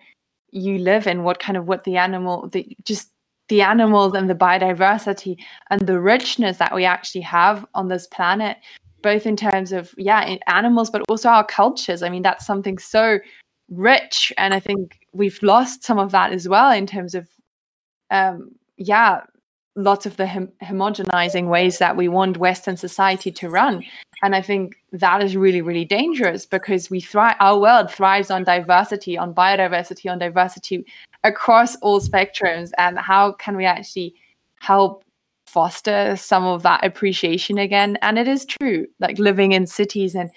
you 0.50 0.78
live 0.78 1.06
in 1.06 1.22
what 1.22 1.38
kind 1.38 1.56
of 1.56 1.66
what 1.66 1.84
the 1.84 1.96
animal 1.96 2.48
the 2.48 2.76
just 2.84 3.10
the 3.48 3.62
animals 3.62 4.14
and 4.14 4.28
the 4.28 4.34
biodiversity 4.34 5.36
and 5.70 5.86
the 5.86 6.00
richness 6.00 6.58
that 6.58 6.74
we 6.74 6.84
actually 6.84 7.20
have 7.20 7.64
on 7.74 7.88
this 7.88 8.06
planet 8.08 8.58
both 9.02 9.26
in 9.26 9.36
terms 9.36 9.72
of 9.72 9.94
yeah 9.96 10.36
animals 10.46 10.90
but 10.90 11.02
also 11.08 11.28
our 11.28 11.46
cultures. 11.46 12.02
I 12.02 12.08
mean 12.08 12.22
that's 12.22 12.46
something 12.46 12.78
so 12.78 13.18
rich 13.70 14.32
and 14.38 14.54
i 14.54 14.60
think 14.60 14.98
we've 15.12 15.38
lost 15.42 15.84
some 15.84 15.98
of 15.98 16.10
that 16.10 16.32
as 16.32 16.48
well 16.48 16.72
in 16.72 16.86
terms 16.86 17.14
of 17.14 17.28
um 18.10 18.50
yeah 18.78 19.20
lots 19.78 20.06
of 20.06 20.16
the 20.16 20.26
hom- 20.26 20.52
homogenizing 20.62 21.48
ways 21.48 21.78
that 21.78 21.96
we 21.96 22.08
want 22.08 22.36
western 22.36 22.76
society 22.76 23.30
to 23.30 23.48
run. 23.48 23.84
And 24.22 24.34
i 24.34 24.42
think 24.42 24.74
that 24.92 25.22
is 25.22 25.36
really 25.36 25.62
really 25.62 25.84
dangerous 25.84 26.44
because 26.44 26.90
we 26.90 27.00
thrive 27.00 27.36
our 27.40 27.58
world 27.58 27.90
thrives 27.90 28.30
on 28.30 28.42
diversity 28.44 29.16
on 29.16 29.34
biodiversity 29.34 30.10
on 30.10 30.18
diversity 30.18 30.84
across 31.24 31.76
all 31.76 32.00
spectrums. 32.00 32.70
And 32.78 32.98
how 32.98 33.32
can 33.32 33.56
we 33.56 33.64
actually 33.64 34.14
help 34.60 35.04
foster 35.46 36.16
some 36.16 36.44
of 36.44 36.62
that 36.62 36.84
appreciation 36.84 37.58
again? 37.58 37.96
And 38.02 38.18
it 38.18 38.28
is 38.28 38.44
true 38.44 38.86
like 38.98 39.18
living 39.18 39.52
in 39.52 39.66
cities 39.66 40.14
and 40.14 40.30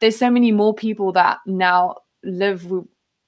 there's 0.00 0.18
so 0.18 0.30
many 0.30 0.52
more 0.52 0.74
people 0.74 1.12
that 1.12 1.38
now 1.46 1.96
live 2.22 2.70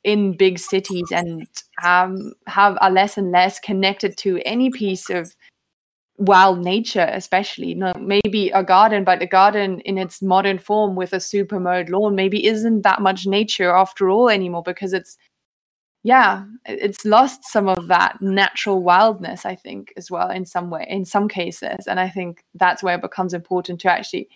in 0.07 0.37
big 0.37 0.59
cities 0.59 1.11
and 1.11 1.47
um, 1.83 2.33
have 2.47 2.79
are 2.81 2.91
less 2.91 3.19
and 3.19 3.33
less 3.33 3.59
connected 3.59 4.17
to 4.17 4.41
any 4.47 4.71
piece 4.71 5.11
of 5.11 5.35
wild 6.19 6.65
nature 6.65 7.09
especially 7.13 7.75
no 7.75 7.93
maybe 8.01 8.49
a 8.51 8.65
garden 8.65 9.05
but 9.05 9.21
a 9.21 9.27
garden 9.27 9.81
in 9.81 9.99
its 9.99 10.23
modern 10.23 10.59
form 10.59 10.97
with 10.97 11.13
a 11.13 11.21
super 11.21 11.61
mowed 11.61 11.91
lawn 11.91 12.15
maybe 12.15 12.47
isn't 12.47 12.83
that 12.83 13.03
much 13.03 13.27
nature 13.27 13.75
after 13.75 14.09
all 14.09 14.31
anymore 14.31 14.63
because 14.63 14.95
it's 14.95 15.19
yeah 16.05 16.45
it's 16.65 17.05
lost 17.05 17.45
some 17.45 17.69
of 17.69 17.89
that 17.89 18.17
natural 18.23 18.83
wildness 18.83 19.45
i 19.45 19.55
think 19.55 19.93
as 19.97 20.11
well 20.11 20.31
in 20.31 20.47
some 20.47 20.71
way 20.71 20.87
in 20.89 21.05
some 21.05 21.29
cases. 21.29 21.87
And 21.87 22.01
i 22.01 22.09
think 22.09 22.43
that's 22.55 22.83
where 22.83 22.95
it 22.95 23.03
becomes 23.03 23.35
important 23.35 23.81
to 23.83 23.93
actually 23.93 24.29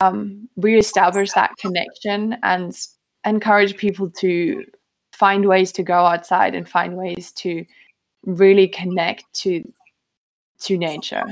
um, 0.00 0.48
reestablish 0.56 1.32
that 1.32 1.52
connection 1.58 2.36
and 2.42 2.76
encourage 3.24 3.76
people 3.76 4.10
to 4.10 4.64
find 5.12 5.46
ways 5.46 5.72
to 5.72 5.82
go 5.82 6.04
outside 6.04 6.54
and 6.54 6.68
find 6.68 6.96
ways 6.96 7.32
to 7.32 7.64
really 8.24 8.66
connect 8.66 9.24
to 9.32 9.62
to 10.60 10.76
nature. 10.76 11.24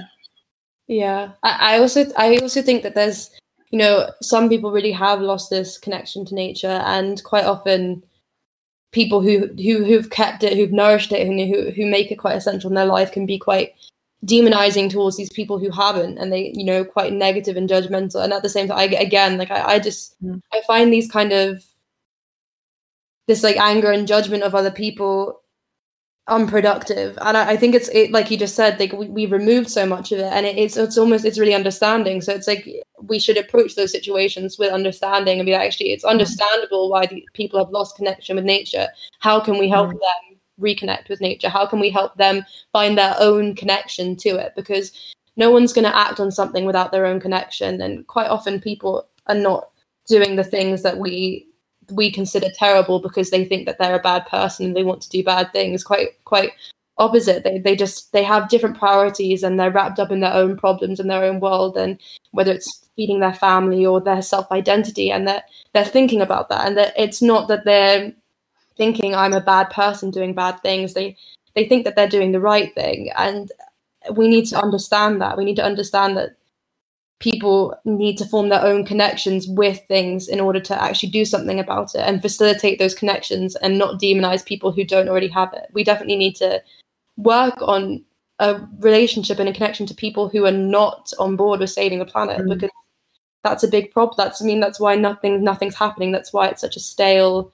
Yeah. 0.87 1.31
I, 1.43 1.77
I 1.77 1.79
also 1.79 2.07
i 2.17 2.37
also 2.37 2.63
think 2.63 2.83
that 2.83 2.95
there's 2.95 3.31
you 3.71 3.79
know 3.79 4.11
some 4.23 4.49
people 4.49 4.71
really 4.71 4.93
have 4.93 5.21
lost 5.21 5.51
this 5.51 5.79
connection 5.79 6.25
to 6.27 6.35
nature 6.35 6.83
and 6.85 7.23
quite 7.25 7.45
often 7.45 8.05
people 8.93 9.21
who 9.21 9.49
who 9.57 9.85
who've 9.85 10.11
kept 10.11 10.45
it 10.45 10.57
who've 10.57 10.73
nourished 10.73 11.13
it 11.13 11.27
and 11.27 11.41
who 11.41 11.71
who 11.71 11.87
make 11.87 12.13
it 12.13 12.17
quite 12.17 12.37
essential 12.37 12.71
in 12.71 12.75
their 12.75 12.87
life 12.87 13.11
can 13.11 13.27
be 13.27 13.39
quite 13.39 13.73
demonizing 14.25 14.91
towards 14.91 15.17
these 15.17 15.33
people 15.33 15.59
who 15.59 15.71
haven't 15.71 16.19
and 16.19 16.33
they 16.33 16.53
you 16.55 16.65
know 16.65 16.85
quite 16.85 17.13
negative 17.13 17.57
and 17.57 17.69
judgmental. 17.69 18.23
And 18.23 18.33
at 18.33 18.43
the 18.43 18.49
same 18.49 18.69
time 18.69 18.79
I, 18.79 18.85
again 18.85 19.39
like 19.39 19.51
I, 19.51 19.75
I 19.75 19.79
just 19.79 20.23
mm. 20.23 20.41
i 20.53 20.61
find 20.67 20.93
these 20.93 21.11
kind 21.11 21.33
of 21.33 21.65
this 23.27 23.43
like 23.43 23.57
anger 23.57 23.91
and 23.91 24.07
judgment 24.07 24.43
of 24.43 24.55
other 24.55 24.71
people 24.71 25.41
unproductive. 26.29 27.19
And 27.21 27.37
I, 27.37 27.51
I, 27.51 27.57
think 27.57 27.75
it's 27.75 27.89
it 27.91 28.11
like 28.11 28.31
you 28.31 28.39
just 28.39 28.55
said 28.55 28.81
like 28.81 28.93
we, 28.93 29.09
we 29.09 29.27
removed 29.27 29.71
so 29.71 29.85
much 29.85 30.11
of 30.11 30.19
it 30.19 30.33
and 30.33 30.47
it, 30.47 30.57
it's 30.57 30.77
it's 30.77 30.97
almost 30.97 31.25
it's 31.25 31.39
really 31.39 31.55
understanding. 31.55 32.21
So 32.23 32.33
it's 32.33 32.49
like 32.49 32.69
we 33.03 33.19
should 33.19 33.37
approach 33.37 33.75
those 33.75 33.93
situations 33.93 34.59
with 34.59 34.73
understanding 34.73 35.39
and 35.39 35.47
be 35.47 35.53
like, 35.53 35.67
actually 35.67 35.93
it's 35.93 36.05
mm-hmm. 36.05 36.13
understandable 36.13 36.91
why 36.91 37.07
the 37.07 37.27
people 37.35 37.59
have 37.59 37.73
lost 37.73 37.97
connection 37.97 38.37
with 38.37 38.45
nature. 38.45 38.89
How 39.19 39.39
can 39.41 39.59
we 39.59 39.69
help 39.69 39.89
mm-hmm. 39.89 39.99
them 39.99 40.41
reconnect 40.61 41.09
with 41.09 41.21
nature? 41.21 41.49
How 41.49 41.67
can 41.67 41.81
we 41.81 41.91
help 41.91 42.17
them 42.17 42.45
find 42.73 42.97
their 42.97 43.15
own 43.19 43.55
connection 43.55 44.17
to 44.17 44.31
it? 44.31 44.53
Because 44.57 44.93
no 45.37 45.51
one's 45.51 45.73
going 45.73 45.85
to 45.87 45.97
act 45.97 46.21
on 46.21 46.31
something 46.31 46.65
without 46.65 46.93
their 46.93 47.07
own 47.07 47.21
connection. 47.21 47.81
And 47.81 48.07
quite 48.07 48.29
often 48.29 48.61
people 48.61 49.07
are 49.27 49.35
not 49.35 49.71
doing 50.07 50.37
the 50.37 50.45
things 50.45 50.83
that 50.83 50.99
we 50.99 51.49
we 51.91 52.11
consider 52.11 52.49
terrible 52.55 53.01
because 53.01 53.31
they 53.31 53.45
think 53.45 53.67
that 53.67 53.79
they're 53.79 53.97
a 53.99 54.03
bad 54.03 54.27
person 54.27 54.67
and 54.67 54.77
they 54.77 54.85
want 54.85 55.03
to 55.03 55.09
do 55.09 55.25
bad 55.25 55.53
things. 55.53 55.85
Quite 55.85 56.25
quite 56.25 56.53
opposite. 56.99 57.45
They 57.45 57.59
they 57.59 57.77
just 57.77 58.13
they 58.13 58.23
have 58.23 58.49
different 58.49 58.79
priorities 58.79 59.43
and 59.43 59.59
they're 59.59 59.71
wrapped 59.71 59.99
up 59.99 60.11
in 60.11 60.21
their 60.21 60.35
own 60.35 60.57
problems 60.57 61.01
and 61.01 61.11
their 61.11 61.25
own 61.25 61.41
world 61.41 61.77
and 61.77 61.99
whether 62.33 62.53
it's 62.53 62.89
feeding 62.97 63.21
their 63.21 63.35
family 63.35 63.85
or 63.85 64.01
their 64.01 64.23
self 64.23 64.51
identity 64.53 65.11
and 65.11 65.27
that 65.29 65.45
they're, 65.73 65.85
they're 65.85 65.93
thinking 65.93 66.21
about 66.21 66.49
that. 66.49 66.67
And 66.67 66.77
that 66.77 66.95
it's 66.97 67.23
not 67.23 67.49
that 67.49 67.65
they're 67.65 68.13
thinking 68.77 69.15
i'm 69.15 69.33
a 69.33 69.41
bad 69.41 69.71
person 69.71 70.11
doing 70.11 70.35
bad 70.35 70.61
things. 70.63 70.95
They 70.95 71.17
they 71.55 71.67
think 71.69 71.85
that 71.85 71.97
they're 71.97 72.09
doing 72.09 72.33
the 72.33 72.41
right 72.41 72.75
thing. 72.75 73.11
And 73.17 73.51
we 74.13 74.29
need 74.29 74.47
to 74.47 74.61
understand 74.61 75.21
that. 75.23 75.37
We 75.39 75.45
need 75.45 75.57
to 75.57 75.65
understand 75.65 76.17
that 76.17 76.37
people 77.21 77.75
need 77.85 78.19
to 78.19 78.27
form 78.27 78.49
their 78.49 78.63
own 78.63 78.85
connections 78.85 79.47
with 79.49 79.81
things 79.89 80.29
in 80.29 80.41
order 80.41 80.61
to 80.61 80.83
actually 80.83 81.09
do 81.11 81.25
something 81.25 81.59
about 81.61 81.95
it 81.95 82.01
and 82.01 82.21
facilitate 82.21 82.79
those 82.79 82.95
connections 82.95 83.57
and 83.57 83.79
not 83.79 84.01
demonize 84.01 84.45
people 84.45 84.73
who 84.73 84.85
don't 84.85 85.09
already 85.09 85.29
have 85.29 85.53
it. 85.55 85.69
We 85.73 85.85
definitely 85.85 86.17
need 86.17 86.37
to 86.37 86.63
work 87.17 87.55
on 87.63 88.05
a 88.41 88.61
relationship 88.81 89.39
and 89.39 89.49
a 89.49 89.53
connection 89.53 89.87
to 89.87 89.95
people 89.95 90.29
who 90.29 90.45
are 90.45 90.51
not 90.51 91.13
on 91.19 91.37
board 91.37 91.61
with 91.61 91.71
saving 91.71 92.01
the 92.01 92.05
planet 92.05 92.41
mm. 92.41 92.49
because 92.49 92.71
that's 93.43 93.63
a 93.63 93.69
big 93.69 93.93
problem. 93.93 94.15
That's 94.19 94.43
I 94.43 94.45
mean 94.45 94.61
that's 94.61 94.81
why 94.81 94.97
nothing 94.97 95.45
nothing's 95.45 95.77
happening. 95.77 96.11
That's 96.11 96.33
why 96.33 96.49
it's 96.49 96.61
such 96.61 96.77
a 96.77 96.81
stale 96.81 97.53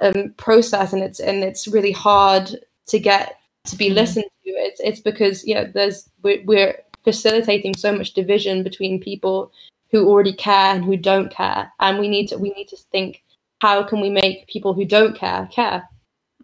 um, 0.00 0.34
process 0.36 0.92
and 0.92 1.02
it's 1.02 1.18
and 1.18 1.42
it's 1.42 1.66
really 1.66 1.92
hard 1.92 2.56
to 2.86 2.98
get 2.98 3.40
to 3.66 3.76
be 3.76 3.90
mm. 3.90 3.94
listened 3.94 4.26
to. 4.44 4.50
It's 4.50 4.80
it's 4.80 5.00
because 5.00 5.46
yeah, 5.46 5.64
there's 5.64 6.08
we're, 6.22 6.42
we're 6.44 6.78
facilitating 7.06 7.74
so 7.74 7.92
much 7.96 8.12
division 8.12 8.62
between 8.62 9.00
people 9.00 9.52
who 9.92 10.08
already 10.08 10.32
care 10.32 10.74
and 10.74 10.84
who 10.84 10.96
don't 10.96 11.30
care 11.30 11.72
and 11.80 11.98
we 11.98 12.08
need 12.08 12.26
to 12.26 12.36
we 12.36 12.50
need 12.50 12.68
to 12.68 12.76
think 12.90 13.22
how 13.60 13.82
can 13.82 14.00
we 14.00 14.10
make 14.10 14.46
people 14.48 14.74
who 14.74 14.84
don't 14.84 15.16
care 15.16 15.48
care 15.52 15.88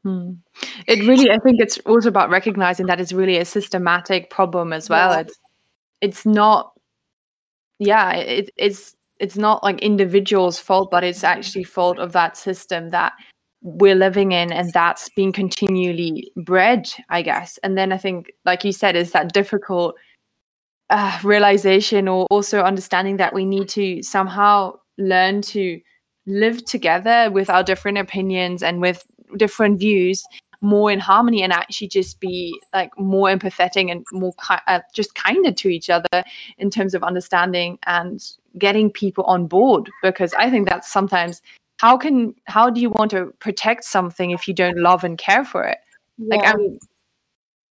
Hmm. 0.05 0.33
It 0.89 1.07
really, 1.07 1.31
I 1.31 1.39
think 1.39 1.61
it's 1.61 1.79
also 1.87 2.09
about 2.09 2.31
recognizing 2.31 2.87
that 2.87 3.01
it's 3.01 3.13
really 3.13 3.39
a 3.39 3.45
systematic 3.45 4.31
problem 4.31 4.73
as 4.73 4.89
well. 4.89 5.13
Yeah. 5.13 5.21
It's 5.21 5.39
it's 6.01 6.27
not, 6.27 6.73
yeah, 7.79 8.13
it, 8.15 8.51
it's 8.57 8.97
it's 9.21 9.37
not 9.37 9.63
like 9.63 9.81
individuals' 9.81 10.59
fault, 10.59 10.91
but 10.91 11.05
it's 11.05 11.23
actually 11.23 11.63
fault 11.63 12.01
of 12.01 12.13
that 12.13 12.37
system 12.37 12.91
that 12.91 13.13
we're 13.63 13.95
living 13.95 14.33
in, 14.33 14.53
and 14.53 14.73
that's 14.73 15.09
being 15.11 15.33
continually 15.33 16.33
bred, 16.37 16.89
I 17.09 17.23
guess. 17.23 17.59
And 17.63 17.79
then 17.79 17.93
I 17.93 17.99
think, 17.99 18.33
like 18.45 18.65
you 18.65 18.73
said, 18.73 18.97
is 18.97 19.13
that 19.13 19.33
difficult 19.33 19.95
uh, 20.93 21.19
realization 21.25 22.07
or 22.07 22.27
also 22.31 22.61
understanding 22.61 23.17
that 23.17 23.33
we 23.33 23.47
need 23.47 23.67
to 23.67 24.03
somehow 24.03 24.75
learn 24.99 25.41
to 25.41 25.81
live 26.27 26.63
together 26.67 27.31
with 27.33 27.49
our 27.49 27.65
different 27.65 27.97
opinions 27.97 28.63
and 28.63 28.81
with 28.81 29.03
different 29.39 29.81
views 29.81 30.23
more 30.61 30.93
in 30.93 31.01
harmony 31.01 31.43
and 31.43 31.53
actually 31.53 31.89
just 31.89 32.21
be 32.21 32.55
like 32.75 32.91
more 32.99 33.29
empathetic 33.29 33.91
and 33.91 34.05
more 34.13 34.35
ki- 34.35 34.63
uh, 34.69 34.81
just 34.95 35.15
kinder 35.15 35.51
to 35.51 35.69
each 35.69 35.89
other 35.89 36.23
in 36.59 36.71
terms 36.71 36.95
of 36.95 37.03
understanding 37.03 37.79
and 37.87 38.33
getting 38.59 38.91
people 38.91 39.25
on 39.25 39.47
board 39.47 39.91
because 40.03 40.33
i 40.35 40.49
think 40.51 40.69
that's 40.69 40.93
sometimes 40.93 41.41
how 41.79 41.97
can 41.97 42.35
how 42.45 42.69
do 42.69 42.81
you 42.81 42.91
want 42.91 43.11
to 43.11 43.33
protect 43.41 43.83
something 43.83 44.31
if 44.31 44.47
you 44.47 44.55
don't 44.55 44.77
love 44.77 45.03
and 45.03 45.19
care 45.19 45.45
for 45.45 45.65
it 45.65 45.79
yeah. 46.19 46.37
like 46.37 46.47
i 46.47 46.55
mean 46.55 46.79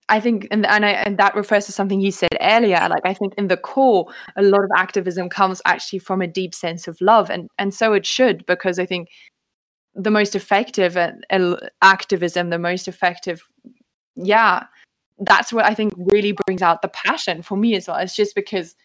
I 0.10 0.20
think, 0.20 0.48
and 0.52 0.66
and, 0.66 0.86
I, 0.86 0.92
and 0.92 1.18
that 1.18 1.36
refers 1.36 1.66
to 1.66 1.72
something 1.72 2.00
you 2.00 2.12
said 2.12 2.38
earlier. 2.40 2.88
Like 2.90 3.06
I 3.06 3.14
think 3.14 3.34
in 3.38 3.48
the 3.50 3.58
core, 3.58 4.08
a 4.36 4.42
lot 4.42 4.64
of 4.64 4.70
activism 4.76 5.30
comes 5.30 5.62
actually 5.66 6.00
from 6.00 6.22
a 6.22 6.28
deep 6.28 6.56
sense 6.56 6.88
of 6.88 7.00
love, 7.02 7.30
and 7.30 7.50
and 7.58 7.74
so 7.74 7.94
it 7.94 8.06
should, 8.06 8.46
because 8.46 8.80
I 8.80 8.86
think 8.86 9.10
the 9.96 10.12
most 10.12 10.36
effective 10.36 10.96
uh, 10.96 11.56
activism, 11.82 12.50
the 12.50 12.60
most 12.60 12.88
effective, 12.88 13.42
yeah, 14.16 14.66
that's 15.20 15.52
what 15.52 15.66
I 15.66 15.74
think 15.74 15.94
really 15.98 16.34
brings 16.46 16.62
out 16.62 16.82
the 16.82 16.90
passion 16.90 17.42
for 17.42 17.58
me 17.58 17.76
as 17.76 17.88
well. 17.88 17.98
It's 17.98 18.16
just 18.16 18.36
because 18.36 18.76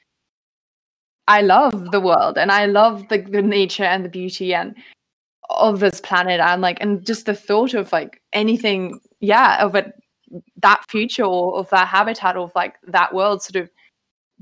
I 1.29 1.43
love 1.43 1.93
the 1.93 2.01
world 2.01 2.39
and 2.39 2.51
I 2.51 2.67
love 2.67 3.09
the, 3.09 3.19
the 3.19 3.43
nature 3.43 3.85
and 3.85 4.05
the 4.05 4.09
beauty 4.09 4.55
and 4.55 4.75
of 5.51 5.81
this 5.81 6.01
planet 6.01 6.41
and 6.41 6.63
like 6.63 6.79
and 6.81 7.05
just 7.07 7.27
the 7.27 7.35
thought 7.35 7.75
of 7.75 7.93
like 7.93 8.23
anything 8.33 9.01
yeah 9.21 9.63
of 9.63 9.75
it 9.75 9.93
that 10.57 10.85
future 10.89 11.25
or 11.25 11.57
of 11.57 11.69
that 11.71 11.89
habitat 11.89 12.37
of 12.37 12.53
like 12.55 12.75
that 12.87 13.15
world 13.15 13.43
sort 13.43 13.63
of 13.63 13.71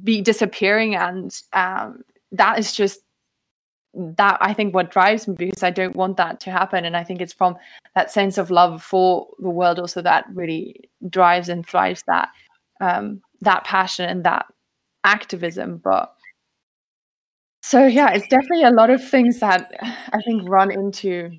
be 0.03 0.21
disappearing 0.21 0.95
and 0.95 1.43
um, 1.53 2.03
that 2.33 2.59
is 2.59 2.73
just 2.73 3.01
that 3.95 4.39
I 4.41 4.55
think 4.55 4.75
what 4.75 4.91
drives 4.91 5.27
me 5.27 5.35
because 5.35 5.63
I 5.63 5.71
don't 5.71 5.97
want 5.97 6.17
that 6.17 6.39
to 6.41 6.51
happen. 6.51 6.85
And 6.85 6.97
I 6.97 7.03
think 7.03 7.21
it's 7.21 7.33
from 7.33 7.57
that 7.95 8.11
sense 8.11 8.39
of 8.39 8.51
love 8.51 8.83
for 8.83 9.27
the 9.41 9.51
world 9.51 9.81
also 9.81 10.01
that 10.03 10.27
really 10.33 10.89
drives 11.09 11.49
and 11.49 11.67
thrives 11.67 12.05
that 12.07 12.29
um, 12.81 13.21
that 13.41 13.65
passion 13.65 14.09
and 14.09 14.25
that 14.25 14.47
activism. 15.03 15.81
But 15.83 16.15
so 17.63 17.87
yeah 17.87 18.11
it's 18.13 18.27
definitely 18.29 18.65
a 18.65 18.71
lot 18.71 18.91
of 18.91 19.07
things 19.07 19.41
that 19.41 19.71
I 19.81 20.21
think 20.25 20.49
run 20.49 20.71
into 20.71 21.31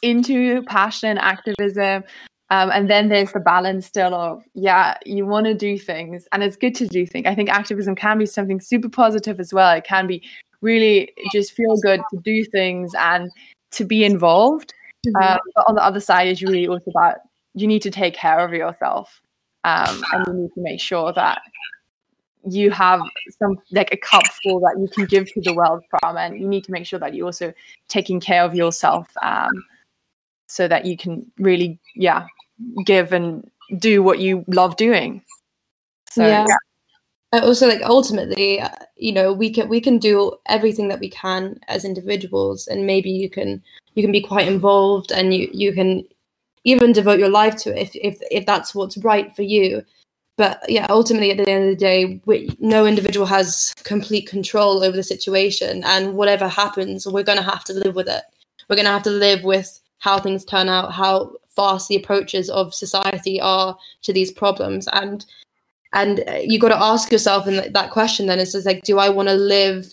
into 0.00 0.62
passion 0.62 1.10
and 1.10 1.18
activism 1.18 2.04
um, 2.52 2.70
and 2.70 2.90
then 2.90 3.08
there's 3.08 3.32
the 3.32 3.40
balance 3.40 3.86
still 3.86 4.14
of, 4.14 4.44
yeah, 4.52 4.98
you 5.06 5.24
want 5.24 5.46
to 5.46 5.54
do 5.54 5.78
things 5.78 6.28
and 6.32 6.42
it's 6.42 6.54
good 6.54 6.74
to 6.74 6.86
do 6.86 7.06
things. 7.06 7.24
I 7.26 7.34
think 7.34 7.48
activism 7.48 7.94
can 7.94 8.18
be 8.18 8.26
something 8.26 8.60
super 8.60 8.90
positive 8.90 9.40
as 9.40 9.54
well. 9.54 9.74
It 9.74 9.84
can 9.84 10.06
be 10.06 10.22
really 10.60 11.14
just 11.32 11.54
feel 11.54 11.78
good 11.78 12.02
to 12.10 12.20
do 12.22 12.44
things 12.44 12.92
and 12.98 13.30
to 13.70 13.86
be 13.86 14.04
involved. 14.04 14.74
Mm-hmm. 15.06 15.32
Um, 15.32 15.38
but 15.54 15.64
on 15.66 15.76
the 15.76 15.82
other 15.82 15.98
side 15.98 16.28
is 16.28 16.42
really 16.42 16.68
also 16.68 16.90
about 16.90 17.20
you 17.54 17.66
need 17.66 17.80
to 17.82 17.90
take 17.90 18.12
care 18.12 18.40
of 18.40 18.52
yourself 18.52 19.22
um, 19.64 20.04
and 20.12 20.26
you 20.26 20.34
need 20.42 20.54
to 20.54 20.60
make 20.60 20.78
sure 20.78 21.10
that 21.14 21.40
you 22.46 22.70
have 22.70 23.00
some 23.38 23.56
like 23.70 23.94
a 23.94 23.96
cup 23.96 24.26
full 24.42 24.60
that 24.60 24.76
you 24.78 24.88
can 24.88 25.06
give 25.06 25.26
to 25.32 25.40
the 25.40 25.54
world 25.54 25.82
from 25.88 26.18
and 26.18 26.38
you 26.38 26.46
need 26.46 26.64
to 26.64 26.72
make 26.72 26.84
sure 26.84 26.98
that 26.98 27.14
you're 27.14 27.26
also 27.26 27.50
taking 27.88 28.20
care 28.20 28.44
of 28.44 28.54
yourself 28.54 29.08
um, 29.22 29.64
so 30.48 30.68
that 30.68 30.84
you 30.84 30.98
can 30.98 31.24
really 31.38 31.78
yeah 31.96 32.26
give 32.84 33.12
and 33.12 33.48
do 33.78 34.02
what 34.02 34.18
you 34.18 34.44
love 34.48 34.76
doing. 34.76 35.22
So 36.10 36.26
yeah. 36.26 36.46
yeah. 37.32 37.40
also 37.40 37.66
like 37.66 37.82
ultimately 37.82 38.60
uh, 38.60 38.68
you 38.96 39.12
know 39.12 39.32
we 39.32 39.50
can 39.50 39.68
we 39.68 39.80
can 39.80 39.98
do 39.98 40.32
everything 40.46 40.88
that 40.88 41.00
we 41.00 41.08
can 41.08 41.58
as 41.68 41.84
individuals 41.84 42.68
and 42.68 42.86
maybe 42.86 43.10
you 43.10 43.30
can 43.30 43.62
you 43.94 44.02
can 44.02 44.12
be 44.12 44.20
quite 44.20 44.46
involved 44.46 45.10
and 45.10 45.32
you 45.32 45.48
you 45.52 45.72
can 45.72 46.04
even 46.64 46.92
devote 46.92 47.18
your 47.18 47.30
life 47.30 47.56
to 47.56 47.70
it 47.70 47.80
if 47.80 47.96
if 47.96 48.18
if 48.30 48.46
that's 48.46 48.74
what's 48.74 48.98
right 48.98 49.34
for 49.34 49.42
you 49.42 49.82
but 50.36 50.62
yeah, 50.68 50.86
ultimately 50.88 51.30
at 51.30 51.36
the 51.36 51.48
end 51.48 51.64
of 51.64 51.70
the 51.70 51.76
day, 51.76 52.20
we, 52.24 52.56
no 52.58 52.86
individual 52.86 53.26
has 53.26 53.74
complete 53.84 54.26
control 54.26 54.82
over 54.82 54.96
the 54.96 55.02
situation, 55.02 55.84
and 55.84 56.14
whatever 56.14 56.48
happens, 56.48 57.06
we're 57.06 57.22
going 57.22 57.38
to 57.38 57.44
have 57.44 57.64
to 57.64 57.74
live 57.74 57.94
with 57.94 58.08
it. 58.08 58.22
We're 58.68 58.76
going 58.76 58.86
to 58.86 58.92
have 58.92 59.02
to 59.04 59.10
live 59.10 59.44
with 59.44 59.78
how 59.98 60.18
things 60.18 60.44
turn 60.44 60.68
out, 60.68 60.92
how 60.92 61.32
fast 61.54 61.88
the 61.88 61.96
approaches 61.96 62.50
of 62.50 62.74
society 62.74 63.40
are 63.40 63.76
to 64.02 64.12
these 64.12 64.30
problems, 64.30 64.88
and 64.92 65.24
and 65.92 66.24
you 66.42 66.58
got 66.58 66.68
to 66.68 66.82
ask 66.82 67.12
yourself 67.12 67.46
in 67.46 67.72
that 67.72 67.90
question. 67.90 68.26
Then 68.26 68.38
it's 68.38 68.52
just 68.52 68.66
like, 68.66 68.82
do 68.82 68.98
I 68.98 69.08
want 69.08 69.28
to 69.28 69.34
live 69.34 69.92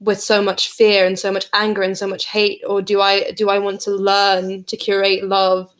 with 0.00 0.20
so 0.20 0.42
much 0.42 0.70
fear 0.70 1.06
and 1.06 1.18
so 1.18 1.30
much 1.32 1.46
anger 1.52 1.82
and 1.82 1.96
so 1.96 2.06
much 2.06 2.26
hate, 2.26 2.62
or 2.66 2.82
do 2.82 3.00
I 3.00 3.30
do 3.32 3.50
I 3.50 3.58
want 3.58 3.80
to 3.82 3.90
learn 3.90 4.64
to 4.64 4.76
curate 4.76 5.24
love? 5.24 5.72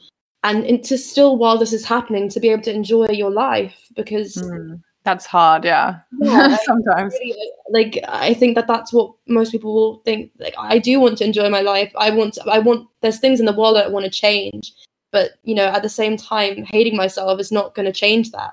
and 0.45 0.85
to 0.85 0.99
still 0.99 1.37
while 1.37 1.59
this 1.59 1.73
is 1.73 1.85
happening 1.85 2.29
to 2.29 2.41
be 2.41 2.49
able 2.49 2.63
to 2.63 2.75
enjoy 2.75 3.07
your 3.09 3.31
life 3.31 3.89
because 3.95 4.35
mm, 4.37 4.81
that's 5.05 5.27
hard 5.27 5.65
yeah, 5.65 5.99
yeah 6.21 6.57
sometimes 6.65 7.15
really, 7.21 7.51
like 7.71 7.99
i 8.09 8.35
think 8.35 8.55
that 8.55 8.67
that's 8.67 8.93
what 8.93 9.13
most 9.29 9.53
people 9.53 9.73
will 9.73 10.03
think 10.05 10.31
like 10.39 10.55
i 10.59 10.79
do 10.79 10.99
want 10.99 11.19
to 11.19 11.25
enjoy 11.25 11.49
my 11.49 11.61
life 11.61 11.93
i 11.97 12.11
want 12.11 12.35
to, 12.35 12.43
i 12.51 12.59
want 12.59 12.89
there's 13.01 13.19
things 13.19 13.41
in 13.41 13.47
the 13.47 13.53
world 13.53 13.77
that 13.77 13.87
i 13.87 13.89
want 13.89 14.05
to 14.05 14.11
change 14.11 14.73
but 15.13 15.33
you 15.45 15.55
know 15.55 15.67
at 15.67 15.83
the 15.83 15.89
same 15.89 16.17
time 16.17 16.65
hating 16.65 16.97
myself 16.97 17.39
is 17.39 17.53
not 17.53 17.75
going 17.75 17.87
to 17.87 17.93
change 17.93 18.31
that 18.33 18.53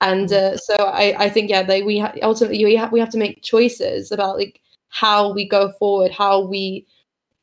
and 0.00 0.28
mm. 0.28 0.32
uh, 0.32 0.56
so 0.56 0.74
i 0.76 1.14
i 1.18 1.28
think 1.28 1.48
yeah 1.48 1.62
they 1.62 1.82
we 1.82 1.98
ha- 1.98 2.12
ultimately 2.22 2.64
we 2.64 2.76
have 2.76 2.92
we 2.92 3.00
have 3.00 3.10
to 3.10 3.18
make 3.18 3.42
choices 3.42 4.12
about 4.12 4.36
like 4.36 4.60
how 4.88 5.32
we 5.32 5.48
go 5.48 5.70
forward 5.72 6.12
how 6.12 6.40
we 6.40 6.86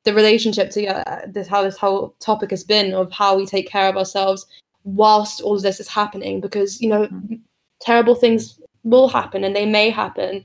the 0.04 0.14
relationship 0.14 0.70
to 0.70 0.86
uh, 0.86 1.22
this 1.28 1.48
how 1.48 1.64
this 1.64 1.78
whole 1.78 2.16
topic 2.20 2.52
has 2.52 2.64
been 2.64 2.94
of 2.94 3.12
how 3.12 3.36
we 3.36 3.46
take 3.46 3.68
care 3.68 3.90
of 3.90 3.98
ourselves 3.98 4.46
whilst 4.84 5.42
all 5.42 5.56
of 5.56 5.62
this 5.62 5.80
is 5.80 5.88
happening 5.88 6.40
because 6.40 6.82
you 6.82 6.90
know 6.90 7.08
mm-hmm. 7.08 7.36
terrible 7.82 8.16
things 8.16 8.60
will 8.84 9.10
happen 9.10 9.44
and 9.44 9.56
they 9.56 9.66
may 9.66 9.90
happen 9.90 10.44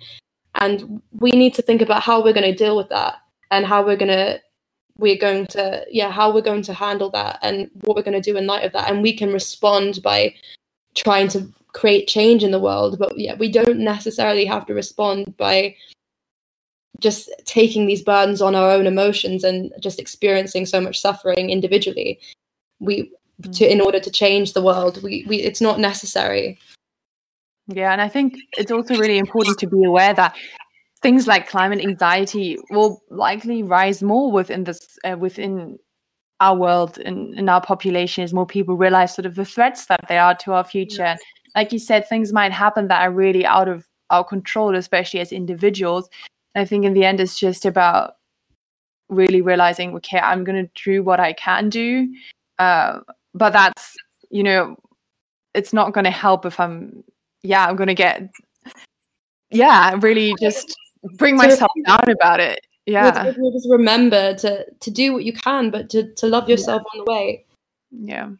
and 0.56 1.00
we 1.18 1.30
need 1.32 1.54
to 1.54 1.62
think 1.62 1.80
about 1.82 2.02
how 2.02 2.22
we're 2.22 2.32
going 2.32 2.50
to 2.50 2.64
deal 2.64 2.76
with 2.76 2.88
that 2.88 3.16
and 3.50 3.66
how 3.66 3.84
we're 3.84 3.96
going 3.96 4.10
to 4.10 4.40
we're 4.98 5.18
going 5.18 5.46
to 5.46 5.84
yeah 5.90 6.10
how 6.10 6.32
we're 6.32 6.40
going 6.40 6.62
to 6.62 6.74
handle 6.74 7.10
that 7.10 7.38
and 7.42 7.70
what 7.82 7.96
we're 7.96 8.02
going 8.02 8.20
to 8.20 8.30
do 8.30 8.36
in 8.36 8.46
light 8.46 8.64
of 8.64 8.72
that. 8.72 8.90
And 8.90 9.02
we 9.02 9.12
can 9.16 9.32
respond 9.32 10.02
by 10.02 10.34
trying 10.94 11.28
to 11.28 11.50
create 11.72 12.06
change 12.06 12.44
in 12.44 12.52
the 12.52 12.60
world. 12.60 12.98
But 12.98 13.18
yeah 13.18 13.34
we 13.34 13.50
don't 13.50 13.78
necessarily 13.78 14.44
have 14.44 14.66
to 14.66 14.74
respond 14.74 15.36
by 15.36 15.76
just 17.00 17.28
taking 17.44 17.86
these 17.86 18.02
burdens 18.02 18.40
on 18.40 18.54
our 18.54 18.70
own 18.70 18.86
emotions 18.86 19.42
and 19.42 19.72
just 19.80 19.98
experiencing 19.98 20.64
so 20.64 20.80
much 20.80 21.00
suffering 21.00 21.50
individually. 21.50 22.20
We 22.78 23.10
mm. 23.42 23.56
to 23.56 23.70
in 23.70 23.80
order 23.80 23.98
to 23.98 24.10
change 24.10 24.52
the 24.52 24.62
world 24.62 25.02
we, 25.02 25.24
we 25.26 25.38
it's 25.38 25.60
not 25.60 25.80
necessary. 25.80 26.58
Yeah 27.66 27.92
and 27.92 28.00
i 28.00 28.08
think 28.08 28.36
it's 28.58 28.70
also 28.70 28.94
really 28.96 29.18
important 29.18 29.58
to 29.58 29.66
be 29.66 29.84
aware 29.84 30.12
that 30.14 30.36
things 31.04 31.26
like 31.26 31.48
climate 31.48 31.80
anxiety 31.80 32.58
will 32.70 33.00
likely 33.10 33.62
rise 33.62 34.02
more 34.02 34.32
within 34.32 34.64
this 34.64 34.98
uh, 35.04 35.16
within 35.16 35.78
our 36.40 36.56
world 36.56 36.98
and 36.98 37.34
in 37.38 37.48
our 37.48 37.60
population 37.60 38.24
as 38.24 38.34
more 38.34 38.46
people 38.46 38.76
realize 38.76 39.14
sort 39.14 39.26
of 39.26 39.36
the 39.36 39.44
threats 39.44 39.86
that 39.86 40.04
they 40.08 40.18
are 40.18 40.34
to 40.34 40.52
our 40.52 40.64
future 40.64 41.14
yes. 41.14 41.20
like 41.54 41.72
you 41.72 41.78
said 41.78 42.08
things 42.08 42.32
might 42.32 42.50
happen 42.52 42.88
that 42.88 43.02
are 43.02 43.12
really 43.12 43.46
out 43.46 43.68
of 43.68 43.86
our 44.10 44.24
control 44.24 44.74
especially 44.74 45.20
as 45.20 45.30
individuals 45.30 46.10
I 46.54 46.64
think 46.64 46.84
in 46.84 46.94
the 46.94 47.04
end, 47.04 47.20
it's 47.20 47.38
just 47.38 47.64
about 47.66 48.16
really 49.08 49.40
realizing, 49.40 49.94
okay, 49.96 50.18
I'm 50.18 50.44
going 50.44 50.64
to 50.64 50.70
do 50.84 51.02
what 51.02 51.20
I 51.20 51.32
can 51.32 51.68
do. 51.68 52.08
Uh, 52.58 53.00
but 53.34 53.52
that's, 53.52 53.96
you 54.30 54.42
know, 54.42 54.76
it's 55.54 55.72
not 55.72 55.92
going 55.92 56.04
to 56.04 56.10
help 56.10 56.46
if 56.46 56.60
I'm, 56.60 57.02
yeah, 57.42 57.66
I'm 57.66 57.76
going 57.76 57.88
to 57.88 57.94
get, 57.94 58.30
yeah, 59.50 59.98
really 60.00 60.34
just 60.40 60.76
bring 61.16 61.36
myself 61.36 61.70
down 61.86 62.10
about 62.10 62.40
it. 62.40 62.66
Yeah. 62.86 63.32
Just 63.52 63.68
remember 63.70 64.34
to, 64.34 64.66
to 64.70 64.90
do 64.90 65.12
what 65.12 65.24
you 65.24 65.32
can, 65.32 65.70
but 65.70 65.88
to, 65.90 66.12
to 66.14 66.26
love 66.26 66.48
yourself 66.48 66.82
yeah. 66.82 67.00
on 67.00 67.04
the 67.04 67.12
way. 67.12 67.44
Yeah. 67.90 68.30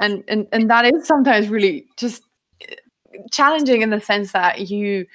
And, 0.00 0.24
and, 0.28 0.46
and 0.52 0.68
that 0.70 0.84
is 0.84 1.06
sometimes 1.06 1.48
really 1.48 1.86
just 1.96 2.22
challenging 3.30 3.82
in 3.82 3.90
the 3.90 4.00
sense 4.00 4.32
that 4.32 4.68
you 4.68 5.06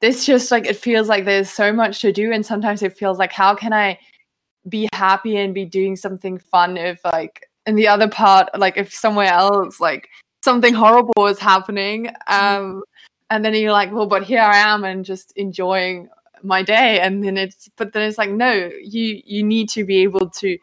this 0.00 0.26
just 0.26 0.50
like 0.50 0.66
it 0.66 0.76
feels 0.76 1.08
like 1.08 1.24
there's 1.24 1.50
so 1.50 1.72
much 1.72 2.00
to 2.00 2.12
do 2.12 2.32
and 2.32 2.44
sometimes 2.44 2.82
it 2.82 2.96
feels 2.96 3.18
like 3.18 3.32
how 3.32 3.54
can 3.54 3.72
i 3.72 3.98
be 4.68 4.88
happy 4.92 5.36
and 5.36 5.54
be 5.54 5.64
doing 5.64 5.96
something 5.96 6.38
fun 6.38 6.76
if 6.76 7.00
like 7.04 7.48
in 7.66 7.74
the 7.74 7.88
other 7.88 8.08
part 8.08 8.48
like 8.58 8.76
if 8.76 8.92
somewhere 8.92 9.32
else 9.32 9.80
like 9.80 10.08
something 10.44 10.74
horrible 10.74 11.26
is 11.26 11.38
happening 11.38 12.08
um 12.28 12.82
and 13.30 13.44
then 13.44 13.54
you're 13.54 13.72
like 13.72 13.92
well 13.92 14.06
but 14.06 14.22
here 14.22 14.40
i 14.40 14.56
am 14.56 14.84
and 14.84 15.04
just 15.04 15.32
enjoying 15.36 16.08
my 16.42 16.62
day. 16.62 17.00
And 17.00 17.22
then 17.24 17.36
it's 17.36 17.68
but 17.76 17.92
then 17.92 18.02
it's 18.02 18.18
like 18.18 18.30
no 18.30 18.70
you 18.82 19.20
you 19.24 19.42
need 19.42 19.68
to 19.70 19.84
be 19.84 19.98
able 19.98 20.30
to 20.30 20.58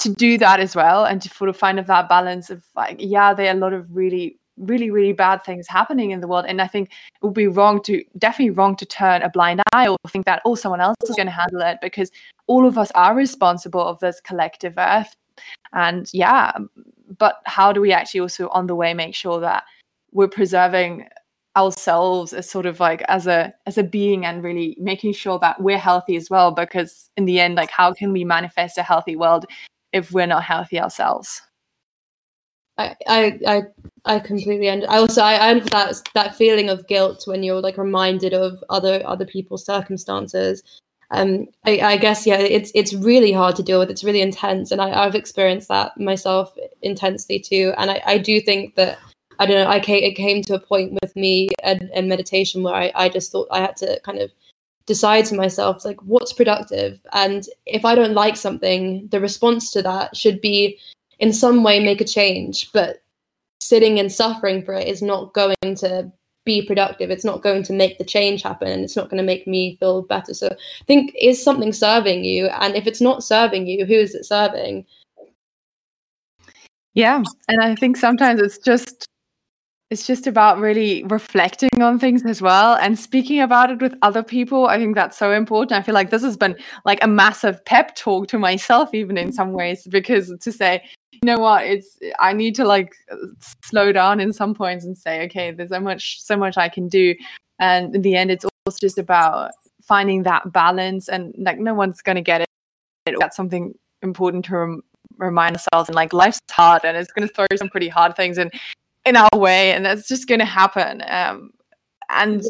to 0.00 0.12
do 0.12 0.36
that 0.38 0.60
as 0.60 0.74
well 0.74 1.04
and 1.04 1.22
to 1.22 1.28
sort 1.28 1.48
of 1.48 1.56
find 1.56 1.78
that 1.78 2.08
balance 2.08 2.50
of 2.50 2.64
like 2.74 2.96
yeah 2.98 3.32
there 3.32 3.46
are 3.46 3.56
a 3.56 3.60
lot 3.60 3.72
of 3.72 3.86
really 3.94 4.38
really 4.58 4.90
really 4.90 5.12
bad 5.12 5.42
things 5.44 5.66
happening 5.68 6.10
in 6.10 6.20
the 6.20 6.28
world. 6.28 6.44
And 6.46 6.60
i 6.60 6.66
think 6.66 6.90
it 6.90 7.24
would 7.24 7.34
be 7.34 7.46
wrong 7.46 7.82
to 7.84 8.04
definitely 8.18 8.50
wrong 8.50 8.76
to 8.76 8.86
turn 8.86 9.22
a 9.22 9.30
blind 9.30 9.62
eye 9.72 9.88
or 9.88 9.96
think 10.08 10.26
that 10.26 10.42
oh 10.44 10.54
someone 10.54 10.80
else 10.80 10.96
is 11.08 11.16
going 11.16 11.26
to 11.26 11.32
handle 11.32 11.60
it 11.60 11.78
because 11.80 12.10
all 12.46 12.66
of 12.66 12.78
us 12.78 12.90
are 12.94 13.14
responsible 13.14 13.80
of 13.80 13.98
this 14.00 14.20
collective 14.20 14.74
earth. 14.78 15.14
And 15.72 16.08
yeah 16.12 16.52
but 17.18 17.36
how 17.44 17.72
do 17.72 17.80
we 17.80 17.92
actually 17.92 18.20
also 18.20 18.48
on 18.48 18.66
the 18.66 18.74
way 18.74 18.94
make 18.94 19.14
sure 19.14 19.40
that 19.40 19.64
we're 20.12 20.28
preserving 20.28 21.08
ourselves 21.56 22.32
as 22.32 22.48
sort 22.50 22.66
of 22.66 22.80
like 22.80 23.02
as 23.08 23.26
a 23.26 23.52
as 23.66 23.78
a 23.78 23.82
being 23.82 24.26
and 24.26 24.42
really 24.42 24.76
making 24.80 25.12
sure 25.12 25.38
that 25.38 25.60
we're 25.60 25.78
healthy 25.78 26.16
as 26.16 26.28
well 26.28 26.50
because 26.50 27.10
in 27.16 27.24
the 27.24 27.38
end 27.38 27.54
like 27.54 27.70
how 27.70 27.92
can 27.92 28.12
we 28.12 28.24
manifest 28.24 28.76
a 28.76 28.82
healthy 28.82 29.14
world 29.14 29.46
if 29.92 30.10
we're 30.10 30.26
not 30.26 30.42
healthy 30.42 30.80
ourselves 30.80 31.40
I, 32.76 32.96
I, 33.06 33.38
I 33.46 33.62
I 34.04 34.18
completely 34.18 34.68
and 34.68 34.84
I 34.86 34.98
also 34.98 35.22
I, 35.22 35.34
I 35.34 35.54
have 35.54 35.70
that 35.70 36.02
that 36.14 36.34
feeling 36.34 36.68
of 36.68 36.86
guilt 36.88 37.22
when 37.26 37.42
you're 37.42 37.60
like 37.60 37.78
reminded 37.78 38.34
of 38.34 38.62
other 38.68 39.00
other 39.06 39.24
people's 39.24 39.64
circumstances. 39.64 40.62
Um, 41.10 41.46
I, 41.64 41.78
I 41.80 41.96
guess 41.96 42.26
yeah, 42.26 42.38
it's 42.38 42.72
it's 42.74 42.92
really 42.92 43.30
hard 43.30 43.54
to 43.56 43.62
deal 43.62 43.78
with. 43.78 43.90
It's 43.90 44.02
really 44.02 44.22
intense, 44.22 44.72
and 44.72 44.80
I, 44.80 45.04
I've 45.04 45.14
experienced 45.14 45.68
that 45.68 45.98
myself 46.00 46.52
intensely 46.82 47.38
too. 47.38 47.72
And 47.78 47.92
I, 47.92 48.02
I 48.06 48.18
do 48.18 48.40
think 48.40 48.74
that 48.74 48.98
I 49.38 49.46
don't 49.46 49.62
know. 49.62 49.70
I 49.70 49.80
came, 49.80 50.02
it 50.02 50.14
came 50.14 50.42
to 50.42 50.54
a 50.54 50.60
point 50.60 50.98
with 51.02 51.14
me 51.16 51.50
and, 51.62 51.90
and 51.94 52.08
meditation 52.08 52.62
where 52.62 52.74
I, 52.74 52.92
I 52.94 53.08
just 53.08 53.32
thought 53.32 53.48
I 53.50 53.60
had 53.60 53.76
to 53.78 54.00
kind 54.04 54.18
of 54.18 54.32
decide 54.86 55.24
to 55.26 55.34
myself 55.34 55.84
like 55.84 56.00
what's 56.02 56.32
productive, 56.32 57.00
and 57.12 57.46
if 57.66 57.84
I 57.84 57.94
don't 57.94 58.14
like 58.14 58.36
something, 58.36 59.08
the 59.08 59.20
response 59.20 59.70
to 59.72 59.82
that 59.82 60.16
should 60.16 60.40
be 60.40 60.78
in 61.18 61.32
some 61.32 61.62
way 61.62 61.82
make 61.82 62.00
a 62.00 62.04
change, 62.04 62.70
but 62.72 63.02
sitting 63.60 63.98
and 63.98 64.12
suffering 64.12 64.62
for 64.62 64.74
it 64.74 64.86
is 64.86 65.00
not 65.00 65.32
going 65.32 65.56
to 65.62 66.12
be 66.44 66.60
productive. 66.60 67.10
It's 67.10 67.24
not 67.24 67.42
going 67.42 67.62
to 67.64 67.72
make 67.72 67.96
the 67.96 68.04
change 68.04 68.42
happen 68.42 68.68
and 68.68 68.84
it's 68.84 68.96
not 68.96 69.08
going 69.08 69.18
to 69.18 69.26
make 69.26 69.46
me 69.46 69.76
feel 69.76 70.02
better. 70.02 70.34
So 70.34 70.54
think 70.86 71.14
is 71.18 71.42
something 71.42 71.72
serving 71.72 72.24
you? 72.24 72.46
And 72.48 72.76
if 72.76 72.86
it's 72.86 73.00
not 73.00 73.24
serving 73.24 73.66
you, 73.66 73.86
who 73.86 73.94
is 73.94 74.14
it 74.14 74.26
serving? 74.26 74.84
Yeah. 76.92 77.22
And 77.48 77.62
I 77.62 77.74
think 77.74 77.96
sometimes 77.96 78.40
it's 78.40 78.58
just 78.58 79.06
it's 79.94 80.08
just 80.08 80.26
about 80.26 80.58
really 80.58 81.04
reflecting 81.04 81.80
on 81.80 82.00
things 82.00 82.24
as 82.24 82.42
well 82.42 82.74
and 82.74 82.98
speaking 82.98 83.40
about 83.40 83.70
it 83.70 83.80
with 83.80 83.94
other 84.02 84.24
people. 84.24 84.66
I 84.66 84.76
think 84.76 84.96
that's 84.96 85.16
so 85.16 85.30
important. 85.30 85.78
I 85.78 85.82
feel 85.82 85.94
like 85.94 86.10
this 86.10 86.24
has 86.24 86.36
been 86.36 86.56
like 86.84 86.98
a 87.04 87.06
massive 87.06 87.64
pep 87.64 87.94
talk 87.94 88.26
to 88.28 88.38
myself, 88.40 88.92
even 88.92 89.16
in 89.16 89.32
some 89.32 89.52
ways, 89.52 89.86
because 89.86 90.36
to 90.36 90.50
say, 90.50 90.82
you 91.12 91.20
know 91.22 91.38
what, 91.38 91.64
it's 91.64 91.96
I 92.18 92.32
need 92.32 92.56
to 92.56 92.64
like 92.64 92.96
slow 93.62 93.92
down 93.92 94.18
in 94.18 94.32
some 94.32 94.52
points 94.52 94.84
and 94.84 94.98
say, 94.98 95.24
okay, 95.26 95.52
there's 95.52 95.70
so 95.70 95.78
much, 95.78 96.20
so 96.20 96.36
much 96.36 96.58
I 96.58 96.68
can 96.68 96.88
do. 96.88 97.14
And 97.60 97.94
in 97.94 98.02
the 98.02 98.16
end, 98.16 98.32
it's 98.32 98.44
also 98.66 98.78
just 98.80 98.98
about 98.98 99.52
finding 99.80 100.24
that 100.24 100.52
balance 100.52 101.08
and 101.08 101.32
like 101.38 101.60
no 101.60 101.72
one's 101.72 102.02
gonna 102.02 102.20
get 102.20 102.40
it. 102.40 102.48
That's 103.20 103.36
something 103.36 103.74
important 104.02 104.44
to 104.46 104.56
rem- 104.56 104.82
remind 105.18 105.54
ourselves 105.54 105.88
and 105.88 105.94
like 105.94 106.12
life's 106.12 106.40
hard 106.50 106.84
and 106.84 106.96
it's 106.96 107.12
going 107.12 107.28
to 107.28 107.32
throw 107.32 107.46
some 107.56 107.68
pretty 107.68 107.88
hard 107.88 108.16
things 108.16 108.36
and 108.36 108.52
in 109.04 109.16
our 109.16 109.28
way 109.34 109.72
and 109.72 109.84
that's 109.84 110.08
just 110.08 110.28
going 110.28 110.38
to 110.38 110.44
happen 110.44 111.02
um, 111.08 111.50
and 112.10 112.44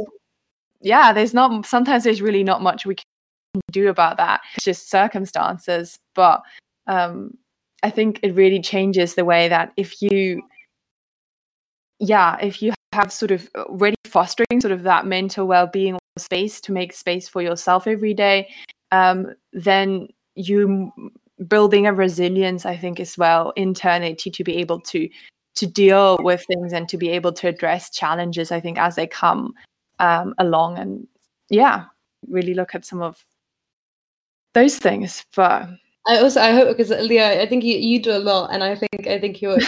yeah. 0.80 1.12
there's 1.12 1.34
not 1.34 1.66
sometimes 1.66 2.04
there's 2.04 2.22
really 2.22 2.44
not 2.44 2.62
much 2.62 2.86
we 2.86 2.94
can 2.94 3.04
do 3.70 3.88
about 3.88 4.16
that. 4.16 4.40
It's 4.56 4.64
just 4.64 4.90
circumstances 4.90 5.98
but 6.14 6.42
um, 6.86 7.36
i 7.82 7.90
think 7.90 8.20
it 8.22 8.34
really 8.34 8.60
changes 8.60 9.14
the 9.14 9.24
way 9.24 9.48
that 9.48 9.72
if 9.76 10.00
you 10.02 10.42
yeah 11.98 12.36
if 12.40 12.62
you 12.62 12.72
have 12.92 13.12
sort 13.12 13.30
of 13.30 13.48
really 13.68 13.96
fostering 14.06 14.60
sort 14.60 14.72
of 14.72 14.82
that 14.82 15.06
mental 15.06 15.46
well-being 15.46 15.98
space 16.18 16.60
to 16.60 16.72
make 16.72 16.92
space 16.92 17.28
for 17.28 17.42
yourself 17.42 17.86
every 17.86 18.14
day 18.14 18.48
um, 18.92 19.34
then 19.52 20.06
you 20.36 20.92
building 21.48 21.86
a 21.86 21.92
resilience 21.92 22.64
i 22.64 22.76
think 22.76 23.00
as 23.00 23.18
well 23.18 23.52
internally 23.56 24.14
to 24.14 24.44
be 24.44 24.56
able 24.56 24.80
to 24.80 25.08
to 25.54 25.66
deal 25.66 26.18
with 26.20 26.44
things 26.46 26.72
and 26.72 26.88
to 26.88 26.96
be 26.96 27.08
able 27.10 27.32
to 27.32 27.48
address 27.48 27.90
challenges 27.90 28.50
i 28.50 28.60
think 28.60 28.78
as 28.78 28.96
they 28.96 29.06
come 29.06 29.52
um, 30.00 30.34
along 30.38 30.78
and 30.78 31.06
yeah 31.50 31.84
really 32.28 32.54
look 32.54 32.74
at 32.74 32.84
some 32.84 33.02
of 33.02 33.24
those 34.54 34.78
things 34.78 35.24
but 35.36 35.68
I 36.06 36.18
also 36.18 36.40
I 36.40 36.52
hope 36.52 36.68
because 36.68 36.90
Leah, 36.90 37.40
I 37.40 37.46
think 37.46 37.64
you, 37.64 37.76
you 37.76 38.00
do 38.00 38.12
a 38.12 38.18
lot, 38.18 38.52
and 38.52 38.62
I 38.62 38.74
think 38.74 39.06
I 39.06 39.18
think 39.18 39.40
you're 39.42 39.58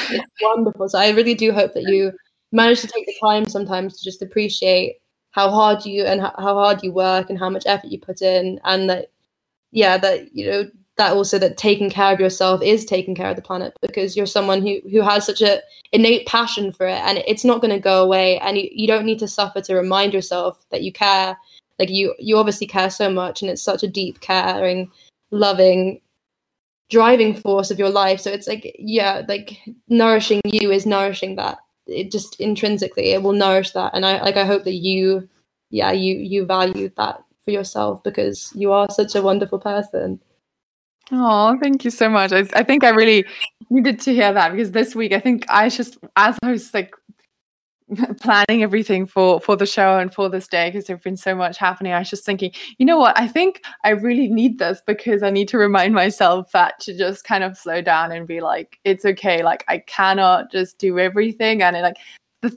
wonderful. 0.43 0.89
So 0.89 0.99
I 0.99 1.11
really 1.11 1.35
do 1.35 1.53
hope 1.53 1.73
that 1.75 1.85
you 1.85 2.13
manage 2.53 2.81
to 2.83 2.87
take 2.87 3.07
the 3.07 3.15
time 3.21 3.47
sometimes 3.47 3.97
to 3.97 4.05
just 4.05 4.23
appreciate 4.23 4.97
how 5.31 5.51
hard 5.51 5.85
you 5.85 6.05
and 6.05 6.21
how, 6.21 6.35
how 6.39 6.55
hard 6.55 6.83
you 6.83 6.93
work 6.93 7.31
and 7.31 7.39
how 7.39 7.51
much 7.51 7.65
effort 7.67 7.91
you 7.91 7.99
put 7.99 8.21
in, 8.21 8.61
and 8.65 8.91
that 8.91 9.07
yeah, 9.73 9.97
that 9.99 10.35
you 10.35 10.51
know 10.51 10.71
that 10.97 11.13
also 11.13 11.39
that 11.39 11.57
taking 11.57 11.91
care 11.91 12.13
of 12.13 12.21
yourself 12.21 12.63
is 12.63 12.85
taking 12.85 13.15
care 13.15 13.29
of 13.29 13.37
the 13.37 13.43
planet 13.43 13.75
because 13.83 14.17
you're 14.17 14.27
someone 14.27 14.63
who 14.63 14.81
who 14.91 15.03
has 15.03 15.27
such 15.27 15.43
a 15.43 15.61
innate 15.93 16.27
passion 16.27 16.73
for 16.73 16.87
it, 16.87 17.01
and 17.05 17.19
it's 17.27 17.45
not 17.45 17.61
going 17.61 17.73
to 17.73 17.81
go 17.81 18.03
away, 18.03 18.39
and 18.39 18.59
you, 18.59 18.69
you 18.73 18.87
don't 18.87 19.05
need 19.05 19.19
to 19.19 19.29
suffer 19.29 19.61
to 19.61 19.75
remind 19.75 20.15
yourself 20.15 20.65
that 20.71 20.83
you 20.83 20.93
care. 20.93 21.37
Like 21.79 21.91
you 21.91 22.15
you 22.19 22.39
obviously 22.39 22.67
care 22.67 22.91
so 22.91 23.11
much, 23.11 23.43
and 23.43 23.51
it's 23.51 23.63
such 23.63 23.83
a 23.83 23.89
deep, 23.89 24.21
caring, 24.21 24.91
loving 25.31 26.01
driving 26.89 27.35
force 27.35 27.71
of 27.71 27.79
your 27.79 27.91
life. 27.91 28.21
So 28.21 28.31
it's 28.31 28.47
like 28.47 28.75
yeah 28.79 29.23
like 29.29 29.59
nourishing 29.89 30.41
you 30.45 30.71
is 30.71 30.87
nourishing 30.87 31.37
that. 31.37 31.59
It 31.87 32.11
just 32.11 32.41
intrinsically 32.41 33.11
it 33.13 33.23
will 33.23 33.33
nourish 33.33 33.73
that. 33.73 33.93
And 33.95 34.07
i 34.07 34.23
like 34.23 34.37
i 34.37 34.45
hope 34.45 34.65
that 34.65 34.75
you 34.75 35.29
yeah 35.71 35.93
you 35.93 36.17
you 36.17 36.47
value 36.47 36.91
that 36.97 37.23
for 37.45 37.51
yourself 37.51 38.03
because 38.03 38.53
you 38.55 38.73
are 38.73 38.89
such 38.91 39.15
a 39.15 39.23
wonderful 39.23 39.59
person 39.59 40.21
Oh, 41.13 41.57
thank 41.63 41.85
you 41.85 41.91
so 41.91 42.09
much. 42.09 42.33
I, 42.33 42.41
I 42.55 42.63
think 42.65 42.83
I 42.83 42.89
really 42.91 43.25
needed 43.71 44.01
to 44.01 44.13
hear 44.13 44.33
that 44.33 44.53
because 44.53 44.73
this 44.73 44.95
week 44.95 45.13
I 45.13 45.21
think 45.21 45.45
I 45.49 45.69
just 45.69 45.99
as 46.17 46.37
I 46.43 46.51
was 46.51 46.75
like 46.75 46.95
planning 48.21 48.65
everything 48.65 49.07
for 49.07 49.41
for 49.41 49.55
the 49.55 49.67
show 49.67 49.99
and 49.99 50.13
for 50.13 50.29
this 50.29 50.49
day 50.49 50.69
because 50.69 50.87
there's 50.87 51.01
been 51.01 51.17
so 51.17 51.37
much 51.37 51.57
happening 51.57 51.93
i 51.93 52.01
was 52.01 52.11
just 52.11 52.25
thinking 52.25 52.51
you 52.79 52.85
know 52.85 52.99
what? 52.99 53.17
I 53.17 53.29
think 53.29 53.63
i 53.85 53.91
really 53.91 54.27
need 54.27 54.59
this 54.59 54.83
because 54.85 55.23
i 55.23 55.31
need 55.31 55.47
to 55.49 55.59
remind 55.59 55.95
myself 55.95 56.51
that 56.51 56.81
to 56.81 56.99
just 56.99 57.23
kind 57.23 57.45
of 57.45 57.57
slow 57.57 57.81
down 57.81 58.11
and 58.11 58.27
be 58.27 58.41
like 58.41 58.81
it's 58.85 59.05
okay. 59.05 59.45
Like 59.45 59.65
i 59.69 59.79
cannot 59.79 60.51
just 60.51 60.79
do 60.79 60.99
everything. 60.99 61.63
And 61.63 61.77
it, 61.77 61.83
like 61.83 61.99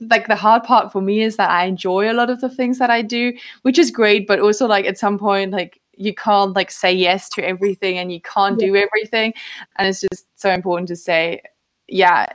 like 0.01 0.27
the 0.27 0.35
hard 0.35 0.63
part 0.63 0.91
for 0.91 1.01
me 1.01 1.21
is 1.21 1.35
that 1.37 1.49
i 1.49 1.65
enjoy 1.65 2.11
a 2.11 2.13
lot 2.13 2.29
of 2.29 2.41
the 2.41 2.49
things 2.49 2.77
that 2.77 2.91
i 2.91 3.01
do 3.01 3.33
which 3.63 3.79
is 3.79 3.89
great 3.89 4.27
but 4.27 4.39
also 4.39 4.67
like 4.67 4.85
at 4.85 4.99
some 4.99 5.17
point 5.17 5.51
like 5.51 5.79
you 5.99 6.13
can't 6.13 6.55
like 6.55 6.71
say 6.71 6.91
yes 6.91 7.29
to 7.29 7.45
everything 7.45 7.97
and 7.97 8.11
you 8.11 8.21
can't 8.21 8.59
yeah. 8.59 8.67
do 8.67 8.75
everything 8.75 9.33
and 9.77 9.87
it's 9.87 10.01
just 10.01 10.25
so 10.35 10.49
important 10.49 10.87
to 10.87 10.95
say 10.95 11.41
yeah 11.87 12.25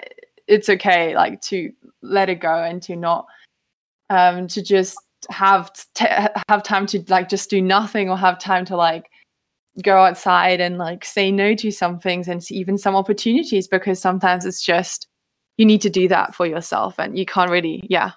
it's 0.46 0.68
okay 0.68 1.16
like 1.16 1.40
to 1.40 1.72
let 2.02 2.28
it 2.28 2.40
go 2.40 2.62
and 2.62 2.82
to 2.82 2.94
not 2.94 3.26
um 4.10 4.46
to 4.46 4.62
just 4.62 4.98
have 5.30 5.72
t- 5.94 6.06
have 6.48 6.62
time 6.62 6.86
to 6.86 7.02
like 7.08 7.28
just 7.28 7.48
do 7.48 7.62
nothing 7.62 8.10
or 8.10 8.16
have 8.16 8.38
time 8.38 8.64
to 8.66 8.76
like 8.76 9.10
go 9.82 9.96
outside 9.96 10.60
and 10.60 10.76
like 10.78 11.04
say 11.04 11.32
no 11.32 11.54
to 11.54 11.70
some 11.70 11.98
things 11.98 12.28
and 12.28 12.48
even 12.50 12.76
some 12.76 12.94
opportunities 12.94 13.66
because 13.66 13.98
sometimes 13.98 14.44
it's 14.44 14.62
just 14.62 15.08
you 15.56 15.64
need 15.64 15.80
to 15.80 15.90
do 15.90 16.06
that 16.06 16.34
for 16.34 16.46
yourself 16.46 16.98
and 16.98 17.18
you 17.18 17.24
can't 17.24 17.50
really 17.50 17.82
yeah 17.88 18.12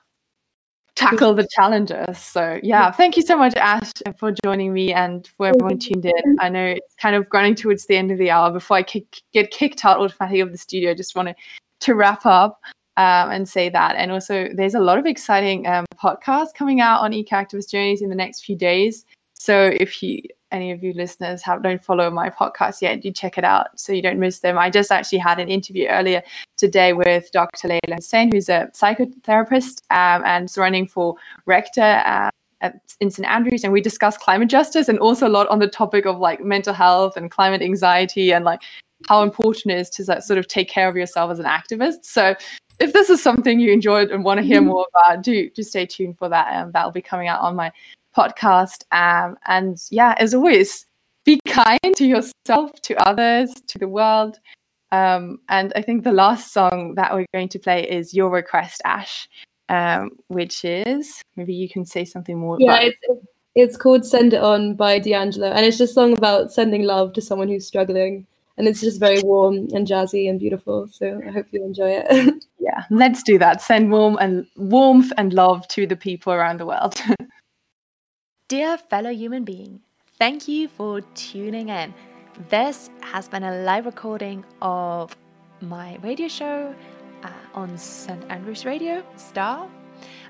tackle 0.98 1.34
the 1.34 1.48
challenges. 1.56 2.18
So 2.18 2.60
yeah 2.62 2.92
thank 2.92 3.16
you 3.16 3.24
so 3.24 3.38
much 3.38 3.56
ash 3.56 3.92
for 4.18 4.34
joining 4.44 4.74
me 4.74 4.92
and 4.94 5.26
for 5.38 5.48
everyone 5.48 5.80
tuned 5.80 6.06
in. 6.06 6.38
i 6.40 6.50
know 6.50 6.66
it's 6.66 6.96
kind 6.96 7.16
of 7.16 7.26
running 7.32 7.56
towards 7.56 7.86
the 7.86 7.96
end 7.96 8.12
of 8.12 8.18
the 8.18 8.30
hour 8.30 8.52
before 8.52 8.78
i 8.78 8.84
kick, 8.84 9.22
get 9.32 9.52
kicked 9.52 9.86
out 9.86 10.00
automatically 10.00 10.42
of 10.42 10.52
the 10.52 10.58
studio. 10.58 10.92
I 10.92 10.94
just 10.96 11.16
want 11.16 11.30
to 11.30 11.36
to 11.80 11.94
wrap 11.94 12.26
up 12.26 12.60
um, 12.98 13.30
and 13.32 13.48
say 13.48 13.70
that. 13.70 13.96
And 13.96 14.12
also, 14.12 14.50
there's 14.54 14.74
a 14.74 14.80
lot 14.80 14.98
of 14.98 15.06
exciting 15.06 15.68
um, 15.68 15.86
podcasts 15.96 16.54
coming 16.54 16.82
out 16.82 17.02
on 17.02 17.14
Eco 17.14 17.36
Activist 17.36 17.70
Journeys 17.70 18.02
in 18.02 18.10
the 18.10 18.16
next 18.16 18.44
few 18.44 18.56
days. 18.56 19.06
So 19.36 19.72
if 19.80 20.02
you 20.02 20.24
any 20.52 20.72
of 20.72 20.84
you 20.84 20.94
listeners 20.94 21.42
have 21.44 21.64
don't 21.64 21.84
follow 21.84 22.10
my 22.10 22.30
podcast 22.30 22.82
yet, 22.82 23.02
do 23.02 23.12
check 23.12 23.38
it 23.38 23.44
out 23.44 23.80
so 23.80 23.94
you 23.94 24.02
don't 24.02 24.20
miss 24.20 24.40
them. 24.40 24.58
I 24.58 24.70
just 24.70 24.92
actually 24.92 25.20
had 25.20 25.40
an 25.40 25.50
interview 25.50 25.88
earlier 25.88 26.22
today 26.56 26.94
with 26.94 27.32
Dr. 27.32 27.68
Leyla 27.68 27.96
Hussein, 27.96 28.32
who's 28.32 28.50
a 28.50 28.70
psychotherapist 28.74 29.82
um, 29.92 30.24
and 30.26 30.46
is 30.46 30.58
running 30.58 30.88
for 30.88 31.16
rector. 31.46 32.02
Uh, 32.06 32.30
at, 32.62 32.82
in 33.00 33.12
St 33.12 33.28
Andrews, 33.28 33.64
and 33.64 33.72
we 33.72 33.82
discussed 33.82 34.20
climate 34.20 34.50
justice 34.50 34.90
and 34.90 34.98
also 34.98 35.28
a 35.28 35.30
lot 35.30 35.48
on 35.50 35.60
the 35.60 35.68
topic 35.68 36.08
of 36.08 36.18
like 36.18 36.44
mental 36.44 36.74
health 36.74 37.16
and 37.16 37.30
climate 37.30 37.62
anxiety 37.62 38.34
and 38.34 38.44
like 38.44 38.62
how 39.08 39.22
important 39.22 39.74
it 39.74 39.78
is 39.78 39.92
to 39.92 40.04
like, 40.06 40.24
sort 40.24 40.40
of 40.40 40.48
take 40.48 40.68
care 40.68 40.88
of 40.88 40.96
yourself 40.96 41.32
as 41.32 41.38
an 41.38 41.46
activist. 41.46 41.98
So 42.02 42.34
if 42.80 42.94
this 42.94 43.10
is 43.10 43.22
something 43.22 43.60
you 43.60 43.72
enjoyed 43.72 44.10
and 44.10 44.24
want 44.24 44.40
to 44.40 44.46
hear 44.46 44.60
mm-hmm. 44.60 44.70
more 44.70 44.88
about, 44.94 45.24
do 45.24 45.50
do 45.50 45.64
stay 45.64 45.86
tuned 45.86 46.18
for 46.18 46.30
that. 46.30 46.56
Um, 46.56 46.72
that'll 46.72 46.92
be 46.92 47.02
coming 47.02 47.28
out 47.28 47.42
on 47.42 47.56
my 47.56 47.72
podcast. 48.18 48.84
Um, 48.92 49.38
and 49.46 49.78
yeah, 49.92 50.16
as 50.18 50.34
always, 50.34 50.86
be 51.26 51.40
kind 51.48 51.80
to 51.96 52.06
yourself, 52.06 52.72
to 52.84 52.96
others, 53.08 53.54
to 53.68 53.78
the 53.78 53.88
world. 53.88 54.38
Um, 54.92 55.40
and 55.50 55.74
I 55.76 55.82
think 55.82 56.04
the 56.04 56.14
last 56.14 56.54
song 56.54 56.96
that 56.96 57.14
we're 57.14 57.26
going 57.34 57.50
to 57.50 57.60
play 57.60 57.84
is 57.88 58.14
Your 58.14 58.30
Request, 58.30 58.82
Ash, 58.86 59.28
um, 59.70 60.12
which 60.28 60.64
is 60.64 61.22
maybe 61.36 61.54
you 61.54 61.70
can 61.70 61.86
say 61.86 62.06
something 62.06 62.38
more. 62.40 62.58
Yeah, 62.60 62.80
it's, 62.80 62.98
it's 63.56 63.78
called 63.78 64.06
Send 64.06 64.34
It 64.34 64.42
On 64.42 64.76
by 64.76 65.00
D'Angelo. 65.00 65.52
And 65.52 65.66
it's 65.66 65.78
just 65.78 65.92
a 65.92 65.94
song 65.96 66.18
about 66.18 66.52
sending 66.52 66.84
love 66.84 67.14
to 67.14 67.22
someone 67.22 67.50
who's 67.50 67.68
struggling 67.68 68.26
and 68.58 68.68
it's 68.68 68.82
just 68.82 69.00
very 69.00 69.22
warm 69.22 69.68
and 69.74 69.88
jazzy 69.88 70.30
and 70.30 70.40
beautiful. 70.40 70.88
So 70.92 71.22
I 71.26 71.32
hope 71.32 71.48
you 71.52 71.64
enjoy 71.64 72.02
it. 72.04 72.44
yeah, 72.60 72.84
let's 72.90 73.22
do 73.24 73.38
that. 73.38 73.62
Send 73.62 73.92
warm 73.92 74.18
and 74.20 74.48
warmth 74.56 75.14
and 75.18 75.34
love 75.34 75.68
to 75.70 75.86
the 75.86 75.96
people 75.96 76.34
around 76.34 76.60
the 76.60 76.66
world. 76.66 77.00
Dear 78.50 78.78
fellow 78.78 79.10
human 79.10 79.44
being, 79.44 79.82
thank 80.18 80.48
you 80.48 80.70
for 80.70 81.02
tuning 81.16 81.68
in. 81.68 81.94
This 82.48 82.90
has 83.02 83.28
been 83.28 83.44
a 83.44 83.64
live 83.64 83.86
recording 83.86 84.46
of 84.62 85.18
my 85.60 85.98
radio 86.02 86.30
show 86.30 86.74
uh, 87.24 87.30
on 87.54 87.78
St 87.78 88.24
Andrews 88.30 88.64
Radio 88.64 89.04
Star. 89.18 89.68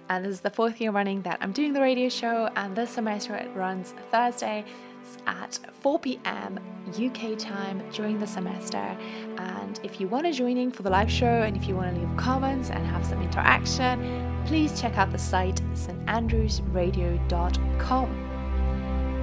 And 0.09 0.25
this 0.25 0.31
is 0.31 0.41
the 0.41 0.49
fourth 0.49 0.81
year 0.81 0.89
running 0.89 1.21
that 1.21 1.37
I'm 1.41 1.51
doing 1.51 1.73
the 1.73 1.81
radio 1.81 2.09
show, 2.09 2.49
and 2.55 2.75
this 2.75 2.89
semester 2.89 3.35
it 3.35 3.51
runs 3.53 3.93
Thursday, 4.09 4.65
at 5.27 5.59
4 5.81 5.99
p.m. 5.99 6.59
UK 6.89 7.37
time 7.37 7.87
during 7.91 8.19
the 8.19 8.25
semester. 8.25 8.97
And 9.37 9.79
if 9.83 10.01
you 10.01 10.07
want 10.07 10.25
to 10.25 10.31
join 10.31 10.57
in 10.57 10.71
for 10.71 10.81
the 10.81 10.89
live 10.89 11.11
show 11.11 11.43
and 11.43 11.55
if 11.55 11.67
you 11.67 11.75
want 11.75 11.93
to 11.93 12.01
leave 12.01 12.17
comments 12.17 12.71
and 12.71 12.83
have 12.87 13.05
some 13.05 13.21
interaction, 13.21 14.26
please 14.47 14.79
check 14.79 14.97
out 14.97 15.11
the 15.11 15.17
site 15.17 15.61
standrewsradio.com. 15.73 18.23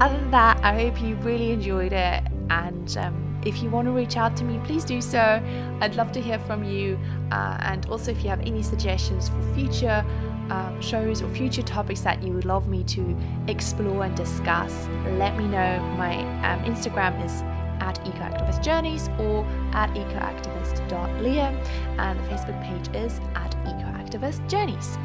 Other 0.00 0.18
than 0.18 0.30
that, 0.30 0.58
I 0.62 0.74
hope 0.74 1.00
you 1.00 1.14
really 1.16 1.50
enjoyed 1.52 1.92
it. 1.92 2.22
And 2.50 2.96
um, 2.98 3.40
if 3.44 3.62
you 3.62 3.70
want 3.70 3.86
to 3.86 3.92
reach 3.92 4.18
out 4.18 4.36
to 4.36 4.44
me, 4.44 4.60
please 4.64 4.84
do 4.84 5.00
so. 5.00 5.42
I'd 5.80 5.94
love 5.94 6.12
to 6.12 6.20
hear 6.20 6.38
from 6.40 6.62
you. 6.62 6.98
Uh, 7.32 7.56
and 7.60 7.86
also, 7.86 8.10
if 8.10 8.22
you 8.22 8.28
have 8.28 8.40
any 8.40 8.62
suggestions 8.62 9.30
for 9.30 9.40
future 9.54 10.04
um, 10.50 10.78
shows 10.82 11.22
or 11.22 11.30
future 11.30 11.62
topics 11.62 12.02
that 12.02 12.22
you 12.22 12.34
would 12.34 12.44
love 12.44 12.68
me 12.68 12.84
to 12.84 13.16
explore 13.48 14.04
and 14.04 14.14
discuss, 14.14 14.86
let 15.18 15.38
me 15.38 15.46
know. 15.46 15.80
My 15.96 16.18
um, 16.44 16.62
Instagram 16.64 17.24
is 17.24 17.42
at 17.80 17.98
ecoactivist 18.04 18.62
journeys 18.62 19.08
or 19.18 19.42
at 19.72 19.88
ecoactivist.leah 19.94 21.50
and 21.98 22.18
the 22.18 22.22
Facebook 22.24 22.62
page 22.62 22.88
is 22.94 23.20
at 23.34 23.56
ecoactivist 23.64 24.46
journeys. 24.48 24.98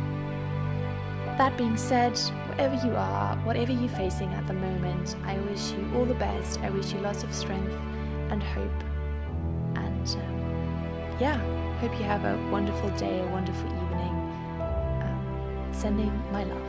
That 1.39 1.57
being 1.57 1.77
said, 1.77 2.19
wherever 2.49 2.75
you 2.85 2.93
are, 2.95 3.37
whatever 3.45 3.71
you're 3.71 3.87
facing 3.87 4.27
at 4.33 4.45
the 4.45 4.53
moment, 4.53 5.15
I 5.23 5.37
wish 5.39 5.71
you 5.71 5.89
all 5.95 6.03
the 6.03 6.13
best. 6.13 6.59
I 6.59 6.69
wish 6.69 6.91
you 6.91 6.99
lots 6.99 7.23
of 7.23 7.33
strength 7.33 7.73
and 8.29 8.43
hope. 8.43 8.83
And 9.75 10.07
um, 10.09 11.17
yeah, 11.17 11.37
hope 11.79 11.97
you 11.97 12.03
have 12.03 12.25
a 12.25 12.37
wonderful 12.51 12.89
day, 12.97 13.21
a 13.21 13.27
wonderful 13.27 13.67
evening 13.67 13.89
sending 15.71 16.11
my 16.33 16.43
love. 16.43 16.68